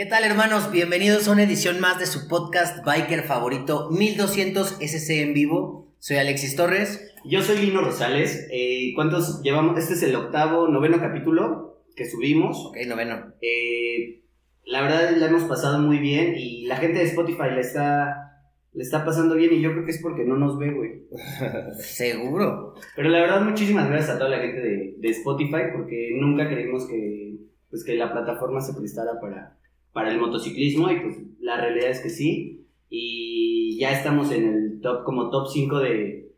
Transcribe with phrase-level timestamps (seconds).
[0.00, 0.72] ¿Qué tal hermanos?
[0.72, 5.92] Bienvenidos a una edición más de su podcast biker favorito 1200 SC en vivo.
[5.98, 7.12] Soy Alexis Torres.
[7.22, 8.48] Yo soy Lino Rosales.
[8.50, 9.78] Eh, ¿Cuántos llevamos?
[9.78, 12.64] Este es el octavo, noveno capítulo que subimos.
[12.64, 13.34] Ok, noveno.
[13.42, 14.22] Eh,
[14.64, 18.40] la verdad la hemos pasado muy bien y la gente de Spotify le está,
[18.72, 21.02] le está pasando bien y yo creo que es porque no nos ve, güey.
[21.78, 22.72] Seguro.
[22.96, 26.88] Pero la verdad muchísimas gracias a toda la gente de, de Spotify porque nunca creímos
[26.88, 27.36] que,
[27.68, 29.59] pues, que la plataforma se prestara para,
[29.92, 32.66] para el motociclismo y pues la realidad es que sí.
[32.88, 36.32] Y ya estamos en el top, como top 5 de,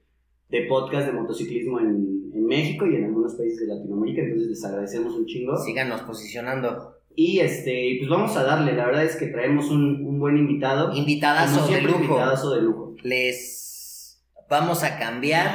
[0.48, 4.64] de podcast de motociclismo en, en México y en algunos países de Latinoamérica, entonces les
[4.64, 5.56] agradecemos un chingo.
[5.56, 6.96] Síganos posicionando.
[7.14, 10.94] Y este, pues vamos a darle, la verdad es que traemos un, un buen invitado.
[10.94, 12.02] Invitadazo de lujo.
[12.02, 12.94] invitadazo de lujo.
[13.02, 15.50] Les vamos a cambiar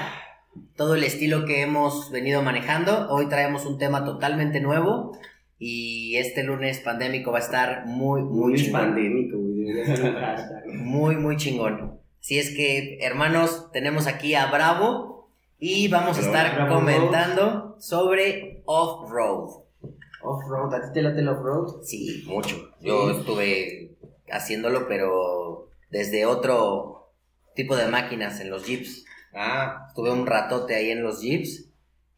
[0.75, 3.07] todo el estilo que hemos venido manejando.
[3.09, 5.17] Hoy traemos un tema totalmente nuevo
[5.59, 8.81] y este lunes pandémico va a estar muy, muy Muy chingón.
[8.81, 9.37] pandémico.
[10.73, 11.99] Muy, muy chingón.
[12.19, 18.61] Así es que, hermanos, tenemos aquí a Bravo y vamos a estar Bravo comentando sobre
[18.65, 19.63] off-road.
[20.23, 21.83] Off-road, ¿a ti te late el off-road?
[21.83, 22.55] Sí, mucho.
[22.81, 23.97] Yo estuve
[24.29, 27.11] haciéndolo, pero desde otro
[27.55, 29.05] tipo de máquinas en los jeeps.
[29.33, 31.66] Ah, Estuve un ratote ahí en los jeeps,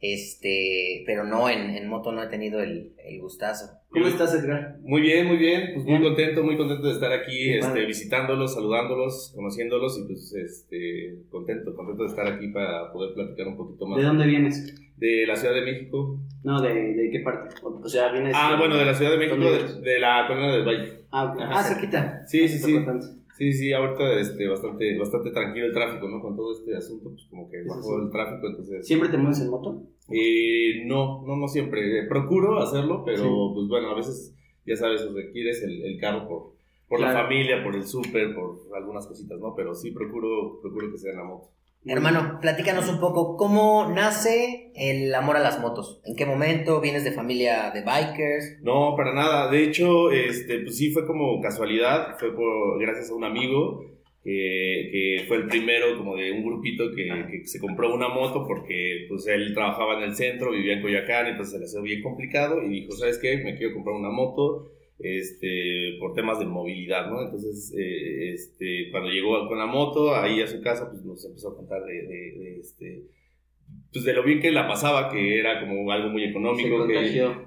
[0.01, 3.79] este, pero no, en, en moto no he tenido el, el gustazo.
[3.89, 4.77] ¿Cómo estás, Edgar?
[4.81, 5.71] muy bien, muy bien.
[5.73, 11.15] Pues muy contento, muy contento de estar aquí, este, visitándolos, saludándolos, conociéndolos y pues este,
[11.29, 14.75] contento, contento de estar aquí para poder platicar un poquito más ¿De dónde vienes?
[14.95, 16.19] de la Ciudad de México.
[16.43, 17.55] No, ¿de, de qué parte?
[17.63, 18.33] O, o sea, vienes...
[18.35, 20.99] Ah, bueno, de la Ciudad de México, ¿Dónde de, la colonia del Valle.
[21.11, 21.33] Ah.
[21.37, 21.59] Ajá.
[21.59, 22.21] ah cerquita.
[22.27, 22.71] Sí, sí, sí.
[22.71, 23.18] Importante.
[23.39, 26.21] Sí, sí, ahorita este, bastante, bastante tranquilo el tráfico, ¿no?
[26.21, 28.03] Con todo este asunto, pues como que bajó sí.
[28.05, 28.85] el tráfico, entonces...
[28.85, 29.81] ¿Siempre te mueves en moto?
[30.11, 31.99] Eh, no, no, no siempre.
[31.99, 33.29] Eh, Procuro hacerlo, pero Sí.
[33.55, 36.51] pues bueno, a veces, ya sabes, requieres el, el carro por,
[36.89, 39.55] por la familia, por el súper, por algunas cositas, ¿no?
[39.55, 41.47] Pero sí procuro, procuro que sea en la moto.
[41.85, 46.01] Hermano, platícanos un poco, ¿cómo nace el amor a las motos?
[46.03, 46.81] ¿En qué momento?
[46.81, 48.59] ¿Vienes de familia de bikers?
[48.61, 49.49] No, para nada.
[49.49, 53.85] De hecho, este, pues sí fue como casualidad, fue por, gracias a un amigo
[54.21, 58.45] que, que fue el primero como de un grupito que, que se compró una moto
[58.45, 62.03] porque pues él trabajaba en el centro, vivía en Coyoacán, entonces se le hacía bien
[62.03, 63.37] complicado y dijo, ¿sabes qué?
[63.37, 67.21] Me quiero comprar una moto este, por temas de movilidad, ¿no?
[67.23, 71.49] Entonces, eh, este, cuando llegó con la moto ahí a su casa, pues nos empezó
[71.49, 73.01] a contar de, de- de, este,
[73.93, 76.93] pues de lo bien que la pasaba, que era como algo muy económico, que.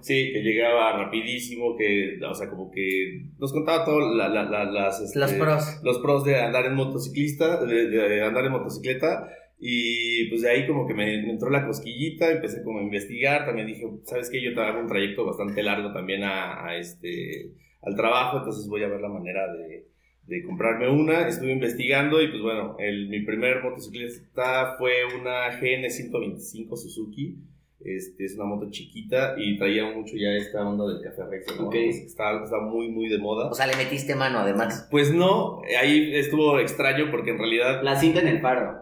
[0.00, 4.64] Sí, que llegaba rapidísimo, que, o sea, como que nos contaba todo la- la- la-
[4.64, 5.80] las, este, Los pros.
[5.82, 9.28] los pros de andar en motociclista, de, de andar en motocicleta,
[9.64, 13.68] y pues de ahí como que me, entró la cosquillita, empecé como a investigar, también
[13.68, 14.42] dije, ¿sabes qué?
[14.42, 19.00] Yo hago un trayecto bastante largo también a, este, al trabajo, entonces voy a ver
[19.00, 19.86] la manera de,
[20.24, 22.76] de comprarme una, estuve investigando y pues bueno,
[23.08, 27.38] mi primer motocicleta fue una GN125 Suzuki,
[27.84, 31.68] este, es una moto chiquita y traía mucho ya esta onda del café racer, ¿no?
[31.68, 31.74] Ok.
[31.74, 33.48] Está, está muy, muy de moda.
[33.50, 34.86] O sea, le metiste mano además.
[34.90, 37.82] Pues no, ahí estuvo extraño porque en realidad.
[37.82, 38.78] La cinta en el faro.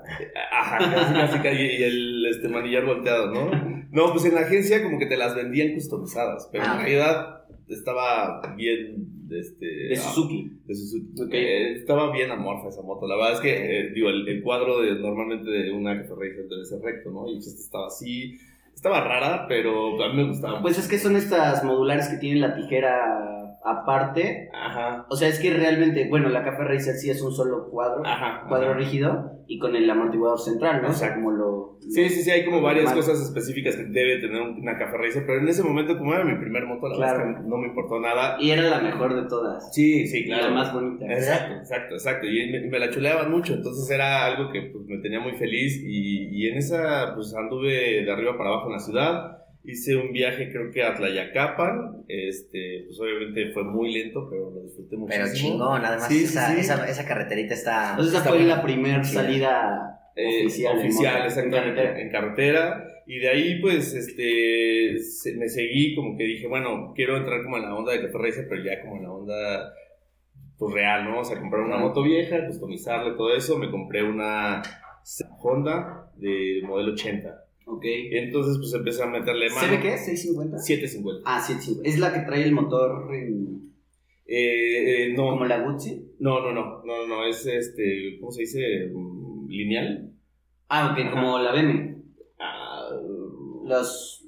[0.52, 3.50] Ajá, casi, casi, casi, y el este, manillar volteado, ¿no?
[3.90, 6.80] No, pues en la agencia como que te las vendían customizadas, pero Ah, en ok.
[6.82, 9.06] realidad estaba bien.
[9.30, 10.50] Este, De ah, Suzuki.
[10.66, 11.36] de Suzuki.
[11.36, 13.06] Eh, estaba bien amorfa esa moto.
[13.06, 16.48] La verdad es que, eh, digo, el, el cuadro de, normalmente de una Café Racer
[16.48, 17.28] debe ser recto, ¿no?
[17.28, 18.36] Y pues esta estaba así.
[18.80, 20.62] Estaba rara, pero a mí me gustaba.
[20.62, 24.48] Pues es que son estas modulares que tienen la tijera aparte.
[24.52, 25.06] Ajá.
[25.08, 28.44] O sea, es que realmente, bueno, la Café Racer sí es un solo cuadro, Ajá.
[28.48, 28.78] cuadro ajá.
[28.78, 30.88] rígido y con el amortiguador central, ¿no?
[30.88, 31.76] O sea, como lo...
[31.80, 35.40] Sí, sí, sí, hay como varias cosas específicas que debe tener una Café Racer, pero
[35.40, 37.40] en ese momento, como era mi primer moto, la Claro.
[37.42, 38.36] no me importó nada.
[38.40, 39.74] Y era la mejor de todas.
[39.74, 40.48] Sí, sí, Y claro.
[40.48, 41.06] la más bonita.
[41.06, 42.26] Exacto, exacto, exacto.
[42.28, 45.82] Y me, me la chuleaban mucho, entonces era algo que pues, me tenía muy feliz.
[45.84, 49.36] Y, y en esa, pues anduve de arriba para abajo en la ciudad.
[49.62, 52.04] Hice un viaje, creo que a Tlayacapan.
[52.08, 55.24] Este, pues obviamente fue muy lento, pero lo disfruté muchísimo.
[55.24, 56.60] Pero chingón, además Sí, esa, sí.
[56.60, 57.90] Esa, esa carreterita está...
[57.90, 58.56] Entonces esa está fue buena.
[58.56, 60.78] la primera salida Eh, oficial.
[60.78, 62.00] oficial, en exactamente, carretera.
[62.00, 62.84] en carretera.
[63.06, 67.56] Y de ahí, pues, este, se- me seguí, como que dije, bueno, quiero entrar como
[67.58, 69.74] en la onda de Café Racer, pero ya como en la onda,
[70.58, 71.20] pues, real, ¿no?
[71.20, 73.58] O sea, comprar una moto vieja, customizarle todo eso.
[73.58, 74.62] Me compré una
[75.42, 77.44] Honda de modelo 80.
[77.72, 77.84] Ok.
[77.84, 79.60] Entonces, pues, empecé a meterle mano.
[79.60, 79.96] ¿Se ve qué?
[79.96, 80.58] ¿650?
[80.58, 81.22] 750.
[81.24, 81.88] Ah, 750.
[81.88, 83.70] Es la que trae el motor en-
[84.26, 86.12] Eh, eh, no, como la Guzzi.
[86.20, 88.90] no, no, no, no, no, es este, ¿cómo se dice?
[88.94, 90.12] Mm, Lineal.
[90.68, 91.10] Ah, ok, Ajá.
[91.10, 91.96] como la BM.
[92.38, 92.88] Ah,
[93.64, 94.24] Los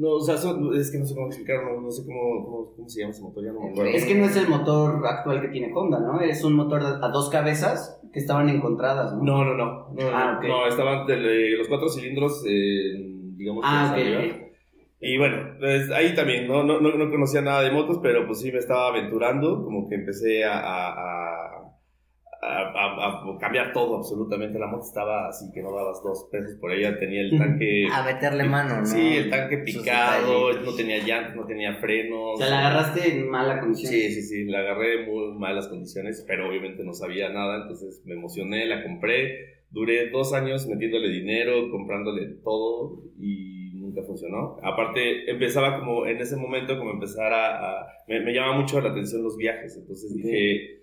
[0.00, 2.88] No, o sea, son- es que no sé cómo explicarlo, no, sé cómo, cómo, cómo
[2.88, 3.90] se llama ese motor, ya no me acuerdo.
[3.92, 6.20] Es que no es el motor actual que tiene Honda, ¿no?
[6.20, 9.22] Es un motor a dos cabezas que estaban encontradas, ¿no?
[9.22, 9.64] No, no, no.
[9.92, 10.44] No, Ah, no, ok.
[10.46, 12.94] no, estaban de- los cuatro cilindros, eh,
[13.36, 14.50] digamos, Ah, que.
[15.02, 16.62] Y bueno, pues ahí también, ¿no?
[16.62, 19.94] No, no, no conocía nada de motos, pero pues sí me estaba aventurando, como que
[19.94, 21.29] empecé a, a, a,
[22.42, 24.58] a- a- a cambiar todo absolutamente.
[24.58, 27.86] La moto estaba así que no dabas dos pesos por ella, tenía el tanque...
[27.92, 28.86] A meterle mano, ¿no?
[28.86, 32.34] Sí, el tanque picado, no tenía llantas, no tenía frenos.
[32.34, 33.92] O sea, la agarraste en mala condición.
[33.92, 38.02] Sí, sí, sí, la agarré en muy malas condiciones, pero obviamente no sabía nada, entonces
[38.06, 44.56] me emocioné, la compré, duré dos años metiéndole dinero, comprándole todo y nunca funcionó.
[44.62, 47.80] Aparte, empezaba como en ese momento, como empezar a...
[47.82, 50.16] a- me, me llama mucho la atención los viajes, entonces Ok.
[50.24, 50.79] dije,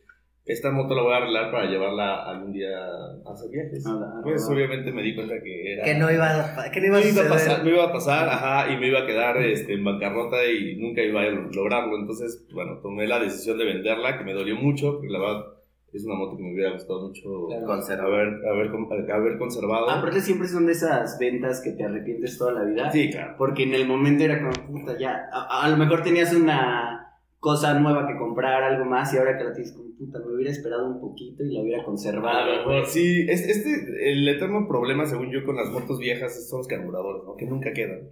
[0.48, 3.86] esta moto la voy a arreglar para llevarla algún día a hacer viajes.
[3.86, 4.54] Ah, ah, Pues ah.
[4.54, 5.84] obviamente me di cuenta que era...
[5.84, 7.92] Que no iba a, que no iba Me a iba a pasar, me iba a
[7.92, 11.98] pasar, ajá, y me iba a quedar este, en bancarrota y nunca iba a lograrlo.
[11.98, 15.46] Entonces, bueno, tomé la decisión de venderla, que me dolió mucho, porque la verdad
[15.94, 17.74] es una moto que me hubiera gustado mucho Claro.
[18.06, 19.90] Haber, haber, haber conservado.
[19.90, 22.92] Ah, Aparte siempre son de esas ventas que te arrepientes toda la vida.
[22.92, 23.36] sí, claro.
[23.38, 25.28] Porque en el momento era como, puta, ya.
[25.32, 26.97] A, a lo mejor tenías una
[27.40, 30.52] cosa nueva que comprar, algo más, y ahora que la tienes como, puta, me hubiera
[30.52, 32.86] esperado un poquito y la hubiera conservado.
[32.86, 37.24] sí, es- este, el eterno problema, según yo, con las motos viejas son los carburadores,
[37.26, 37.36] ¿no?
[37.36, 38.10] Que nunca quedan.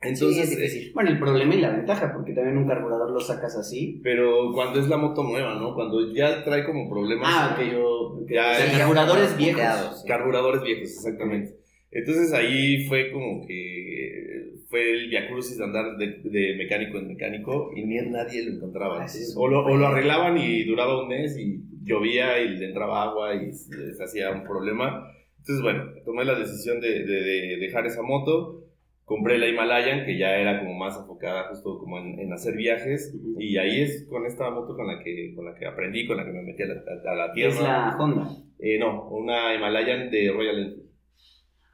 [0.00, 0.92] Entonces, Sí, es difícil.
[0.92, 4.00] Bueno, el problema y la ventaja, porque también un carburador lo sacas así.
[4.04, 5.74] pero cuando es la moto nueva, ¿no?
[5.74, 7.26] Cuando ya trae como problemas.
[7.30, 7.72] Ah, ok.
[7.72, 10.04] yo- ya O sea, es- carburadores viejos.
[10.06, 11.56] Carburadores viejos, exactamente.
[11.90, 14.43] Entonces ahí fue como que
[14.74, 19.04] fue el viacrucis de andar de, de mecánico en mecánico y ni nadie lo encontraba.
[19.04, 22.66] Ah, sí, o, lo, o lo arreglaban y duraba un mes y llovía y le
[22.66, 25.06] entraba agua y se, se hacía un problema.
[25.38, 28.62] Entonces, bueno, tomé la decisión de, de- de dejar esa moto.
[29.04, 33.14] Compré la Himalayan, que ya era como más enfocada justo como en, en hacer viajes.
[33.38, 36.24] Y ahí es con esta moto con la que, con la que aprendí, con la
[36.24, 37.52] que me metí a la, a la tierra.
[37.54, 38.28] Es la Honda.
[38.58, 40.83] Eh, no, una Himalayan de Royal Enfield.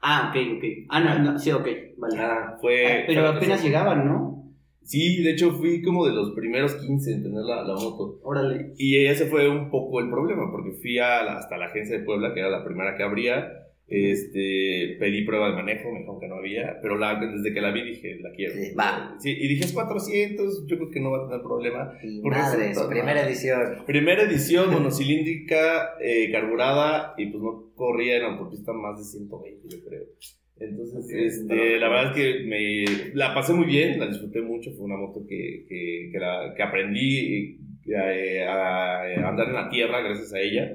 [0.01, 0.63] Ah, ok, ok.
[0.89, 1.67] Ah, no, no, sí, ok,
[1.97, 2.19] vale.
[2.19, 3.01] Ah, fue.
[3.01, 4.51] Ah, pero apenas llegaban, ¿no?
[4.83, 8.19] Sí, de hecho fui como de los primeros 15 en tener la, la moto.
[8.23, 8.73] Órale.
[8.77, 12.03] Y ese fue un poco el problema, porque fui a la- hasta la agencia de
[12.03, 13.47] Puebla, que era la primera que abría.
[13.91, 17.71] Este, pedí prueba de manejo, me dijeron que no había, pero la, desde que la
[17.71, 18.53] vi dije, la quiero.
[18.79, 19.15] Va.
[19.19, 21.93] Sí, y dije, es 400, yo creo que no va a tener problema.
[22.01, 23.27] Y resultado, primera ¿no?
[23.27, 23.85] edición.
[23.85, 29.83] Primera edición, monocilíndrica, eh, carburada, y pues no corría en autopista más de 120, yo
[29.87, 30.03] creo.
[30.59, 34.85] Entonces, este, la verdad es que me la pasé muy bien, la disfruté mucho, fue
[34.85, 37.57] una moto que, que, que, la- que aprendí
[37.87, 40.71] eh, a, a andar en la tierra gracias a ella,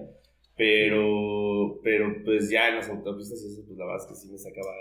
[0.56, 4.32] pero, pero pues ya en las autopistas y eso, pues la verdad es que sí
[4.32, 4.72] me sacaba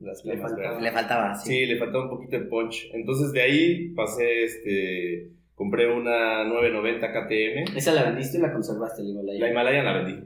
[0.00, 0.68] las Le flemas, faltaba.
[0.74, 0.82] ¿verdad?
[0.82, 1.48] Le faltaba, sí.
[1.50, 2.90] Sí, le faltaba un poquito de punch.
[2.92, 7.76] Entonces de ahí pasé, este, compré una 990 KTM.
[7.76, 9.40] ¿Esa la vendiste o la conservaste, el Himalaya?
[9.40, 10.24] La Himalaya la vendí.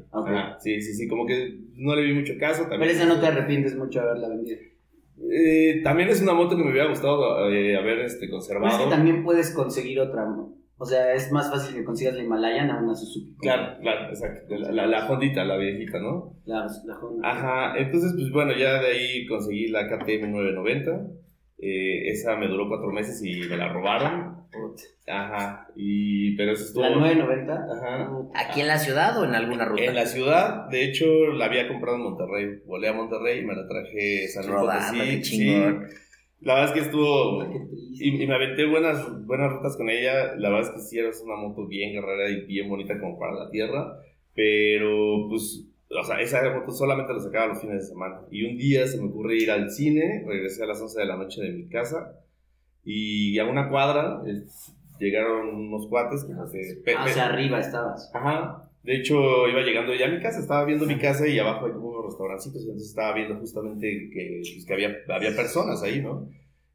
[0.60, 2.64] Sí, sí, sí, como que no le vi mucho caso.
[2.68, 4.58] Pero También, esa no te arrepientes mucho de haberla vendido.
[5.30, 8.84] Eh, también es una moto que me hubiera gustado eh, haber este, Pero es conservado.
[8.84, 10.54] que también puedes conseguir otra, ¿no?
[10.82, 13.36] O sea, es más fácil que consigas la Himalayan a una Suzuki.
[13.40, 14.56] Claro, claro, exacto.
[14.56, 16.34] La, la, la Hondita, la viejita, ¿no?
[16.44, 17.30] La, la Honda.
[17.30, 21.06] Ajá, entonces, pues bueno, ya de ahí conseguí la KTM 990.
[21.58, 24.42] Eh, esa me duró cuatro meses y me la robaron.
[25.06, 26.82] Ajá, y, pero eso estuvo...
[26.82, 27.52] La 990.
[27.52, 28.10] Ajá.
[28.34, 29.84] ¿Aquí en la ciudad o en alguna ruta?
[29.84, 32.62] En la ciudad, de hecho, la había comprado en Monterrey.
[32.66, 35.22] Volé a Monterrey y me la traje San Luis Potosí.
[35.22, 35.54] Sí.
[36.42, 37.44] La verdad es que estuvo...
[37.94, 40.34] Y, y me aventé buenas, buenas rutas con ella.
[40.36, 43.34] La verdad es que sí, era una moto bien guerrera y bien bonita como para
[43.34, 43.98] la tierra.
[44.34, 48.22] Pero, pues, o sea, esa moto solamente la sacaba los fines de semana.
[48.30, 50.24] Y un día se me ocurre ir al cine.
[50.26, 52.18] Regresé a las 11 de la noche de mi casa.
[52.84, 54.22] Y a una cuadra
[54.98, 56.32] llegaron unos cuates que...
[56.96, 58.10] Ah, sea, arriba estabas.
[58.14, 58.71] Ajá.
[58.82, 61.72] De hecho, iba llegando ya a mi casa, estaba viendo mi casa y abajo hay
[61.72, 66.28] como unos restaurancitos, entonces estaba viendo justamente que, pues, que había, había personas ahí, ¿no?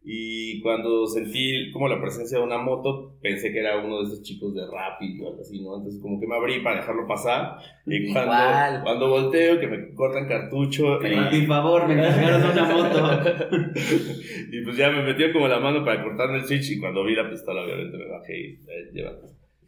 [0.09, 4.21] Y cuando sentí como la presencia de una moto, pensé que era uno de esos
[4.21, 5.75] chicos de Rappi o algo así, ¿no?
[5.75, 8.81] Entonces como que me abrí para dejarlo pasar y cuando, Igual.
[8.83, 13.21] cuando volteo que me cortan cartucho y, mi favor, me encargaron una moto.
[14.49, 17.13] y pues ya me metió como la mano para cortarme el switch y cuando vi
[17.13, 19.11] la pistola obviamente me bajé y eh.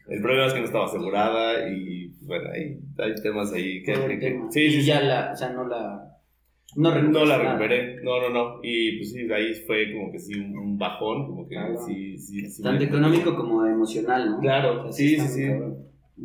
[0.09, 3.93] El problema es que no estaba asegurada y bueno, hay, hay temas ahí que...
[3.93, 4.87] Que- que- sí, y sí, sí.
[4.87, 6.05] ya la, o sea, no la.
[6.75, 7.53] No, No la nada.
[7.57, 8.59] recuperé, no, no, no.
[8.61, 11.77] Y pues sí, ahí fue como que sí, un, bajón, como que Claro.
[11.85, 12.61] sí, sí, sí.
[12.61, 14.39] Tanto me- económico como emocional, ¿no?
[14.39, 15.47] Claro, O sea, sí, sí, sí.
[15.47, 15.77] cabrón.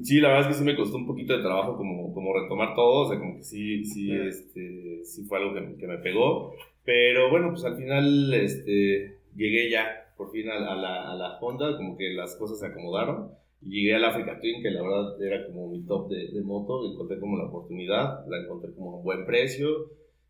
[0.02, 2.74] Sí, la verdad es que sí me costó un poquito de trabajo como, como retomar
[2.74, 4.28] todo, o sea, como que sí, sí, Claro.
[4.28, 6.52] este, sí fue algo que, que me pegó.
[6.84, 9.86] Pero bueno, pues al final, este, llegué ya
[10.18, 13.30] por fin a, a la, a la Honda, como que las cosas se acomodaron.
[13.66, 16.92] Llegué a la Africa Twin, que la verdad era como mi top de, de moto,
[16.92, 19.68] encontré como la oportunidad, la encontré como a buen precio.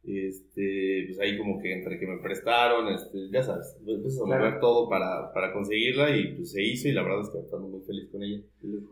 [0.06, 4.38] Este, pues ahí como que entre que me prestaron, este, ya sabes, empiezas a mover
[4.40, 4.60] Claro.
[4.60, 7.80] todo para, para conseguirla y pues se hizo y la verdad es que estoy muy
[7.86, 8.42] feliz con ella.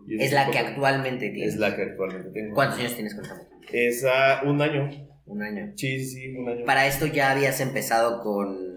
[0.09, 1.55] Y Es la que actualmente tienes.
[1.55, 2.55] Es la que actualmente tengo.
[2.55, 3.49] ¿Cuántos años tienes con esa moto?
[3.73, 4.91] Esa, un año.
[5.27, 5.73] Un año.
[5.77, 6.65] Sí, sí, sí, un año.
[6.65, 8.72] Para esto ya habías empezado con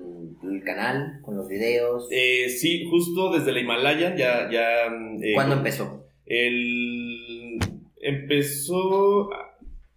[0.52, 2.08] el canal, con los videos.
[2.12, 4.50] Eh, sí, justo desde la Himalayan ya...
[4.52, 4.86] ya
[5.22, 6.08] eh, ¿Cuándo empezó?
[6.26, 7.58] El...
[8.02, 9.30] Empezó...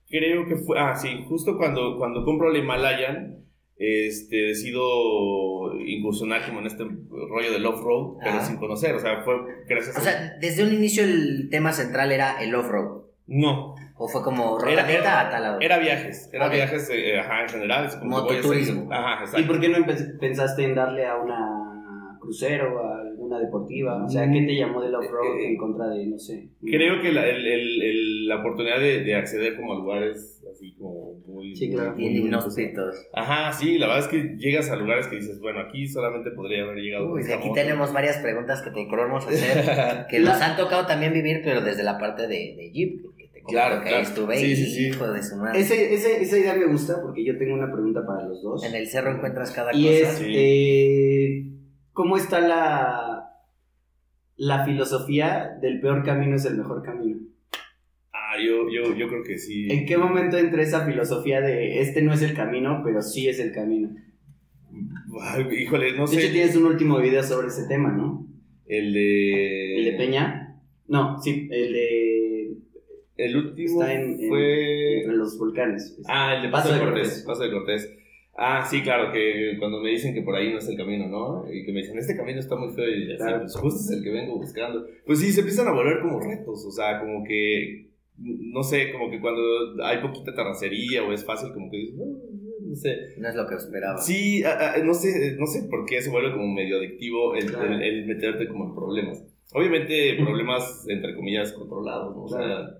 [0.08, 0.78] Creo que fue...
[0.78, 3.44] Ah, sí, justo cuando, cuando compro la Himalayan,
[3.78, 9.34] este, decido incursionar como en este rollo del off-road, pero sin conocer, o sea, fue
[9.68, 13.04] gracias O sea, desde un inicio el tema central era el off-road.
[13.26, 15.58] no, ¿O fue como Era- era- a tal lado?
[15.60, 16.52] era viajes, era Ok.
[16.54, 17.88] viajes, eh, ajá, en general.
[17.98, 18.92] como Mototurismo.
[18.92, 19.46] Ajá, ¿Y exacto.
[19.48, 19.78] por qué no
[20.20, 24.04] pensaste en darle a una crucero, a alguna deportiva?
[24.04, 26.48] O sea, ¿qué te llamó del off-road Eh, en contra de, no sé?
[26.62, 30.72] Creo que la, el- el- el- la oportunidad de, de acceder como a lugares así
[30.78, 31.54] como muy...
[31.54, 31.92] Sí, claro.
[31.94, 33.06] muy- muy- inhóspitos.
[33.12, 36.62] Ajá, sí, la verdad es que llegas a lugares que dices, bueno, aquí solamente podría
[36.64, 37.12] haber llegado.
[37.12, 40.06] Uy, aquí tenemos varias preguntas que te queremos hacer.
[40.08, 43.00] Que nos han tocado también vivir, pero desde la parte de, de Jeep.
[43.48, 44.02] Claro, que claro.
[44.02, 44.86] estuve Sí, y sí, sí.
[44.88, 45.60] hijo de su madre.
[45.60, 48.64] Ese- ese- esa idea me gusta porque yo tengo una pregunta para los dos.
[48.64, 50.12] En el cerro encuentras cada Y cosa.
[50.12, 50.32] es, Sí.
[50.36, 51.44] eh,
[51.92, 53.30] ¿cómo está la,
[54.36, 57.18] la filosofía del peor camino es el mejor camino?
[58.12, 59.66] Ah, yo, yo, yo creo que sí.
[59.70, 63.40] ¿En qué momento entra esa filosofía de este no es el camino, pero sí es
[63.40, 63.90] el camino?
[65.20, 66.32] Ay, híjole, no De hecho, sé.
[66.32, 68.26] tienes un último video sobre ese tema, ¿no?
[68.66, 69.78] El de.
[69.78, 70.60] ¿El de Peña?
[70.88, 72.27] No, sí, el de...
[73.18, 75.00] El último Está en, en- fue.
[75.00, 75.98] entre los volcanes.
[76.08, 77.24] Ah, el de Paso, de Cortés.
[77.26, 77.94] Paso de Cortés.
[78.40, 81.52] Ah, sí, claro, que cuando me dicen que por ahí no es el camino, ¿no?
[81.52, 83.40] Y que me dicen, este camino está muy feo y así, Claro.
[83.40, 84.86] pues justo es el que vengo buscando.
[85.04, 89.10] Pues sí, se empiezan a volver como retos, o sea, como que, no sé, como
[89.10, 89.42] que cuando
[89.82, 92.04] hay poquita terracería o es fácil, como que dices, "No,
[92.68, 92.96] no sé.
[93.18, 93.98] No es lo que esperaba.
[94.00, 97.46] Sí, a- a- no sé, no sé por qué se vuelve como medio adictivo el,
[97.46, 97.74] Claro.
[97.74, 99.24] el- el meterte como en problemas.
[99.52, 102.22] Obviamente problemas, entre comillas, controlados, ¿no?
[102.22, 102.70] O sea, Claro.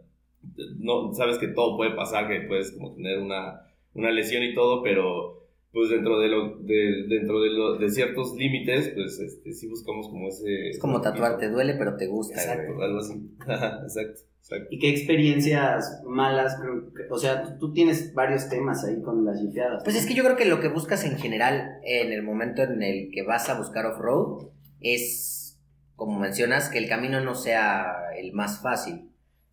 [0.78, 3.62] No, sabes que todo puede pasar, que puedes como tener una,
[3.94, 5.38] una lesión y todo, pero
[5.72, 10.08] pues dentro de lo de, dentro de, lo, de ciertos límites, pues este, sí buscamos
[10.08, 10.70] como ese...
[10.70, 12.34] Es como tatuarte, duele, pero te gusta.
[12.40, 13.12] Exacto, algo así.
[13.40, 14.66] exacto, exacto.
[14.70, 16.56] ¿Y qué experiencias malas?
[16.60, 19.84] creo que- O sea, tú, tú tienes varios temas ahí con las jipeadas.
[19.84, 22.82] Pues es que yo creo que lo que buscas en general en el momento en
[22.82, 24.48] el que vas a buscar off-road
[24.80, 25.60] es,
[25.96, 29.07] como mencionas, que el camino no sea el más fácil.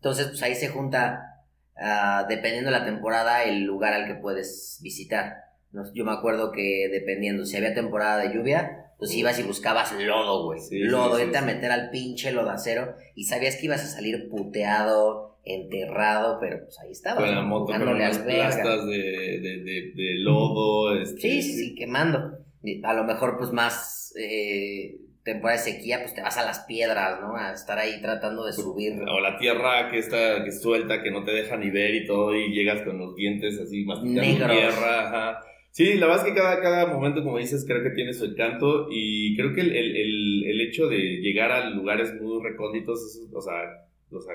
[0.06, 1.42] Entonces, pues ahí se junta,
[1.76, 5.34] ah, dependiendo de la temporada, el lugar al que puedes visitar.
[5.94, 10.44] Yo me acuerdo que dependiendo, si había temporada de lluvia, pues ibas y buscabas lodo,
[10.44, 10.60] güey.
[10.60, 13.88] Sí, lodo, sí, sí, irte a meter al pinche lodacero y sabías que ibas a
[13.88, 17.24] salir puteado, enterrado, pero pues ahí estabas.
[17.24, 18.22] Con la moto, con verga.
[18.22, 20.96] plastas de, de, de, de lodo.
[21.02, 22.38] Este, Sí, sí, sí, quemando.
[22.62, 26.60] Y A lo mejor, pues más eh, temporada de sequía, pues te vas a las
[26.60, 27.36] piedras, ¿no?
[27.36, 28.94] A estar ahí tratando de subir.
[29.02, 32.34] O la tierra que está que suelta, que no te deja ni ver y todo,
[32.34, 34.50] y llegas con los dientes así masticando Negros.
[34.56, 35.06] tierra.
[35.08, 35.40] Ajá.
[35.72, 38.86] Sí, la verdad es que cada, cada momento, como dices, creo que tiene su encanto
[38.90, 43.20] y creo que el, el, el, el hecho de llegar a lugares muy recónditos, es-
[43.34, 43.52] o sea,
[44.10, 44.32] o sea,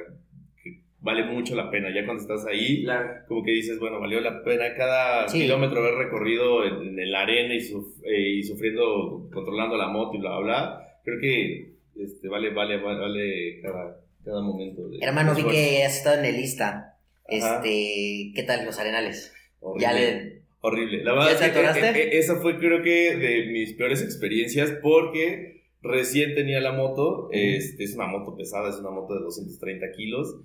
[1.01, 1.93] vale mucho la pena.
[1.93, 3.09] Ya cuando estás ahí, Claro.
[3.27, 5.41] como que dices, bueno, valió la pena cada Sí.
[5.41, 10.15] kilómetro haber recorrido en, en la arena y, suf- eh, y sufriendo, controlando la moto
[10.15, 10.87] y bla, bla, bla.
[11.03, 14.87] Creo que este, vale, vale, vale, vale cada, cada momento.
[14.89, 16.95] de- Hermano, vi que has estado en el lista.
[17.27, 17.55] Ajá.
[17.57, 19.33] Este, ¿qué tal los arenales?
[19.59, 19.81] Horrible.
[19.87, 20.41] Ya le.
[20.63, 21.03] Horrible.
[21.03, 24.71] La verdad ¿Ya te es que eh, esa fue creo que de mis peores experiencias
[24.83, 27.29] porque recién tenía la moto.
[27.31, 30.35] Este, es una moto pesada, es una moto de 230 kilos.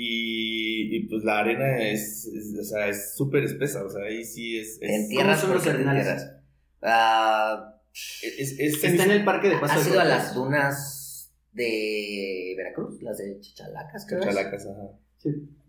[0.00, 3.84] Y, y, pues la arena es, es- o sea, es súper espesa.
[3.84, 4.78] O sea, ahí sí es...
[4.80, 6.06] Es, entierras son los arenales?
[6.06, 6.36] entierras.
[6.82, 12.54] Ah, es- es- Está en el parque de Paso ¿Has ido a las dunas de
[12.56, 13.02] Veracruz?
[13.02, 14.20] Las de Chichalacas, creo.
[14.20, 14.26] es?
[14.26, 14.88] Chalacas, ajá.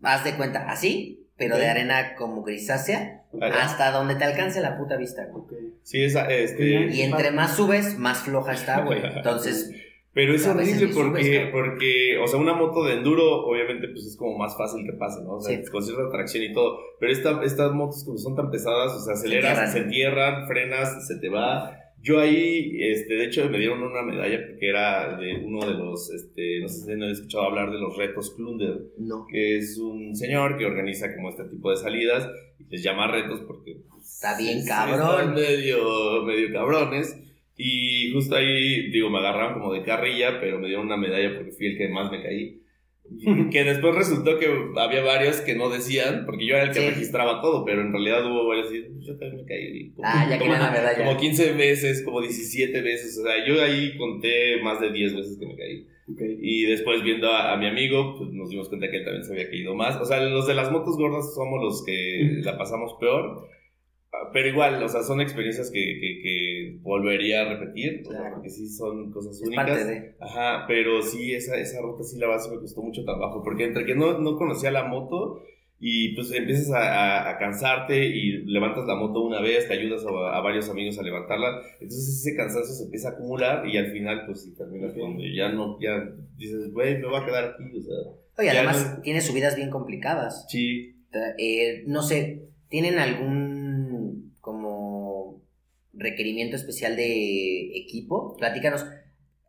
[0.02, 4.96] Haz de cuenta, así, pero de arena como grisácea, hasta donde te alcance la puta
[4.96, 5.72] vista, güey.
[5.82, 6.86] Sí, esa, este...
[6.92, 9.00] Y entre más subes, más floja está, güey.
[9.16, 9.72] Entonces,
[10.12, 14.04] Pero es horrible ni subes, porque, porque, o sea, una moto de enduro, obviamente, pues
[14.06, 15.34] es como más fácil que pase, ¿no?
[15.34, 15.70] O sea, Sí.
[15.70, 16.78] con cierta tracción y todo.
[16.98, 21.16] Pero esta, estas motos, como son tan pesadas, o sea, aceleras, se entierran, frenas, se
[21.20, 21.76] te va.
[22.02, 26.10] Yo ahí, este, de hecho, me dieron una medalla porque era de uno de los,
[26.10, 29.26] este, no sé si han escuchado hablar de los retos Klunder, no.
[29.30, 32.26] que es un señor que organiza como este tipo de salidas
[32.58, 34.98] y les llama retos porque pues, Está bien cabrón.
[35.20, 37.16] están medio, medio cabrones.
[37.62, 41.52] Y justo ahí, digo, me agarraron como de carrilla, pero me dieron una medalla porque
[41.52, 42.56] fui el que más me caí.
[43.50, 46.88] que después resultó que había varios que no decían, porque yo era el que Sí.
[46.90, 49.90] registraba todo, pero en realidad hubo varios y yo también me caí.
[49.90, 50.96] Como, Ah, ya como, la medalla.
[51.04, 55.36] como 15 veces, como 17 veces, o sea, yo ahí conté más de 10 veces
[55.38, 55.86] que me caí.
[56.12, 56.20] Ok.
[56.40, 59.32] Y después viendo a, a mi amigo, pues nos dimos cuenta que él también se
[59.32, 59.96] había caído más.
[60.00, 63.48] O sea, los de las motos gordas somos los que la pasamos peor.
[64.32, 68.34] Pero igual, o sea, son experiencias que, que, que volvería a repetir, o sea, Claro.
[68.36, 69.66] porque sí son cosas Es únicas.
[69.68, 70.14] parte de.
[70.20, 73.84] Ajá, pero sí, esa, esa ruta sí la sí me costó mucho trabajo, porque entre
[73.86, 75.42] que no, no conocía la moto
[75.78, 80.04] y pues empiezas a, a- a cansarte y levantas la moto una vez, te ayudas
[80.04, 83.90] a, a varios amigos a levantarla, entonces ese cansancio se empieza a acumular y al
[83.92, 86.04] final pues sí terminas donde ya no, ya
[86.36, 87.96] dices, güey, me voy a quedar aquí, o sea,
[88.38, 90.44] Oye, además no- tiene subidas bien complicadas.
[90.48, 90.96] sí,
[91.38, 93.59] Eh, no sé, ¿tienen algún
[96.00, 98.36] requerimiento especial de equipo?
[98.36, 98.84] Platícanos,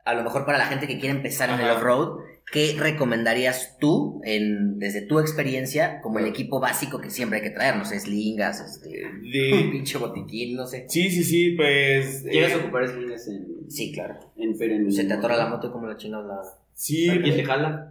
[0.05, 2.19] a lo mejor para la gente que quiere empezar en el off-road,
[2.51, 7.51] ¿qué recomendarías tú, en, desde tu experiencia, como el equipo básico que siempre hay que
[7.51, 7.77] traer?
[7.77, 10.85] No sé, slingas, este, un de, pinche botiquín, no sé.
[10.87, 12.23] sí, sí, sí, pues...
[12.23, 14.19] ¿Llegas a eh, ocupar slings en, Sí, claro.
[14.35, 16.41] en, pero en Se te atora la moto como la chingas la...
[16.73, 17.90] sí, ¿Quién te jala?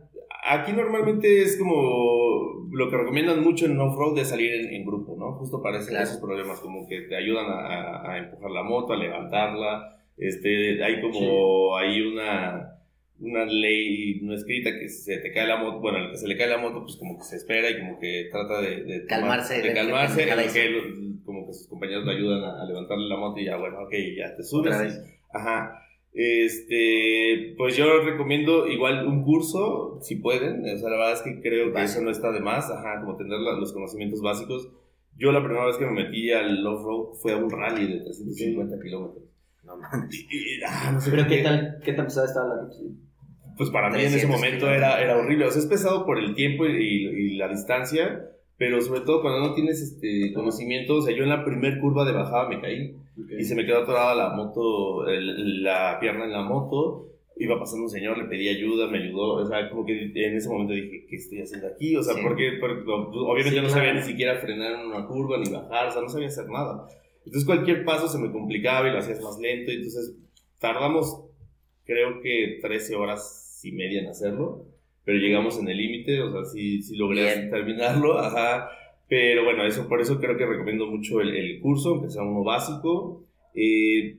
[0.53, 5.17] Aquí normalmente es como lo que recomiendan mucho en off-road es salir en, en grupo,
[5.19, 5.33] ¿no?
[5.35, 6.05] Justo para Claro.
[6.05, 9.97] esos problemas, como que te ayudan a, empujar la moto, a levantarla.
[10.17, 12.77] Este, hay como, hay una,
[13.21, 16.37] una ley no escrita que se te cae la moto, bueno, al que se le
[16.37, 19.07] cae la moto, pues como que se espera y como que trata de, de tomar-
[19.09, 22.43] Calmarse, de de- calmarse, de- en de- que lo- como que sus compañeros le ayudan
[22.45, 25.01] a, a levantarle la moto y ya, bueno, ok, ya te subes.
[25.33, 25.81] Ajá.
[26.13, 30.63] Este, pues yo recomiendo igual un curso, si pueden.
[30.65, 31.99] O sea, la verdad es que creo que Básico.
[31.99, 32.71] eso no está de más.
[32.71, 34.69] Ajá, como tener la- los conocimientos básicos.
[35.17, 38.81] Yo la primera vez que me metí al off-road fue a un rally de 350
[38.83, 39.25] kilómetros.
[39.65, 40.15] No mames.
[40.31, 42.69] Y, y- ah, no sé ¿Pero por qué tal, qué tan pesada estaba la?
[43.57, 44.91] Pues para mí en ese 300 momento kilómetros.
[44.95, 45.45] era, era horrible.
[45.47, 46.71] O sea, es pesado por el tiempo y,
[47.33, 48.27] y la distancia.
[48.61, 50.97] Pero sobre todo cuando no tienes este conocimiento.
[50.97, 52.95] O sea, yo en la primer curva de bajada me caí.
[53.39, 57.07] Y se me quedó atorada la moto, el- la pierna en la moto.
[57.39, 59.37] Iba pasando un señor, le pedí ayuda, me ayudó.
[59.37, 61.97] O sea, como que en ese momento dije, ¿qué estoy haciendo aquí?
[61.97, 62.21] O sea, Sí.
[62.23, 63.83] porque, porque, obviamente Sí, yo no claro.
[63.83, 66.87] sabía ni siquiera frenar en una curva ni bajar, o sea, no sabía hacer nada.
[67.25, 69.73] Entonces cualquier paso se me complicaba y lo hacías más lento.
[69.73, 70.15] Y entonces
[70.59, 71.23] tardamos,
[71.87, 74.67] creo que 13 horas y media en hacerlo.
[75.05, 77.51] Pero llegamos en el límite, o sea, sí, sí logré Bien.
[77.51, 78.69] terminarlo, ajá.
[79.09, 82.45] Pero bueno, eso, por eso creo que recomiendo mucho el, el curso, aunque sea uno
[82.45, 83.25] básico.
[83.55, 84.19] Eh,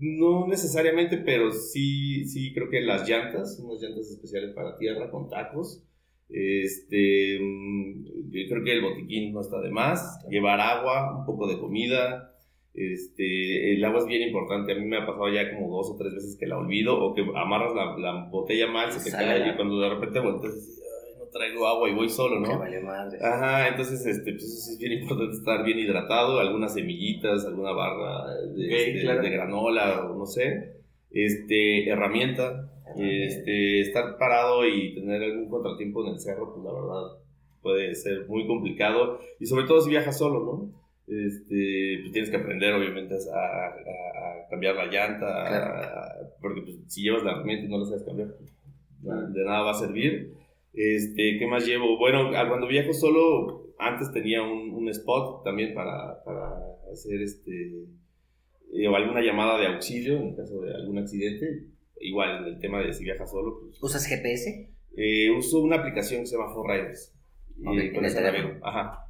[0.00, 5.28] no necesariamente, pero sí, sí creo que las llantas, unas llantas especiales para tierra con
[5.28, 5.84] tacos.
[6.28, 10.24] Este, mm, creo que el botiquín no está de más.
[10.30, 12.34] Llevar agua, un poco de comida.
[12.78, 14.72] Este, el agua es bien importante.
[14.72, 17.12] A mí me ha pasado ya como dos o tres veces que la olvido o
[17.14, 20.56] que amarras la, la botella mal, se te cae y cuando de repente volteas y
[20.60, 22.58] dices, "Ay, no traigo agua y voy solo, Que ¿no?
[22.60, 23.18] vale madre.
[23.20, 27.72] Ajá, entonces este, pues eso sí es bien importante estar bien hidratado, algunas semillitas, alguna
[27.72, 29.22] barra de, este, claro.
[29.22, 30.74] de granola o no sé,
[31.10, 37.18] este, herramienta, este, estar parado y tener algún contratiempo en el cerro, pues la verdad
[37.60, 40.77] puede ser muy complicado y sobre todo si viajas solo, ¿no?
[41.10, 45.74] Este, pues tienes que aprender obviamente a, a- a cambiar la llanta, Claro.
[45.74, 48.28] a- porque pues, si llevas la herramienta y no la sabes cambiar,
[49.00, 50.34] de nada va a servir.
[50.74, 51.96] Este, ¿qué más llevo?
[51.98, 56.50] Bueno, a- cuando viajo solo, antes tenía un, un spot también para, para
[56.92, 57.84] hacer este,
[58.74, 61.64] eh, o alguna llamada de auxilio en caso de algún accidente.
[62.00, 64.70] Igual, en el tema de si viajas solo, pues, ¿Usas GPS?
[64.96, 67.14] eh, uso una aplicación que se llama Forriders.
[67.60, 68.58] Y Ok, en con el teléfono.
[68.62, 69.04] Ajá.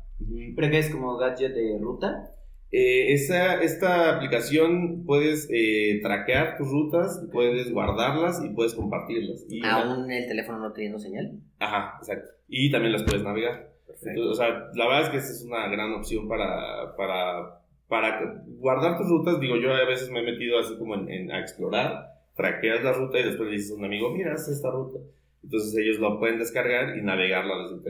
[0.57, 2.31] ¿Pero es como gadget de ruta?
[2.71, 9.47] Eh, esa, esta aplicación puedes eh, traquear tus rutas, puedes guardarlas y puedes compartirlas.
[9.49, 11.39] Y ¿Aún el teléfono no teniendo señal?
[11.59, 12.31] Ajá, exacto.
[12.49, 13.73] Y también las puedes navegar.
[13.87, 14.11] Perfecto.
[14.11, 18.43] Entonces, o sea, la verdad es que esa es una gran opción para, para, para
[18.59, 19.41] guardar tus rutas.
[19.41, 22.93] Digo, yo a veces me he metido así como en, en- a explorar, traqueas la
[22.93, 24.99] ruta y después le dices a un amigo, mira, haz esta ruta.
[25.43, 27.83] Entonces ellos lo pueden descargar y navegarla desde el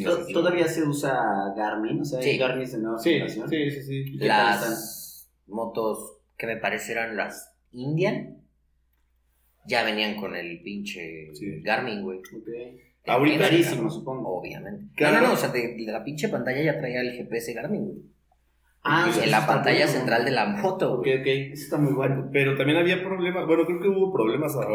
[0.00, 0.26] teléfono.
[0.32, 1.12] ¿Todavía se usa
[1.56, 2.00] Garmin?
[2.00, 2.38] O sea, Sí.
[2.38, 3.48] Garmin de nueva Sí, generación.
[3.48, 3.94] sí, sí, sí.
[4.14, 8.38] ¿Y qué tal Las motos que me parecieron las Indian
[9.66, 11.60] ya venían con el pinche Sí.
[11.62, 12.18] Garmin, güey.
[12.18, 12.48] Ok.
[13.06, 14.38] Ahorita- Carísimo, supongo.
[14.40, 14.86] Obviamente.
[14.96, 15.16] Claro.
[15.16, 17.84] No, no, no, o sea, de, de la pinche pantalla ya traía el GPS Garmin,
[17.86, 17.98] güey.
[18.86, 21.26] Ah, en la pantalla central de la moto, Ok, ok.
[21.26, 22.28] Eso está muy bueno.
[22.30, 24.66] Pero también había problemas, bueno, creo que hubo problemas ah,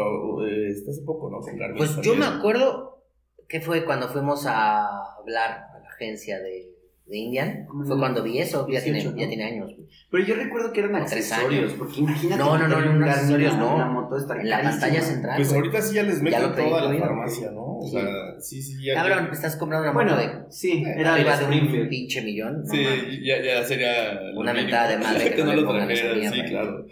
[0.44, 1.38] eh, este, hace poco, ¿no?
[1.38, 3.04] Con Garmin Pues yo me acuerdo
[3.48, 6.74] que fue cuando fuimos a hablar a la agencia de
[7.10, 7.66] de Indian.
[7.66, 9.16] Como Fue cuando vi eso, ya, 18, tiene, ¿no?
[9.20, 9.74] ya tiene años.
[9.74, 9.88] güey.
[10.10, 12.42] Pero yo recuerdo que eran accesorios, porque imagínate.
[12.42, 13.74] No, no, no, no, accesorios no.
[13.74, 15.36] Una moto está En la pantalla central.
[15.36, 17.78] Pues ahorita sí ya les Ya meten lo toda la farmacia, ¿no?
[17.78, 17.90] O Sí.
[17.92, 18.04] sea,
[18.40, 18.94] sí, sí, ya.
[18.94, 22.64] Cabrón, ya- estás comprando una Bueno, moto de sí, era de un pinche millón.
[22.66, 22.84] Sí,
[23.24, 24.14] ya, ya sería.
[24.32, 26.86] lo Una mentada de madre que no trajeran, Sí, claro.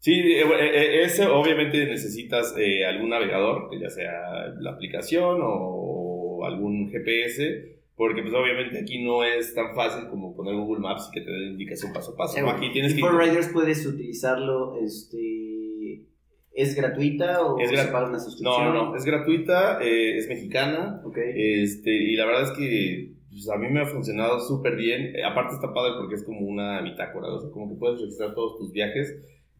[0.00, 4.12] Sí, eh, eh, eh, ese obviamente necesitas eh, algún navegador, que ya sea
[4.60, 10.54] la aplicación o, algún GPS, porque pues obviamente aquí no es tan fácil como poner
[10.54, 12.34] Google Maps y que te dé indicación paso a paso.
[12.36, 12.48] Sí, ¿no?
[12.48, 13.00] Aquí tienes que...
[13.00, 16.04] For Riders puedes utilizarlo, este...
[16.52, 18.64] ¿Es gratuita o Es se grat- paga una No, suscripción?
[18.74, 21.18] no, no, es gratuita, eh, es mexicana, Ok.
[21.34, 25.14] Este, y la verdad es que pues, a mí me ha funcionado súper bien.
[25.14, 28.34] Eh, Aparte está padre porque es como una bitácora, o sea, como que puedes registrar
[28.34, 29.16] todos tus viajes,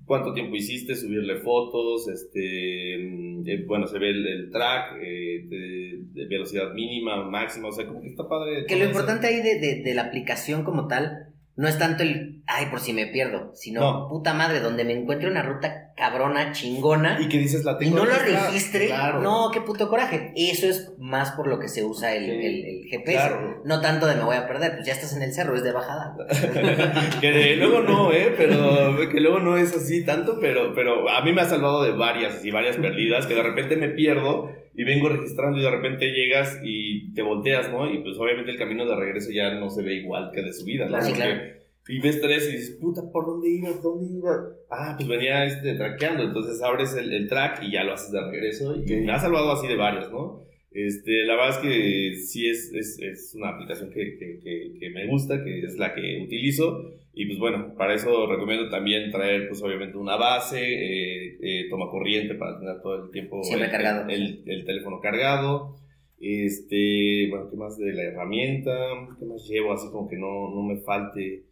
[0.09, 5.45] cuánto tiempo hiciste, subirle fotos, este, mm, eh, bueno, se ve el, el track eh,
[5.47, 8.65] de, de velocidad mínima, máxima, o sea, como que está padre.
[8.67, 11.28] Que lo importante ahí de, de, de la aplicación como tal
[11.59, 14.09] no es tanto el, ay, por si me pierdo, sino, No.
[14.09, 17.97] puta madre, donde me encuentre una ruta cabrona, chingona, Y que dices, la y tengo
[17.97, 18.47] no lo registrada.
[18.47, 19.21] registre, Claro.
[19.23, 20.33] no, qué puto coraje.
[20.37, 22.31] Eso es más por lo que se usa el, Sí.
[22.31, 23.13] el- el GPS.
[23.29, 23.63] Claro.
[23.65, 25.73] No tanto de me voy a perder, pues ya estás en el cerro, es de
[25.73, 26.15] bajada.
[27.21, 28.33] que de- luego no, ¿eh?
[28.37, 31.91] Pero que luego no es así tanto, pero, pero a mí me ha salvado de
[31.91, 36.07] varias, así, varias perdidas, que de repente me pierdo y vengo registrando y de repente
[36.13, 37.93] llegas y te volteas, ¿no?
[37.93, 40.85] Y pues obviamente el camino de regreso ya no se ve igual que de subida,
[40.85, 40.91] ¿no?
[40.91, 41.59] Claro, Porque- claro.
[41.91, 43.83] Y ves tres y dices, puta, ¿por dónde ibas?
[43.83, 44.41] ¿Dónde ibas?
[44.71, 46.23] Ah, pues venía este, traqueando.
[46.23, 48.77] Entonces abres el, el track y ya lo haces de regreso.
[48.77, 50.45] Y me ha salvado así de varios, ¿no?
[50.71, 54.91] Este, la verdad es que sí es, es, es una aplicación que, que, que, que
[54.91, 56.93] me gusta, que es la que utilizo.
[57.15, 61.91] Y pues bueno, para eso recomiendo también traer, pues obviamente, una base, eh, eh, toma
[61.91, 64.09] corriente para tener todo el tiempo Siempre el, cargado.
[64.09, 65.77] el, el teléfono cargado.
[66.21, 68.73] Este, bueno, ¿qué más de la herramienta?
[69.19, 69.73] ¿Qué más llevo?
[69.73, 71.45] Así como que no, no me falte.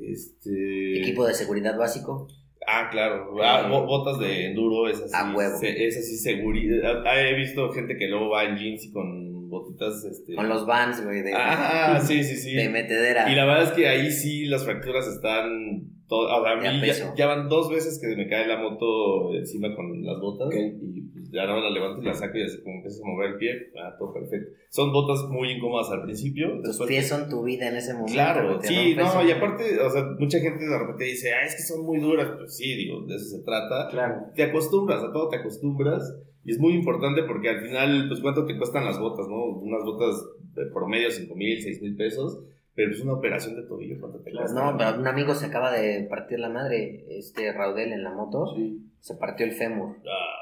[0.00, 0.98] Este.
[1.00, 2.28] Equipo de seguridad básico.
[2.66, 3.30] Ah, claro.
[3.42, 5.12] Ah, bo- botas de enduro, es así.
[5.14, 5.58] A huevo.
[5.58, 7.02] se- es así seguridad.
[7.06, 10.04] Ah, He visto gente que luego va en jeans y con botitas.
[10.04, 10.34] Este...
[10.34, 12.54] Con los vans, güey, de, Ah, sí, sí, sí.
[12.54, 13.30] de metedera.
[13.30, 15.95] Y la verdad es que ahí sí las fracturas están.
[16.08, 19.34] To- o sea, a mí ya, ya van dos veces que me cae la moto
[19.34, 20.48] encima con las botas.
[20.48, 20.54] Ok.
[20.54, 23.30] Y pues ya no la levanto y la saco y así como empiezas a mover
[23.30, 23.50] el pie.
[23.82, 24.52] Ah, todo perfecto.
[24.70, 26.52] Son botas muy incómodas al principio.
[26.56, 28.12] Tus después pies son tu vida en ese momento.
[28.12, 31.62] Claro, sí, no, y aparte, o sea, mucha gente de repente dice, ah, es que
[31.62, 32.28] son muy duras.
[32.36, 33.88] Pues sí, digo, de eso se trata.
[33.90, 34.14] Claro.
[34.34, 36.16] Te acostumbras, a todo te acostumbras.
[36.44, 39.46] Y es muy importante porque al final, pues, ¿cuánto te cuestan las botas, no?
[39.46, 42.38] Unas botas de promedio, 5 mil, 6 mil pesos.
[42.76, 44.70] Pero es una operación de tobillo, ¿cuánto te Claro, cuesta?
[44.72, 48.54] No, pero un amigo se acaba de partir la madre, este Raudel en la moto,
[48.54, 48.92] Sí.
[49.00, 49.96] se partió el fémur.
[50.06, 50.36] Ah,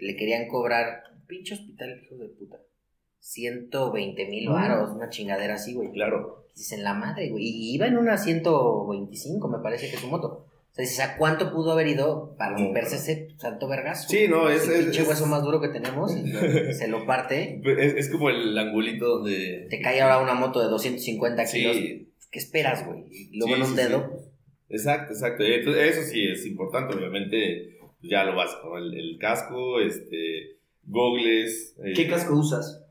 [0.00, 2.56] Le querían cobrar, pinche hospital, hijo de puta.
[3.18, 5.90] 120 mil varos, una chingadera así, güey.
[5.92, 6.46] claro.
[6.54, 7.44] Dices, en la madre, güey.
[7.44, 10.46] Y iba en una 125, me parece que su moto.
[10.72, 14.08] O sea, dices, ¿a cuánto pudo haber ido para romperse ese santo vergazo?
[14.08, 16.40] Sí, no, es- El pinche es- hueso más duro que tenemos y lo-
[16.72, 17.60] se lo parte.
[17.78, 19.66] Es, es como el angulito donde...
[19.68, 21.76] Te cae ahora una moto de 250 kilos.
[21.76, 23.04] Sí, ¿Qué esperas, güey?
[23.10, 24.10] Y luego Sí, en un sí, dedo.
[24.70, 25.44] Exacto, exacto.
[25.44, 28.78] Entonces, eso sí es importante, obviamente, ya lo básico, ¿no?
[28.78, 30.56] el, el casco, este,
[30.86, 31.76] gogles.
[31.84, 32.82] eh, ¿Qué casco usas?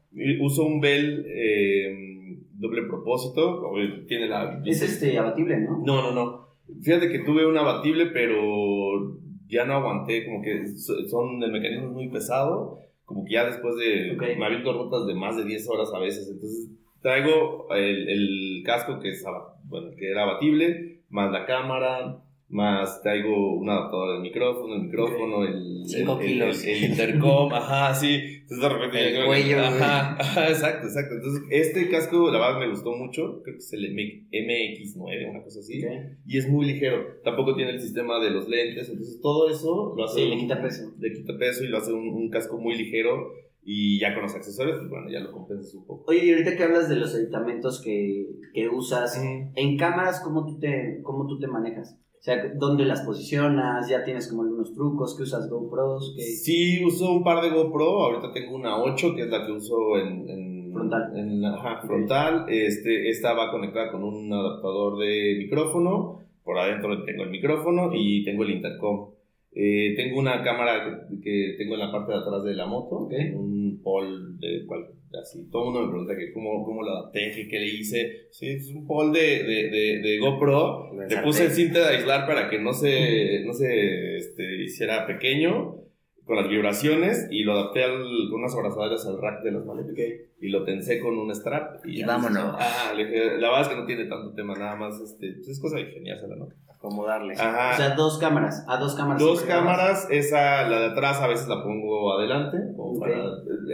[0.42, 4.62] Uso un Bell eh, doble propósito, obvio, tiene la...
[4.66, 5.82] Es este abatible, ¿no?
[5.84, 6.51] No, no, no.
[6.84, 11.88] Fíjate que tuve un abatible, pero ya no aguanté, como que so- son, el mecanismo
[11.88, 14.14] es muy pesado, como que ya después de...
[14.16, 14.38] Ok.
[14.38, 16.70] Me aviento rutas de más de 10 horas a veces, entonces
[17.02, 19.24] traigo el, el casco que es,
[19.66, 25.44] bueno, que era abatible, más la cámara, más traigo un adaptador del micrófono, el micrófono,
[25.46, 26.64] el, Cinco el, kilos.
[26.66, 28.16] el- el intercom, ajá, sí.
[28.42, 29.60] Entonces de repente El yo- cuello.
[29.60, 31.16] Ajá, ajá, exacto, exacto.
[31.16, 35.44] Entonces este casco, la verdad me gustó mucho, creo que es el M- MX9, una
[35.44, 35.82] cosa así
[36.28, 37.06] y es muy ligero.
[37.24, 40.22] Tampoco tiene el sistema de los lentes, entonces todo eso lo hace.
[40.24, 40.92] Sí, le quita peso.
[41.00, 43.32] Le quita peso y lo hace un, un casco muy ligero.
[43.64, 46.06] Y ya con los accesorios, pues bueno, ya lo compensas un poco.
[46.08, 49.52] Oye, y ahorita que hablas de los aditamentos que, que usas, Mm.
[49.56, 51.96] en cámaras, ¿cómo tú, te, ¿cómo tú te manejas?
[52.22, 53.90] O sea, ¿dónde las posicionas?
[53.90, 55.18] ¿Ya tienes como algunos trucos?
[55.18, 56.14] ¿Qué usas GoPros?
[56.16, 56.22] ¿Qué...
[56.22, 58.04] Sí, uso un par de GoPro.
[58.04, 60.30] Ahorita tengo una 8, que es la que uso en.
[60.30, 61.18] en Frontal.
[61.18, 62.46] En, ajá, frontal.
[62.48, 66.20] Este, esta va conectada con un adaptador de micrófono.
[66.44, 69.10] Por adentro tengo el micrófono y tengo el intercom.
[69.54, 72.98] Eh, tengo una cámara que, que tengo en la parte de atrás de la moto,
[72.98, 73.14] Ok.
[73.34, 74.88] un pole de cual,
[75.22, 75.48] así.
[75.50, 78.28] Todo el mundo me pregunta que cómo, cómo lo adapté, que qué le hice.
[78.32, 80.94] Sí, es un pole de, de, de, de GoPro.
[81.08, 85.78] Le puse el cinta de aislar para que no se, no se este, hiciera pequeño.
[86.26, 89.96] Con las vibraciones y lo adapté al, con unas abrazaderas al rack de las maletas.
[90.40, 91.86] Y lo tensé con un strap.
[91.86, 92.56] Y, vámonos.
[92.58, 95.00] Ah, la verdad es que no tiene tanto tema, nada más.
[95.00, 96.48] Este, pues es cosa de ingeniársela, ¿no?
[96.68, 97.34] Acomodarle.
[97.34, 97.74] Ajá.
[97.74, 98.66] O sea, dos cámaras.
[98.68, 99.22] A dos cámaras.
[99.22, 100.08] Dos cámaras.
[100.10, 102.58] Esa, la de atrás, a veces la pongo adelante.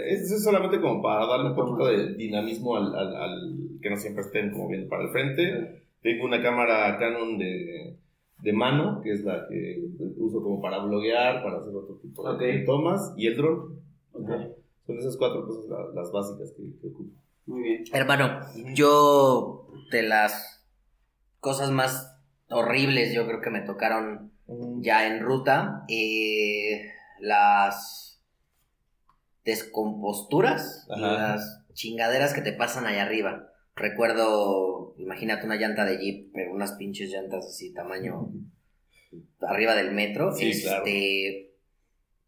[0.06, 4.24] es solamente como para darle un poquito de dinamismo al, al, al, que no siempre
[4.24, 5.84] estén como viendo para el frente.
[6.02, 7.98] Tengo una cámara Canon de
[8.40, 9.84] de mano, que es la que
[10.18, 13.80] uso como para bloguear, para hacer otro tipo de tomas, y el dron.
[14.86, 17.12] Son esas cuatro cosas las, básicas que, ocupo.
[17.46, 17.84] Muy bien.
[17.94, 18.42] Hermano,
[18.74, 20.66] yo de las
[21.40, 22.18] cosas más
[22.50, 24.32] horribles, yo creo que me tocaron
[24.80, 28.22] ya en ruta, eh, las
[29.44, 33.50] descomposturas, las chingaderas que te pasan allá arriba.
[33.78, 38.32] Recuerdo, imagínate una llanta de Jeep, pero unas pinches llantas así, tamaño
[39.42, 40.36] arriba del metro.
[40.36, 41.52] este,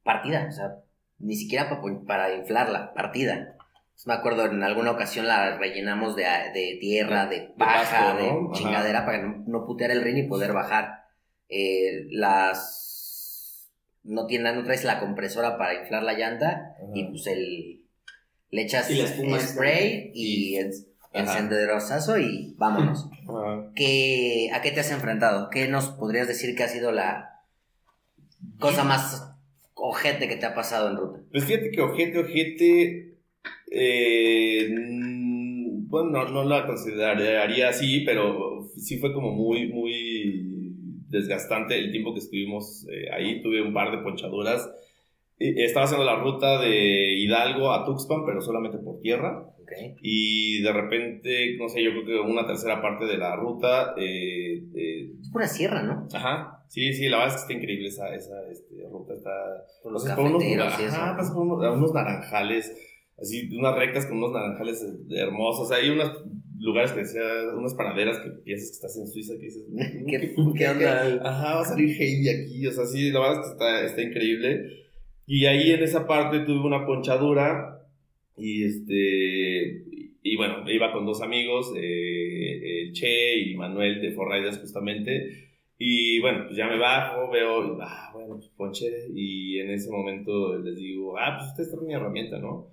[0.03, 0.75] Partida, o sea,
[1.19, 3.57] ni siquiera para, para inflarla, partida.
[4.05, 9.21] me acuerdo en alguna ocasión la rellenamos de, de tierra, de paja, de, chingadera para
[9.21, 11.03] no, no, putear el rin y poder bajar.
[11.49, 13.69] Eh, las.
[14.03, 17.85] No, tiene, no traes la compresora para inflar la llanta y pues el.
[18.51, 20.57] Le echas spray y,
[21.13, 23.09] encendedorosazo y vámonos.
[23.75, 25.49] ¿Qué, ¿A qué te has enfrentado?
[25.49, 27.41] ¿Qué nos podrías decir que ha sido la
[28.59, 29.33] cosa más
[29.73, 31.19] ojete que te ha pasado en ruta?
[31.31, 33.15] Pues fíjate que ojete, ojete,
[33.71, 34.69] eh,
[35.89, 40.75] bueno, no, la consideraría así, pero sí fue como muy, muy
[41.09, 43.41] desgastante el tiempo que estuvimos eh, ahí.
[43.41, 44.69] Tuve un par de ponchaduras.
[45.39, 49.45] Estaba haciendo la ruta de Hidalgo a Tuxpan, pero solamente por tierra.
[50.01, 53.93] Y de repente, no sé, yo creo que una tercera parte de la ruta.
[53.97, 56.07] Eh, eh, es pura sierra, ¿no?
[56.13, 56.63] Ajá.
[56.67, 59.13] Sí, sí, la verdad es que está increíble esa, esa este, ruta.
[59.13, 59.31] Está.
[59.81, 60.13] Por los unos.
[60.13, 62.75] Ajá, por unos, naranjales,
[63.19, 65.71] así, unas rectas con unos naranjales hermosos.
[65.71, 66.23] Hay unos
[66.59, 67.21] lugares que decía,
[67.57, 69.63] unas panaderas que piensas que estás en Suiza, que dices,
[70.07, 71.19] ¿qué, ¿qué onda?
[71.23, 72.67] Ajá, va a salir Heidi aquí.
[72.67, 74.79] O sea, sí, la verdad es que está, está increíble.
[75.25, 77.78] Y ahí en esa parte tuve una ponchadura
[78.39, 79.83] y este,
[80.21, 85.49] y bueno, iba con dos amigos, eh, el Che y Manuel de Forriders justamente.
[85.77, 88.87] Y bueno, pues ya me bajo, veo, ah, bueno, pues ponche.
[89.13, 92.67] Y en ese momento les digo, ah, pues ustedes traen mi herramienta, ¿no?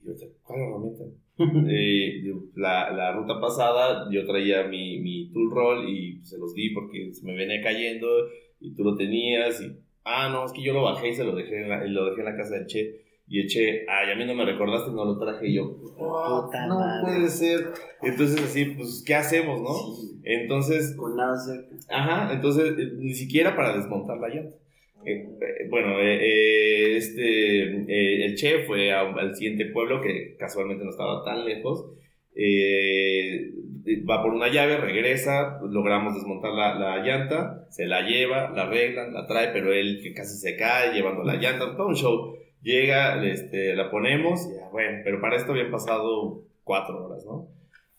[0.00, 0.12] Y yo,
[0.44, 1.04] ¿cuál herramienta?
[1.68, 2.22] eh,
[2.54, 7.12] la, la, ruta pasada yo traía mi, mi tool roll y se los di porque
[7.12, 8.06] se me venía cayendo
[8.60, 9.60] y tú lo tenías.
[9.60, 12.06] Y, ah, no, es que yo lo bajé y se lo dejé en la, lo
[12.06, 15.04] dejé en la casa del Che y eché, ay, a mí no me recordaste, no
[15.04, 15.76] lo traje yo.
[15.98, 16.48] no
[17.02, 17.72] puede ser.
[18.02, 19.74] Entonces, así, pues, ¿qué hacemos, no?
[20.22, 20.94] Entonces.
[20.96, 21.74] Con nada cerca.
[21.88, 24.56] Ajá, entonces, eh, ni siquiera para desmontar la llanta.
[25.04, 27.62] Eh, eh, bueno, este,
[28.26, 31.84] el Che fue al siguiente pueblo que casualmente no estaba tan lejos.
[34.08, 39.12] va por una llave, regresa, logramos desmontar la, la, llanta, se la lleva, la arreglan,
[39.12, 42.45] la trae, pero él que casi se cae llevando la llanta, todo un show.
[42.62, 47.48] Llega, este, la ponemos, ya, bueno, pero para esto habían pasado cuatro horas, ¿no?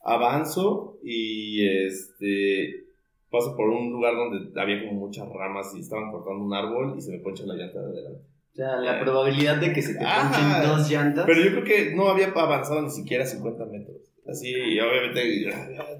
[0.03, 2.87] Avanzo y este,
[3.29, 7.01] paso por un lugar donde había como muchas ramas y estaban cortando un árbol y
[7.01, 8.21] se me poncha la llanta de adelante.
[8.51, 11.25] O sea, la probabilidad de que se te ponchen dos llantas.
[11.25, 13.97] Pero yo creo que no había avanzado ni siquiera 50 metros.
[14.29, 15.49] Así, y obviamente,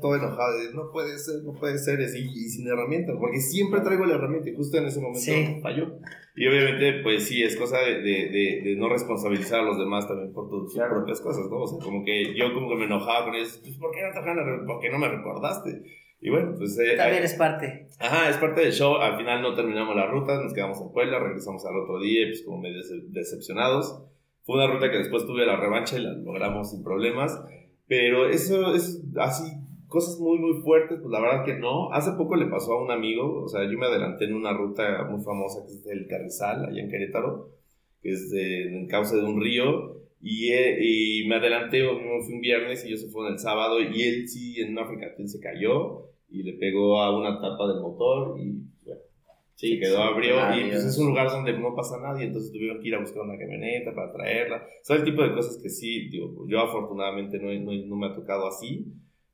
[0.01, 4.05] todo enojado, no puede ser, no puede ser, así, y sin herramientas, porque siempre traigo
[4.05, 5.97] la herramienta y justo en ese momento falló.
[6.35, 10.33] Y obviamente, pues sí, es cosa de, de, de, no responsabilizar a los demás también
[10.33, 11.61] por tus propias cosas, ¿no?
[11.61, 14.11] O sea, como que yo como que me enojaba con ellos, pues, ¿por qué no,
[14.11, 15.81] te, ¿por qué no me recordaste?
[16.19, 16.77] Y bueno, pues...
[16.79, 17.87] Eh, también es parte.
[17.99, 18.97] Ajá, es parte del show.
[18.97, 22.43] Al final no terminamos la ruta, nos quedamos en Puebla, regresamos al otro día pues
[22.43, 24.03] como medio decepcionados.
[24.43, 27.39] Fue una ruta que después tuve la revancha y la logramos sin problemas.
[27.87, 29.51] Pero eso es así,
[29.87, 31.91] cosas muy, muy fuertes, pues la verdad que no.
[31.93, 35.05] Hace poco le pasó a un amigo, o sea, yo me adelanté en una ruta
[35.09, 37.49] muy famosa que es el Carrizal, allá en Querétaro,
[38.01, 39.95] que es en cauce de un río.
[40.19, 43.79] Y, eh, y me adelanté, fue un viernes y yo se fue en el sábado.
[43.79, 47.81] Y él sí, en una Africatel se cayó y le pegó a una tapa del
[47.81, 48.63] motor y
[49.57, 52.89] Sí, quedó abrió y pues es un lugar donde no pasa nadie, entonces tuvieron que
[52.89, 54.63] ir a buscar una camioneta para traerla.
[54.83, 58.13] Son el tipo de cosas que sí, digo, yo afortunadamente no, no, no, me ha
[58.13, 58.85] tocado así,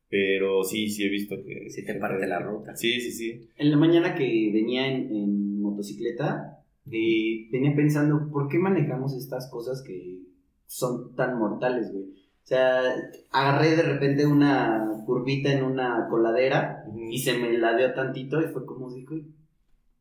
[0.08, 1.70] pero sí, sí he visto que...
[1.70, 2.74] Sí te parte la ruta.
[2.74, 3.50] Sí, sí, sí.
[3.58, 9.52] En la mañana que venía en, en motocicleta, eh, venía pensando, ¿por qué manejamos estas
[9.52, 10.20] cosas que
[10.68, 12.06] son tan mortales, güey?
[12.06, 12.82] O sea,
[13.30, 18.66] agarré de repente una curvita en una coladera y se me ladeó tantito y fue
[18.66, 19.16] como, dijo,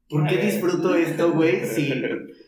[0.08, 1.64] ¿Por qué disfruto esto, güey?
[1.64, 1.90] Si,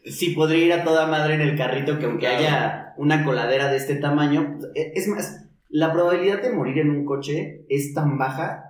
[0.05, 3.79] si podría ir a toda madre en el carrito, que aunque haya una coladera de
[3.79, 8.64] este tamaño, e, es más, la probabilidad de morir en un coche es tan baja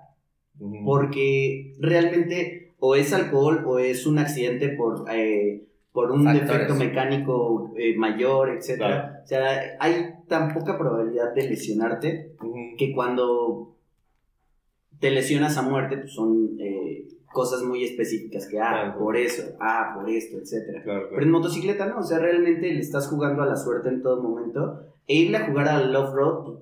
[0.84, 6.48] porque realmente o es alcohol o es un accidente por, eh, por un Factores.
[6.48, 8.76] defecto mecánico eh, mayor, etc.
[8.76, 9.12] Claro.
[9.22, 12.36] O sea, hay tan poca probabilidad de lesionarte
[12.78, 13.76] que cuando
[15.00, 18.98] te lesionas a muerte pues son eh, cosas muy específicas que, ah, Claro.
[18.98, 20.82] por eso, ah, por esto, etcétera.
[20.82, 21.22] Claro, Pero claro.
[21.24, 24.80] en motocicleta no, o sea, realmente le estás jugando a la suerte en todo momento.
[25.06, 26.60] E irle a jugar al off-road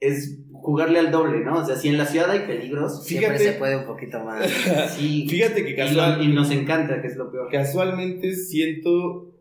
[0.00, 1.58] es jugarle al doble, ¿no?
[1.58, 4.46] O sea, si en la ciudad hay peligros, Siempre se puede un poquito más.
[4.96, 5.26] sí.
[5.28, 7.48] Fíjate que y, casual, lo- y nos encanta, que es lo peor.
[7.52, 9.31] casualmente siento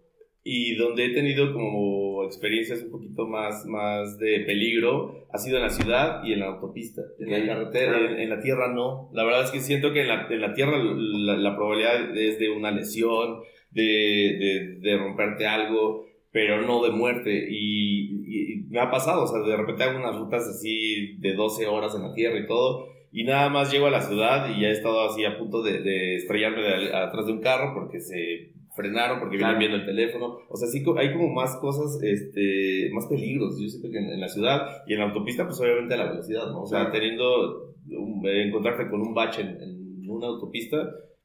[0.43, 5.63] y donde he tenido como experiencias un poquito más, más de peligro ha sido en
[5.63, 7.01] la ciudad y en la autopista.
[7.19, 8.13] En la carretera, claro.
[8.15, 9.09] en, en la tierra no.
[9.13, 12.39] La verdad es que siento que en la, en la tierra la, la probabilidad es
[12.39, 17.47] de una lesión, de, de, de romperte algo, pero no de muerte.
[17.49, 21.93] Y me ha pasado, o sea, de repente hago unas rutas así de 12 horas
[21.95, 22.87] en la tierra y todo.
[23.13, 25.81] Y nada más llego a la ciudad y ya he estado así a punto de,
[25.81, 28.51] de estrellarme de- atrás de un carro porque se
[28.81, 29.57] frenaron, porque Claro.
[29.57, 30.37] vienen viendo el teléfono.
[30.49, 33.59] O sea, sí hay como más cosas, este, más peligros.
[33.61, 36.09] Yo siento que en, en la ciudad y en la autopista, pues obviamente a la
[36.11, 36.63] velocidad, ¿no?
[36.63, 40.77] O sea, teniendo, un- eh, encontrarte con un bache en, en una autopista,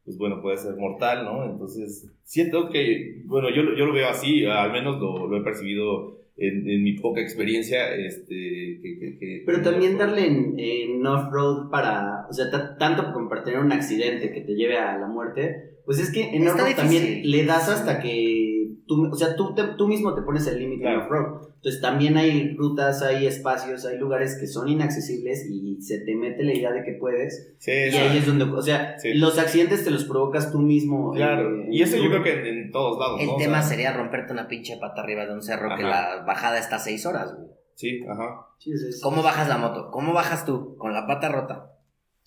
[0.04, 1.50] pues bueno, puede ser mortal, ¿no?
[1.50, 5.42] Entonces, siento que, bueno, yo, lo- yo lo veo así, al menos lo, lo he
[5.42, 8.34] percibido en, en mi poca experiencia, este,
[8.82, 8.98] que...
[9.00, 13.42] que- que- Pero también darle en, en off-road para, o sea, ta- tanto como para
[13.42, 17.22] tener un accidente que te lleve a la muerte, pues es que en off-road también
[17.30, 20.84] le das hasta que tú, o sea, tú, te- tú mismo te pones el límite
[20.84, 21.04] en Claro.
[21.04, 21.46] off-road.
[21.56, 26.44] Entonces también hay rutas, hay espacios, hay lugares que son inaccesibles y se te mete
[26.44, 27.54] la idea de que puedes.
[27.58, 27.96] Sí, Y sí.
[27.96, 29.14] ahí es donde, o sea, Sí.
[29.14, 31.12] los accidentes te los provocas tú mismo.
[31.12, 33.34] Claro, eh, y eso yo creo que en, en todos lados, El ¿no?
[33.34, 36.58] O tema sea, sería romperte una pinche pata arriba de un cerro que la bajada
[36.58, 37.48] está a seis horas, güey.
[37.74, 38.46] Sí, ajá.
[38.58, 39.90] Sí, es- es- ¿Cómo bajas la moto?
[39.90, 40.76] ¿Cómo bajas tú?
[40.78, 41.72] ¿Con la pata rota?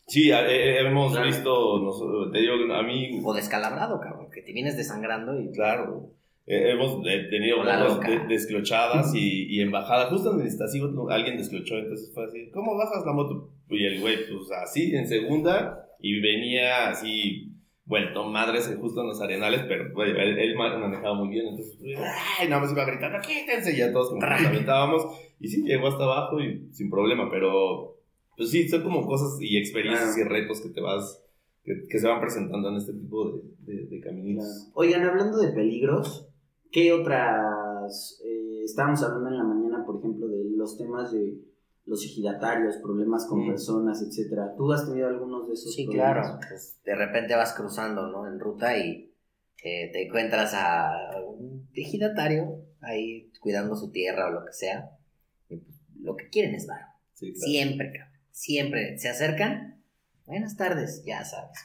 [0.09, 1.27] Sí, eh, hemos Claro.
[1.27, 5.51] visto, nos- te digo, a mí, O descalabrado, cabrón, que te vienes desangrando y...
[5.51, 6.09] claro,
[6.47, 11.77] eh, hemos tenido de- desclochadas y, y en bajada, justo donde está así, alguien desclochó,
[11.77, 13.51] entonces fue así, ¿cómo bajas la moto?
[13.69, 17.53] Y el güey, pues así, en segunda, y venía así,
[17.85, 21.77] vuelto madres justo en los arenales, pero güey, él, él ma- manejaba muy bien, entonces,
[21.79, 21.97] pues,
[22.39, 25.03] ay, nada más iba gritando, quítense, y ya todos como nos aventábamos,
[25.39, 27.98] y sí, llegó hasta abajo y sin problema, pero,
[28.39, 30.29] pues sí, son como cosas y experiencias Claro.
[30.31, 31.21] y retos que te vas,
[31.63, 34.39] que, que se van presentando en este tipo de, de.
[34.73, 36.27] Oigan, hablando de peligros,
[36.71, 38.21] ¿qué otras?
[38.25, 41.37] eh, estábamos hablando en la mañana, por ejemplo, de los temas de
[41.85, 43.47] los ejidatarios, problemas con Mm.
[43.49, 44.53] personas, etcétera.
[44.55, 46.27] ¿Tú has tenido algunos de esos Sí, problemas?
[46.29, 46.39] claro.
[46.47, 48.25] Pues, de repente vas cruzando, ¿no?
[48.27, 49.11] En ruta y
[49.63, 50.91] eh, te encuentras a
[51.27, 54.91] un ejidatario ahí cuidando su tierra o lo que sea.
[55.49, 56.85] Y, pues, lo que quieren es varo.
[57.13, 57.47] Sí, claro.
[57.51, 58.08] Siempre, cabrón.
[58.31, 58.97] Siempre.
[58.97, 59.81] Se acercan.
[60.25, 61.57] Buenas tardes, ya sabes.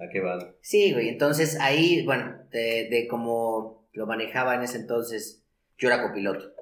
[0.00, 0.40] ¿A qué van?
[0.60, 1.08] Sí, güey.
[1.08, 5.42] Entonces ahí, bueno, de, de cómo lo manejaba en ese entonces,
[5.78, 6.52] yo era copiloto.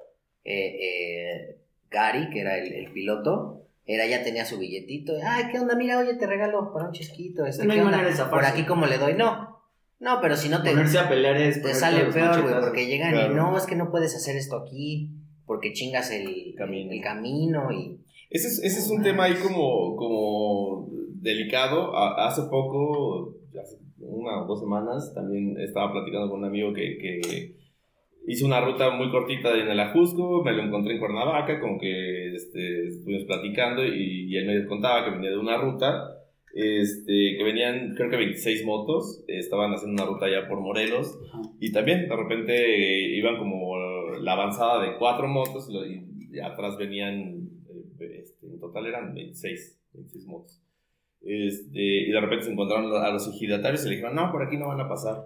[0.43, 1.57] Eh, eh,
[1.89, 5.13] Gary, que era el, el piloto, era, ya tenía su billetito.
[5.25, 5.75] Ay, ¿qué onda?
[5.75, 7.45] Mira, oye, te regalo para un chesquito.
[7.45, 8.29] Este, No.
[8.29, 9.13] Por aquí como le doy.
[9.15, 9.61] No,
[9.99, 13.11] no, pero si no te, Ponerse a pelear es te sale peor, güey, porque llegan
[13.11, 13.31] Claro.
[13.31, 15.11] y no, es que no puedes hacer esto aquí,
[15.45, 16.91] porque chingas el Camino.
[16.91, 17.99] el camino y...
[18.29, 20.89] Ese es, ese es un tema ahí como, como
[21.21, 21.95] delicado.
[21.95, 27.55] Hace poco, hace una o dos semanas, también estaba platicando con un amigo que, que
[28.27, 32.33] hizo una ruta muy cortita en el Ajusco, me lo encontré en Cuernavaca, como que
[32.35, 36.03] este, estuvimos platicando y, y él me contaba que venía de una ruta,
[36.53, 41.41] este, que venían creo que 26 motos, estaban haciendo una ruta ya por Morelos Ajá.
[41.59, 43.75] y también de repente iban como
[44.21, 47.44] la avanzada de cuatro motos y, y- atrás venían,
[47.99, 50.61] este, en total eran 26, 26 motos.
[51.21, 54.57] Este, y de repente se encontraron a los ejidatarios y le dijeron, no, por aquí
[54.57, 55.23] no van a pasar.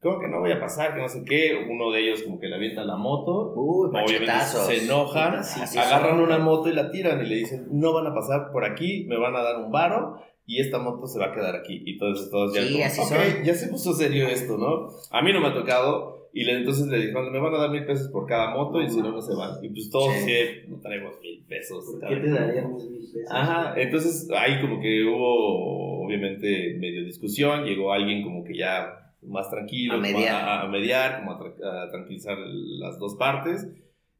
[0.00, 0.94] ¿Cómo que no voy a pasar?
[0.94, 1.66] Que no sé qué.
[1.70, 3.52] Uno de ellos como que le avienta la moto.
[3.54, 4.32] Uy, Obviamente
[4.66, 6.20] se enojan, Así agarran son.
[6.24, 9.16] una moto y la tiran y le dicen, no van a pasar por aquí, me
[9.16, 11.82] van a dar un varo y esta moto se va a quedar aquí.
[11.86, 13.44] Y entonces todos ya Sí, como, así "Ok, son.
[13.44, 14.88] ya se puso serio esto, ¿no?
[15.10, 17.70] A mí no me ha tocado y le- entonces le dijeron, me van a dar
[17.70, 19.62] mil pesos por cada moto y si no, no se van.
[19.62, 20.32] Y pues todos Sí.
[20.68, 21.84] no traemos mil pesos.
[22.00, 22.36] ¿Por qué te uno".
[22.36, 23.30] daríamos mil pesos?
[23.30, 29.48] Ajá, entonces ahí como que hubo obviamente medio discusión, llegó alguien como que ya más
[29.50, 30.34] tranquilo, A mediar.
[30.34, 33.68] a, a mediar, como a, tra- a tranquilizar las dos partes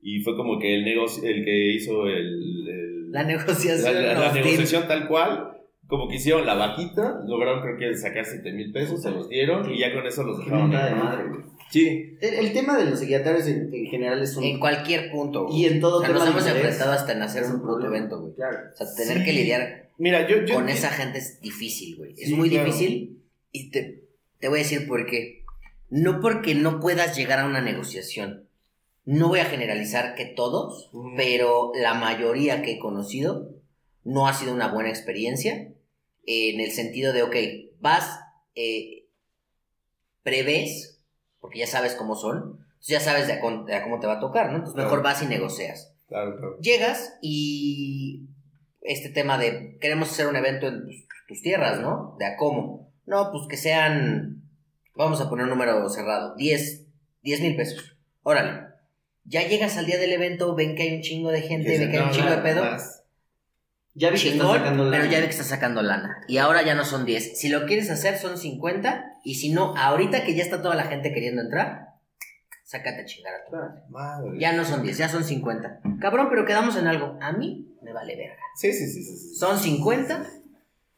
[0.01, 3.95] y fue como que el negocio, el que hizo el, el- La la, negociación.
[3.95, 4.43] la- la hostil.
[4.45, 5.49] negociación tal cual,
[5.93, 9.71] como que hicieron la vaquita, lograron creo que sacar 7 mil pesos, se los dieron
[9.71, 10.71] y ya con eso los dejaron.
[10.71, 11.43] de madre, güey.
[11.69, 14.45] Sí, El, el tema de los ejidatarios en, en general es un...
[14.45, 15.45] En cualquier punto.
[15.45, 15.61] güey.
[15.61, 17.95] Y en todo o sea, tema nos hemos interés enfrentado hasta en hacer un problema.
[17.95, 18.33] evento, güey.
[18.35, 18.57] Claro.
[18.73, 19.25] O sea, tener Sí.
[19.27, 20.47] que lidiar mira, yo...
[20.47, 22.13] yo con esa gente es difícil, güey.
[22.17, 22.65] Es Sí, muy claro.
[22.65, 23.23] difícil
[23.53, 24.03] y te,
[24.39, 25.45] te voy a decir por qué.
[25.91, 28.45] No porque no puedas llegar a una negociación.
[29.05, 33.51] No voy a generalizar que todos, pero la mayoría que he conocido
[34.05, 35.69] no ha sido una buena experiencia
[36.27, 37.37] en el sentido de, ok,
[37.81, 38.21] vas,
[38.55, 39.07] eh,
[40.23, 41.01] prevés,
[41.41, 44.15] porque ya sabes cómo son, entonces ya sabes de a, de a cómo te va
[44.15, 44.57] a tocar, ¿no?
[44.59, 45.15] Entonces mejor Claro.
[45.15, 45.95] vas y negocias.
[46.09, 46.59] Claro, claro.
[46.61, 48.27] Llegas y
[48.83, 52.17] este tema de queremos hacer un evento en tus, tus tierras, ¿no?
[52.19, 52.93] De a cómo.
[53.07, 54.43] No, pues que sean,
[54.95, 56.87] vamos a poner un número cerrado, 10
[57.23, 57.97] mil pesos.
[58.23, 58.69] Órale.
[59.25, 61.97] Ya llegas al día del evento, ven que hay un chingo de gente, ven que
[61.97, 62.65] hay un No, chingo de pedo.
[62.65, 63.02] más.
[63.95, 65.13] Ya vi que está Chingón, sacando pero lana.
[65.13, 66.17] ya ve que está sacando lana.
[66.29, 67.39] Y ahora ya no son 10.
[67.39, 69.05] Si lo quieres hacer, son 50.
[69.25, 71.89] Y si no, ahorita que ya está toda la gente queriendo entrar,
[72.65, 73.81] sácate a chingar a tu madre.
[73.91, 74.39] Madre.
[74.41, 75.81] Ya no son 10, ya son 50.
[76.01, 77.19] Cabrón, pero quedamos en algo.
[77.21, 78.37] A mí me vale verga.
[78.57, 79.17] Sí, sí, sí, sí.
[79.17, 79.35] sí.
[79.37, 80.27] Son 50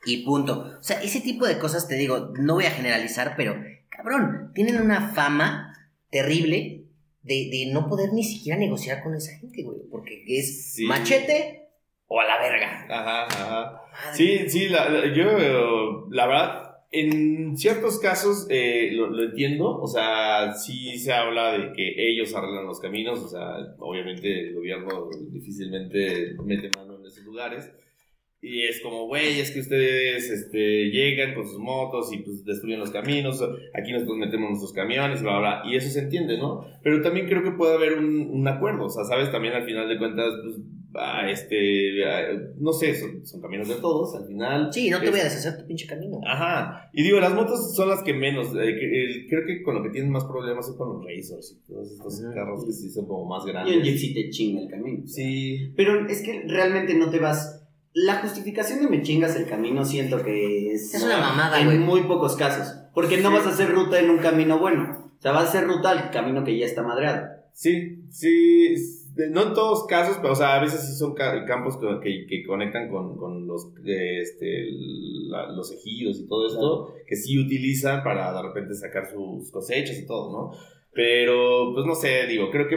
[0.07, 0.77] y punto.
[0.79, 3.57] O sea, ese tipo de cosas te digo, no voy a generalizar, pero
[3.89, 5.77] cabrón, tienen una fama
[6.11, 6.85] terrible
[7.23, 9.81] de, de no poder ni siquiera negociar con esa gente, güey.
[9.91, 10.85] Porque es Sí.
[10.87, 11.64] machete
[12.09, 12.87] o a la verga.
[12.89, 13.73] Ajá, ajá.
[13.93, 14.17] Madre.
[14.17, 19.87] Sí, sí, la- la- yo, la verdad, en ciertos casos eh, lo, lo entiendo, o
[19.89, 25.09] sea, sí se habla de que ellos arreglan los caminos, o sea, obviamente el gobierno
[25.31, 27.73] difícilmente mete mano en esos lugares.
[28.41, 32.79] Y es como, güey, es que ustedes este, llegan con sus motos y pues destruyen
[32.79, 33.43] los caminos,
[33.73, 36.67] aquí nosotros metemos nuestros camiones, bla, bla, y eso se entiende, ¿no?
[36.83, 39.33] Pero también creo que puede haber un, un acuerdo, o sea, ¿sabes?
[39.33, 40.57] También al final de cuentas, pues,
[40.97, 42.23] ah, este, ah,
[42.59, 44.73] no sé, son, son caminos de todos, al final.
[44.73, 46.21] Sí, no te Es- voy a deshacer tu pinche camino.
[46.27, 49.75] Ajá, y digo, las motos son las que menos, eh, que- el- creo que con
[49.75, 52.91] lo que tienen más problemas es con los Razors y todos estos carros que sí
[52.91, 53.83] son como más Y un grandes.
[53.85, 55.07] Jeep sí te chinga el camino.
[55.07, 57.61] Sí, Pero es que realmente no te vas.
[57.97, 60.93] La justificación de me chingas el camino siento que es.
[60.95, 61.79] Es una mamada, En güey.
[61.79, 62.75] muy pocos casos.
[62.93, 65.13] Porque no vas a hacer ruta en un camino bueno.
[65.17, 67.27] O sea, vas a hacer ruta al camino que ya está madreado.
[67.53, 68.75] sí, sí,
[69.31, 72.27] no en todos casos, pero o sea, a veces sí son ca- campos que, que,
[72.27, 74.67] que conectan con, con los, eh, este,
[75.29, 79.99] la- los ejidos y todo esto, que sí utilizan para de repente sacar sus cosechas
[79.99, 80.59] y todo, ¿no?
[80.93, 82.77] Pero, pues no sé, digo, creo que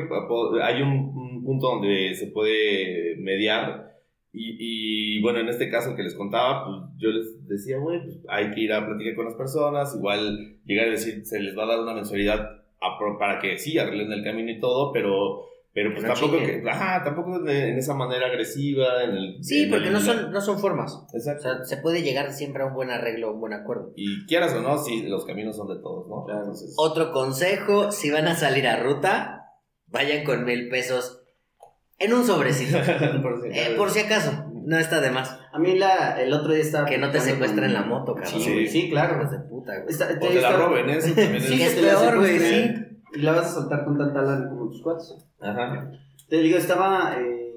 [0.63, 3.95] hay un, un punto donde se puede mediar.
[4.33, 8.17] Y, y, bueno, en este caso que les contaba, pues yo les decía, güey, pues
[8.27, 11.63] hay que ir a platicar con las personas, igual llegar a decir, se les va
[11.63, 12.39] a dar una mensualidad
[12.81, 15.45] a para que sí arreglen el camino y todo, pero,
[15.77, 19.03] pero pues no tampoco, que, ajá, tampoco de- en esa manera agresiva.
[19.03, 20.91] En el, Sí, en porque el- no son, no son formas.
[20.95, 21.43] O Exacto.
[21.43, 23.93] sea, se puede llegar siempre a un buen arreglo, un buen acuerdo.
[23.95, 26.23] y quieras o no, sí, los caminos son de todos, ¿no?
[26.25, 26.39] Claro.
[26.39, 29.51] Entonces, Otro consejo, si van a salir a ruta,
[29.85, 31.21] vayan con mil pesos
[31.99, 32.77] en un sobrecito.
[33.21, 33.77] por si Eh, acaso.
[33.77, 35.39] por si acaso, no está de más.
[35.53, 36.85] A mí la, el otro día estaba.
[36.87, 38.41] Que no te secuestren con- la moto, cabrón.
[38.41, 39.29] Sí, güey, sí, claro.
[39.29, 39.89] De puta, güey.
[39.89, 40.97] Está- o te la roben, ¿eh?
[40.97, 44.21] Eso también Sí, es- es peor, güey, secuestren Y la vas a soltar con tanta
[44.21, 45.15] lana como tus cuates.
[45.39, 45.91] Ajá.
[46.29, 47.53] Te digo, estaba eh,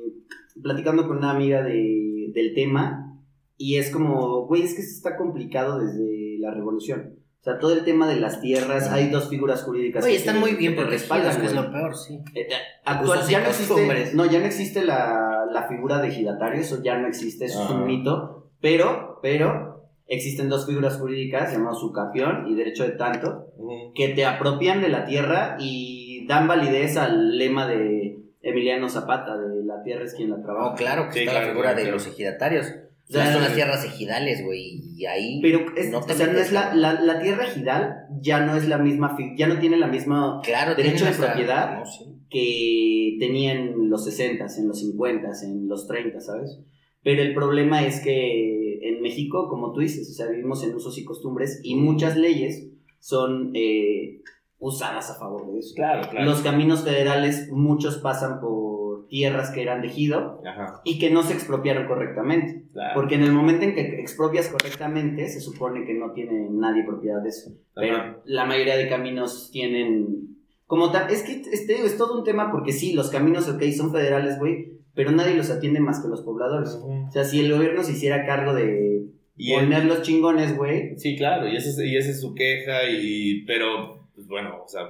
[0.63, 3.17] platicando con una amiga de, del tema
[3.57, 7.17] y es como, güey, es que esto está complicado desde la revolución.
[7.41, 10.05] O sea, todo el tema de las tierras, hay dos figuras jurídicas.
[10.05, 12.15] Oye, que están muy bien que te protegidos, respaldan, que es lo peor, sí.
[12.35, 12.47] Eh, eh,
[12.85, 16.99] actual- ya no existe, no, ya no existe la, la figura de ejidatario, eso ya
[16.99, 17.75] no existe, eso es Ah.
[17.77, 19.80] un mito, pero, pero
[20.11, 23.55] existen dos figuras jurídicas llamadas sucapión y derecho de tanto,
[23.95, 29.65] que te apropian de la tierra y dan validez al lema de Emiliano Zapata, de
[29.65, 30.71] la tierra es quien la trabaja.
[30.71, 31.97] No, claro, que Sí, está claro, la figura claro, de claro.
[31.97, 32.67] los ejidatarios.
[33.09, 35.41] O sea, son las tierras ejidales, güey, y ahí...
[35.43, 38.69] Pero es, No o sea, no es la, la, la tierra ejidal ya no es
[38.69, 41.79] la misma, ya no tiene la misma claro, derecho de propiedad.
[41.79, 42.05] No, sí.
[42.29, 46.61] que tenía en los 60, en los 50, en los 30, ¿sabes?
[47.03, 50.97] Pero el problema es que en México, como tú dices, o sea, vivimos en usos
[50.99, 52.69] y costumbres y muchas leyes
[52.99, 54.23] son eh,
[54.59, 55.75] usadas a favor de eso.
[55.75, 56.27] Claro, claro.
[56.27, 61.23] Los caminos federales, muchos pasan por tierras que eran de ejido Ajá, y que no
[61.23, 62.65] se expropiaron correctamente.
[62.73, 62.93] claro.
[62.95, 67.21] Porque en el momento en que expropias correctamente, se supone que no tiene nadie propiedad
[67.23, 67.51] de eso.
[67.75, 68.19] Pero Ajá.
[68.25, 70.37] la mayoría de caminos tienen.
[70.67, 73.91] Como tal, es que este, es todo un tema porque sí, los caminos, ok, son
[73.91, 76.79] federales, güey, pero nadie los atiende más que los pobladores.
[76.83, 79.07] O sea, si el gobierno se hiciera cargo de
[79.39, 82.35] Y el- poner los chingones, güey, Sí, claro, y esa es, y esa es su
[82.35, 84.83] queja, y, pero, pues bueno, o sea,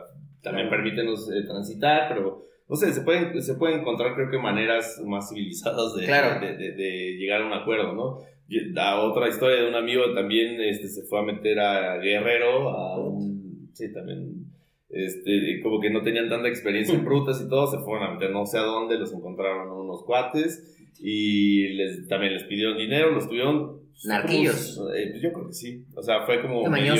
[0.42, 0.82] también Claro.
[0.82, 5.28] permítenos eh, transitar, pero, no sé, se pueden, se pueden encontrar creo que maneras más
[5.28, 6.40] civilizadas de, Claro.
[6.44, 8.18] de, de- de llegar a un acuerdo, ¿no?
[8.72, 12.98] La otra historia de un amigo también este, se fue a meter a Guerrero, a
[12.98, 14.46] un, sí, también,
[14.92, 18.30] este, como que no tenían tanta experiencia en rutas y todo, se fueron a meter
[18.30, 23.28] no sé a dónde, los encontraron unos cuates y les, también les pidieron dinero, los
[23.28, 23.79] tuvieron...
[24.06, 24.76] Narquillos.
[24.76, 25.84] como- eh, pues yo creo que sí.
[25.94, 26.94] O sea, fue como medio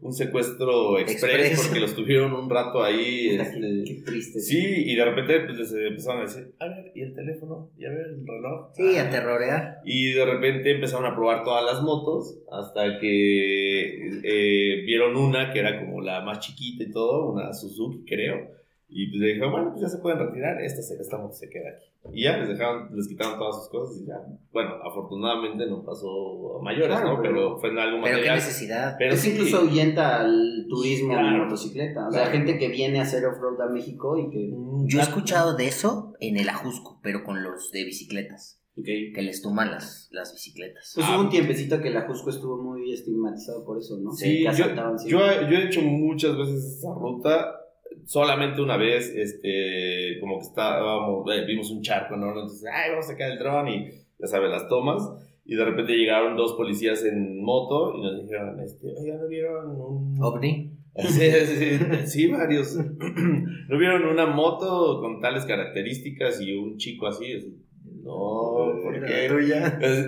[0.00, 1.66] un secuestro express, Express.
[1.66, 3.28] porque los tuvieron un rato ahí.
[3.38, 4.40] Este, qué, qué triste.
[4.40, 7.70] Sí, y de repente pues, les empezaron a decir, a ver, ¿y el teléfono?
[7.78, 8.70] ¿Y a ver el reloj?
[8.74, 9.02] Sí, Ah.
[9.02, 9.78] a terrorear.
[9.84, 15.58] Y de repente empezaron a probar todas las motos hasta que eh, vieron una que
[15.60, 18.56] era como la más chiquita y todo, una Suzuki creo.
[18.88, 21.70] Y pues le dijeron, bueno, pues ya se pueden retirar, esta, esta moto se queda
[21.70, 21.86] aquí.
[22.12, 24.14] Y ya les dejaron, les quitaron todas sus cosas y ya.
[24.52, 27.22] Bueno, afortunadamente no pasó a mayores, Claro, ¿no?
[27.22, 28.36] pero- Pero fue en algo Pero qué material.
[28.36, 28.94] necesidad.
[28.96, 31.44] Pero Eso sí, incluso ahuyenta al turismo en Claro.
[31.44, 32.06] motocicleta.
[32.08, 32.36] O sea, Claro.
[32.38, 34.52] gente que viene a hacer off-road a México y que.
[34.56, 39.10] mm, Yo he escuchado de eso en el Ajusco, pero con los de bicicletas, que
[39.20, 40.92] les tumban las, las bicicletas.
[40.94, 41.16] Pues Ah.
[41.16, 44.12] hubo un tiempecito que la Jusco estuvo muy estigmatizado por eso, ¿no?
[44.12, 44.66] Sí, que yo,
[45.08, 45.18] yo,
[45.48, 47.62] yo he hecho muchas veces esa ruta.
[48.06, 52.28] Solamente una vez, este, como que estábamos, eh, vimos un charco, ¿no?
[52.28, 55.02] Entonces, ay, vamos a sacar el dron y ya sabes, las tomas.
[55.44, 59.70] Y de repente llegaron dos policías en moto y nos dijeron, este, oiga, ¿no vieron
[59.70, 60.22] un...
[60.22, 60.72] ¿OVNI?
[60.96, 62.74] Sí, sí, sí, sí, varios.
[63.68, 67.34] ¿No vieron una moto con tales características y un chico así?
[67.34, 67.54] Así,
[68.02, 69.28] No, ¿por qué?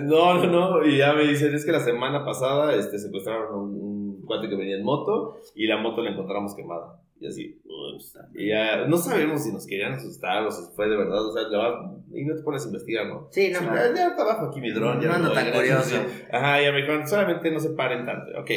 [0.03, 0.85] No, no, no.
[0.85, 4.49] Y ya me dicen, es que la semana pasada este, secuestraron a un, un cuate
[4.49, 6.99] que venía en moto y la moto la encontramos quemada.
[7.19, 8.17] Y así, ups.
[8.33, 11.25] Y ya no sabemos si nos querían asustar o si fue de verdad.
[11.25, 13.27] O sea, la y no te pones a investigar, ¿no?
[13.31, 13.59] Sí, no.
[13.59, 15.01] Ya, ya está abajo aquí mi dron.
[15.01, 15.95] ya No ando lo tan curioso.
[16.31, 18.31] Ajá, ya me dijeron, solamente no se paren tanto.
[18.39, 18.51] Ok,